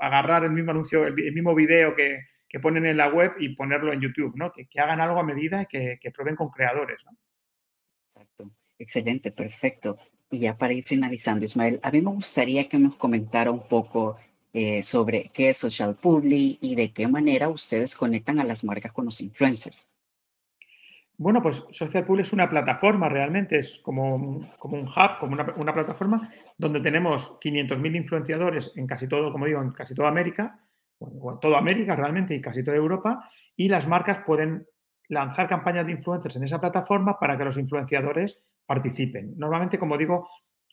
agarrar 0.01 0.45
el 0.45 0.51
mismo 0.51 0.73
anuncio, 0.73 1.07
el 1.07 1.33
mismo 1.33 1.55
video 1.55 1.95
que, 1.95 2.21
que 2.49 2.61
ponen 2.61 2.87
en 2.87 2.97
la 2.97 3.09
web 3.09 3.33
y 3.39 3.51
ponerlo 3.51 3.93
en 3.93 4.01
YouTube, 4.01 4.35
¿no? 4.37 4.53
Que, 4.53 4.67
hagan 4.81 5.01
algo 5.01 5.21
a 5.21 5.25
medida 5.25 5.63
y 5.63 5.67
que, 5.67 5.99
que 6.01 6.11
prueben 6.11 6.37
con 6.37 6.51
creadores, 6.51 6.99
¿no? 7.05 7.17
Exacto. 8.15 8.51
Excelente, 8.79 9.33
perfecto. 9.33 9.99
Y 10.31 10.41
ya 10.41 10.57
para 10.57 10.73
ir 10.73 10.85
finalizando, 10.85 11.45
Ismael, 11.45 11.81
a 11.83 11.91
mí 11.91 12.01
me 12.01 12.11
gustaría 12.11 12.69
que 12.69 12.79
nos 12.79 12.97
comentara 12.97 13.51
un 13.51 13.67
poco 13.67 14.17
eh, 14.53 14.83
sobre 14.83 15.31
qué 15.35 15.51
es 15.51 15.59
Social 15.59 15.97
Publi 15.97 16.59
y 16.61 16.75
de 16.75 16.93
qué 16.93 17.07
manera 17.07 17.49
ustedes 17.49 17.95
conectan 17.95 18.39
a 18.41 18.45
las 18.45 18.65
marcas 18.65 18.93
con 18.93 19.05
los 19.05 19.21
influencers. 19.21 19.97
Bueno, 21.17 21.43
pues 21.43 21.65
Social 21.71 22.05
Publi 22.05 22.23
es 22.23 22.33
una 22.33 22.49
plataforma 22.49 23.09
realmente, 23.09 23.59
es 23.59 23.81
como, 23.81 24.49
como 24.59 24.77
un 24.77 24.87
hub, 24.87 25.19
como 25.19 25.33
una, 25.35 25.75
plataforma 25.75 26.31
donde 26.57 26.81
tenemos 26.81 27.39
500.000 27.41 27.97
influenciadores 27.97 28.73
en 28.77 28.87
casi 28.87 29.09
todo, 29.09 29.33
como 29.33 29.47
digo, 29.47 29.61
en 29.61 29.73
casi 29.73 29.95
toda 29.95 30.09
América, 30.09 30.61
o 30.99 31.33
en 31.33 31.41
toda 31.41 31.59
América 31.59 31.95
realmente 31.97 32.35
y 32.35 32.41
casi 32.41 32.65
toda 32.65 32.77
Europa, 32.77 33.29
y 33.57 33.69
las 33.69 33.87
marcas 33.87 34.21
pueden 34.27 34.67
lanzar 35.09 35.49
campañas 35.49 35.87
de 35.87 35.93
influencers 35.93 36.37
en 36.37 36.45
esa 36.45 36.61
plataforma 36.61 37.19
para 37.19 37.37
que 37.39 37.45
los 37.45 37.57
influenciadores 37.57 38.43
participen. 38.67 39.35
Normalmente, 39.37 39.79
como 39.79 39.97
digo, 39.97 40.29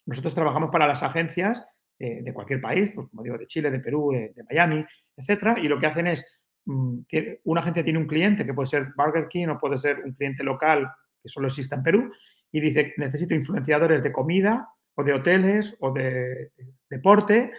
nosotros 0.05 0.35
trabajamos 0.35 0.69
para 0.69 0.87
las 0.87 1.03
agencias 1.03 1.65
eh, 1.97 2.21
de 2.21 2.33
cualquier 2.33 2.59
país, 2.59 2.91
pues, 2.93 3.07
como 3.09 3.23
digo, 3.23 3.37
de 3.37 3.45
Chile, 3.45 3.71
de 3.71 3.79
Perú, 3.79 4.11
de, 4.11 4.43
Miami, 4.49 4.85
etcétera, 5.15 5.55
y 5.57 5.67
lo 5.67 5.79
que 5.79 5.87
hacen 5.87 6.07
es 6.07 6.41
mm, 6.65 6.99
que 7.07 7.39
una 7.45 7.61
agencia 7.61 7.83
tiene 7.83 7.99
un 7.99 8.07
cliente 8.07 8.45
que 8.45 8.53
puede 8.53 8.67
ser 8.67 8.87
Burger 8.97 9.27
King 9.29 9.47
o 9.47 9.57
puede 9.57 9.77
ser 9.77 10.03
un 10.03 10.13
cliente 10.13 10.43
local 10.43 10.91
que 11.21 11.29
solo 11.29 11.47
exista 11.47 11.75
en 11.75 11.83
Perú 11.83 12.11
y 12.51 12.59
dice 12.59 12.93
necesito 12.97 13.33
influenciadores 13.33 14.03
de 14.03 14.11
comida 14.11 14.69
o 14.95 15.03
de 15.03 15.13
hoteles 15.13 15.75
o 15.79 15.91
de, 15.91 16.51
deporte 16.89 17.51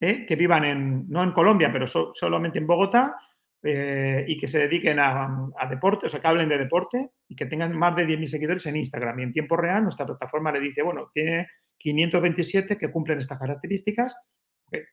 eh, 0.00 0.24
que 0.26 0.36
vivan 0.36 0.64
en, 0.64 1.08
no 1.08 1.22
en 1.22 1.32
Colombia, 1.32 1.70
pero 1.72 1.86
solamente 1.86 2.58
en 2.58 2.66
Bogotá 2.66 3.16
eh, 3.62 4.24
y 4.26 4.38
que 4.38 4.48
se 4.48 4.58
dediquen 4.58 4.98
a, 4.98 5.50
deporte, 5.68 6.06
o 6.06 6.08
sea, 6.08 6.20
que 6.20 6.26
hablen 6.26 6.48
de 6.48 6.56
deporte 6.56 7.10
y 7.28 7.36
que 7.36 7.44
tengan 7.44 7.76
más 7.76 7.94
de 7.94 8.06
10.000 8.06 8.26
seguidores 8.26 8.66
en 8.66 8.76
Instagram. 8.76 9.18
Y 9.18 9.22
en 9.24 9.32
tiempo 9.32 9.56
real 9.56 9.82
nuestra 9.82 10.06
plataforma 10.06 10.50
le 10.50 10.60
dice, 10.60 10.82
bueno, 10.82 11.10
tiene 11.12 11.48
527 11.76 12.78
que 12.78 12.90
cumplen 12.90 13.18
estas 13.18 13.38
características. 13.38 14.16
Eh, 14.72 14.86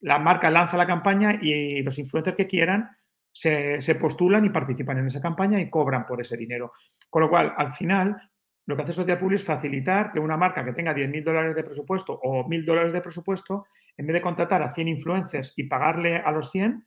la 0.00 0.18
marca 0.18 0.50
lanza 0.50 0.76
la 0.76 0.86
campaña 0.86 1.38
y 1.40 1.82
los 1.82 1.98
influencers 1.98 2.36
que 2.36 2.48
quieran 2.48 2.90
se, 3.30 3.94
postulan 4.00 4.44
y 4.44 4.50
participan 4.50 4.98
en 4.98 5.06
esa 5.06 5.20
campaña 5.20 5.60
y 5.60 5.70
cobran 5.70 6.04
por 6.04 6.20
ese 6.20 6.36
dinero. 6.36 6.72
Con 7.08 7.22
lo 7.22 7.30
cual, 7.30 7.54
al 7.56 7.72
final, 7.72 8.16
lo 8.66 8.74
que 8.74 8.82
hace 8.82 8.92
Social 8.92 9.18
Public 9.18 9.36
es 9.36 9.44
facilitar 9.44 10.10
que 10.12 10.18
una 10.18 10.36
marca 10.36 10.64
que 10.64 10.72
tenga 10.72 10.92
10.000 10.92 11.22
dólares 11.22 11.54
de 11.54 11.62
presupuesto 11.62 12.18
o 12.20 12.44
1.000 12.48 12.64
dólares 12.64 12.92
de 12.92 13.00
presupuesto, 13.00 13.66
en 13.98 14.06
vez 14.06 14.14
de 14.14 14.22
contratar 14.22 14.62
a 14.62 14.72
100 14.72 14.88
influencers 14.88 15.52
y 15.56 15.64
pagarle 15.64 16.16
a 16.16 16.30
los 16.30 16.50
100, 16.52 16.86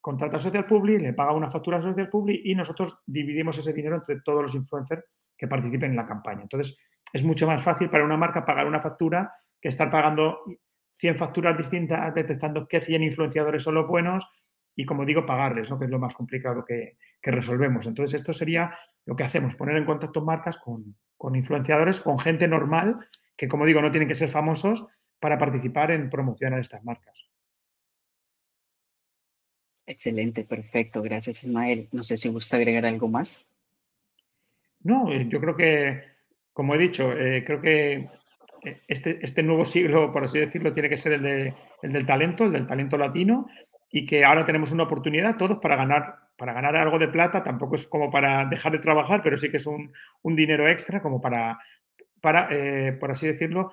contrata 0.00 0.36
a 0.36 0.40
Social 0.40 0.64
Public, 0.64 1.00
le 1.00 1.12
paga 1.12 1.32
una 1.32 1.50
factura 1.50 1.78
a 1.78 1.82
Social 1.82 2.08
Public 2.08 2.40
y 2.44 2.54
nosotros 2.54 3.02
dividimos 3.04 3.58
ese 3.58 3.72
dinero 3.72 3.96
entre 3.96 4.20
todos 4.20 4.42
los 4.42 4.54
influencers 4.54 5.04
que 5.36 5.48
participen 5.48 5.90
en 5.90 5.96
la 5.96 6.06
campaña. 6.06 6.42
Entonces, 6.42 6.78
es 7.12 7.24
mucho 7.24 7.48
más 7.48 7.62
fácil 7.62 7.90
para 7.90 8.04
una 8.04 8.16
marca 8.16 8.44
pagar 8.44 8.66
una 8.66 8.80
factura 8.80 9.34
que 9.60 9.68
estar 9.68 9.90
pagando 9.90 10.38
100 10.94 11.16
facturas 11.18 11.56
distintas, 11.58 12.14
detectando 12.14 12.66
qué 12.68 12.80
100 12.80 13.02
influenciadores 13.02 13.62
son 13.64 13.74
los 13.74 13.88
buenos 13.88 14.28
y, 14.76 14.86
como 14.86 15.04
digo, 15.04 15.26
pagarles, 15.26 15.68
¿no? 15.68 15.78
que 15.78 15.86
es 15.86 15.90
lo 15.90 15.98
más 15.98 16.14
complicado 16.14 16.64
que, 16.64 16.96
resolvemos. 17.22 17.86
Entonces, 17.86 18.20
esto 18.20 18.32
sería 18.32 18.76
lo 19.04 19.16
que 19.16 19.24
hacemos, 19.24 19.56
poner 19.56 19.76
en 19.76 19.84
contacto 19.84 20.24
marcas 20.24 20.58
con, 20.58 20.96
con 21.16 21.34
influenciadores, 21.34 22.00
con 22.00 22.18
gente 22.18 22.46
normal, 22.46 23.08
que, 23.36 23.48
como 23.48 23.66
digo, 23.66 23.82
no 23.82 23.90
tienen 23.90 24.08
que 24.08 24.14
ser 24.14 24.28
famosos 24.28 24.86
para 25.22 25.38
participar 25.38 25.92
en 25.92 26.10
promocionar 26.10 26.58
estas 26.58 26.82
marcas. 26.82 27.30
Excelente, 29.86 30.42
perfecto. 30.42 31.00
Gracias, 31.00 31.44
Ismael. 31.44 31.88
No 31.92 32.02
sé 32.02 32.16
si 32.16 32.28
gusta 32.28 32.56
agregar 32.56 32.84
algo 32.84 33.06
más. 33.06 33.46
No, 34.80 35.12
eh, 35.12 35.28
yo 35.28 35.40
creo 35.40 35.56
que, 35.56 36.02
como 36.52 36.74
he 36.74 36.78
dicho, 36.78 37.12
eh, 37.12 37.44
creo 37.46 37.60
que 37.60 38.08
eh, 38.64 38.80
este, 38.88 39.24
este, 39.24 39.44
nuevo 39.44 39.64
siglo, 39.64 40.12
por 40.12 40.24
así 40.24 40.40
decirlo, 40.40 40.74
tiene 40.74 40.88
que 40.88 40.98
ser 40.98 41.12
el, 41.12 41.22
de, 41.22 41.54
el, 41.82 41.92
del 41.92 42.04
talento, 42.04 42.42
el 42.42 42.52
del 42.52 42.66
talento 42.66 42.98
latino, 42.98 43.46
y 43.92 44.04
que 44.04 44.24
ahora 44.24 44.44
tenemos 44.44 44.72
una 44.72 44.84
oportunidad 44.84 45.36
todos 45.36 45.58
para 45.58 45.76
ganar, 45.76 46.16
para 46.36 46.52
ganar 46.52 46.74
algo 46.74 46.98
de 46.98 47.06
plata. 47.06 47.44
Tampoco 47.44 47.76
es 47.76 47.86
como 47.86 48.10
para 48.10 48.44
dejar 48.46 48.72
de 48.72 48.80
trabajar, 48.80 49.22
pero 49.22 49.36
sí 49.36 49.52
que 49.52 49.58
es 49.58 49.66
un, 49.66 49.92
un 50.22 50.34
dinero 50.34 50.68
extra 50.68 51.00
como 51.00 51.20
para, 51.20 51.60
para 52.20 52.48
por 52.98 53.12
así 53.12 53.28
decirlo, 53.28 53.72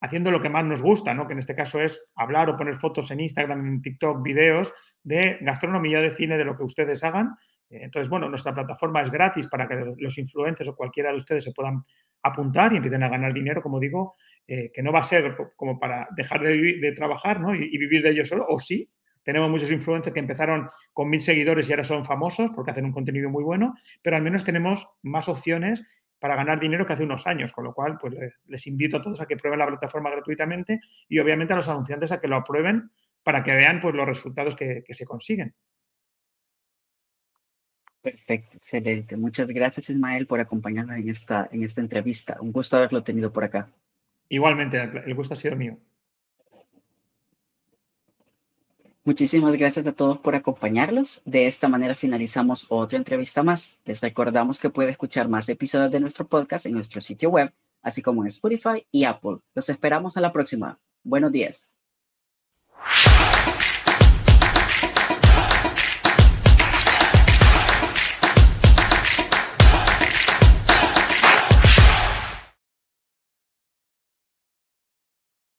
haciendo 0.00 0.30
lo 0.30 0.40
que 0.40 0.48
más 0.48 0.64
nos 0.64 0.82
gusta, 0.82 1.14
¿no? 1.14 1.26
que 1.26 1.32
en 1.32 1.40
este 1.40 1.54
caso 1.54 1.80
es 1.80 2.02
hablar 2.14 2.48
o 2.50 2.56
poner 2.56 2.76
fotos 2.76 3.10
en 3.10 3.20
Instagram, 3.20 3.66
en 3.66 3.82
TikTok, 3.82 4.22
videos 4.22 4.72
de 5.02 5.38
gastronomía, 5.40 6.00
de 6.00 6.12
cine, 6.12 6.38
de 6.38 6.44
lo 6.44 6.56
que 6.56 6.64
ustedes 6.64 7.02
hagan. 7.04 7.36
Eh, 7.70 7.80
entonces, 7.82 8.08
bueno, 8.08 8.28
nuestra 8.28 8.54
plataforma 8.54 9.00
es 9.00 9.10
gratis 9.10 9.46
para 9.46 9.66
que 9.66 9.94
los 9.96 10.18
influencers 10.18 10.68
o 10.68 10.76
cualquiera 10.76 11.10
de 11.10 11.16
ustedes 11.16 11.44
se 11.44 11.52
puedan 11.52 11.84
apuntar 12.22 12.72
y 12.72 12.76
empiecen 12.76 13.02
a 13.02 13.08
ganar 13.08 13.32
dinero, 13.32 13.62
como 13.62 13.80
digo, 13.80 14.14
eh, 14.46 14.70
que 14.72 14.82
no 14.82 14.92
va 14.92 15.00
a 15.00 15.04
ser 15.04 15.36
como 15.56 15.78
para 15.78 16.08
dejar 16.16 16.42
de, 16.42 16.78
de 16.80 16.92
trabajar 16.92 17.40
¿no? 17.40 17.54
y, 17.54 17.68
y, 17.70 17.78
vivir 17.78 18.02
de 18.02 18.10
ello 18.10 18.26
solo, 18.26 18.46
o 18.48 18.58
sí. 18.58 18.90
Tenemos 19.24 19.50
muchos 19.50 19.70
influencers 19.70 20.14
que 20.14 20.20
empezaron 20.20 20.70
con 20.94 21.10
mil 21.10 21.20
seguidores 21.20 21.68
y 21.68 21.72
ahora 21.72 21.84
son 21.84 22.02
famosos 22.02 22.50
porque 22.54 22.70
hacen 22.70 22.86
un 22.86 22.92
contenido 22.92 23.28
muy 23.28 23.44
bueno, 23.44 23.74
pero 24.00 24.16
al 24.16 24.22
menos 24.22 24.42
tenemos 24.42 24.88
más 25.02 25.28
opciones 25.28 25.84
para 26.18 26.36
ganar 26.36 26.58
dinero 26.58 26.86
que 26.86 26.92
hace 26.92 27.04
unos 27.04 27.26
años, 27.26 27.52
con 27.52 27.64
lo 27.64 27.74
cual 27.74 27.96
pues, 27.98 28.14
les 28.46 28.66
invito 28.66 28.96
a 28.96 29.02
todos 29.02 29.20
a 29.20 29.26
que 29.26 29.36
prueben 29.36 29.58
la 29.58 29.66
plataforma 29.66 30.10
gratuitamente 30.10 30.80
y 31.08 31.18
obviamente 31.18 31.52
a 31.52 31.56
los 31.56 31.68
anunciantes 31.68 32.12
a 32.12 32.20
que 32.20 32.28
lo 32.28 32.36
aprueben 32.36 32.90
para 33.22 33.42
que 33.42 33.54
vean 33.54 33.80
pues, 33.80 33.94
los 33.94 34.06
resultados 34.06 34.56
que, 34.56 34.84
se 34.88 35.04
consiguen. 35.04 35.54
Perfecto, 38.00 38.56
excelente. 38.56 39.16
Muchas 39.16 39.48
gracias, 39.48 39.90
Ismael, 39.90 40.26
por 40.26 40.40
acompañarnos 40.40 40.96
en 40.96 41.08
esta, 41.08 41.48
en 41.52 41.62
esta 41.62 41.80
entrevista. 41.80 42.38
Un 42.40 42.52
gusto 42.52 42.76
haberlo 42.76 43.02
tenido 43.02 43.32
por 43.32 43.44
acá. 43.44 43.68
Igualmente, 44.28 44.80
el 44.80 45.14
gusto 45.14 45.34
ha 45.34 45.36
sido 45.36 45.56
mío. 45.56 45.78
Muchísimas 49.08 49.56
gracias 49.56 49.86
a 49.86 49.92
todos 49.92 50.18
por 50.18 50.34
acompañarlos. 50.34 51.22
De 51.24 51.46
esta 51.46 51.66
manera 51.66 51.94
finalizamos 51.94 52.66
otra 52.68 52.98
entrevista 52.98 53.42
más. 53.42 53.78
Les 53.86 54.02
recordamos 54.02 54.60
que 54.60 54.68
puede 54.68 54.90
escuchar 54.90 55.30
más 55.30 55.48
episodios 55.48 55.90
de 55.90 55.98
nuestro 55.98 56.28
podcast 56.28 56.66
en 56.66 56.74
nuestro 56.74 57.00
sitio 57.00 57.30
web, 57.30 57.50
así 57.80 58.02
como 58.02 58.20
en 58.20 58.28
Spotify 58.28 58.86
y 58.92 59.04
Apple. 59.04 59.38
Los 59.54 59.70
esperamos 59.70 60.18
a 60.18 60.20
la 60.20 60.30
próxima. 60.30 60.78
Buenos 61.04 61.32
días. 61.32 61.77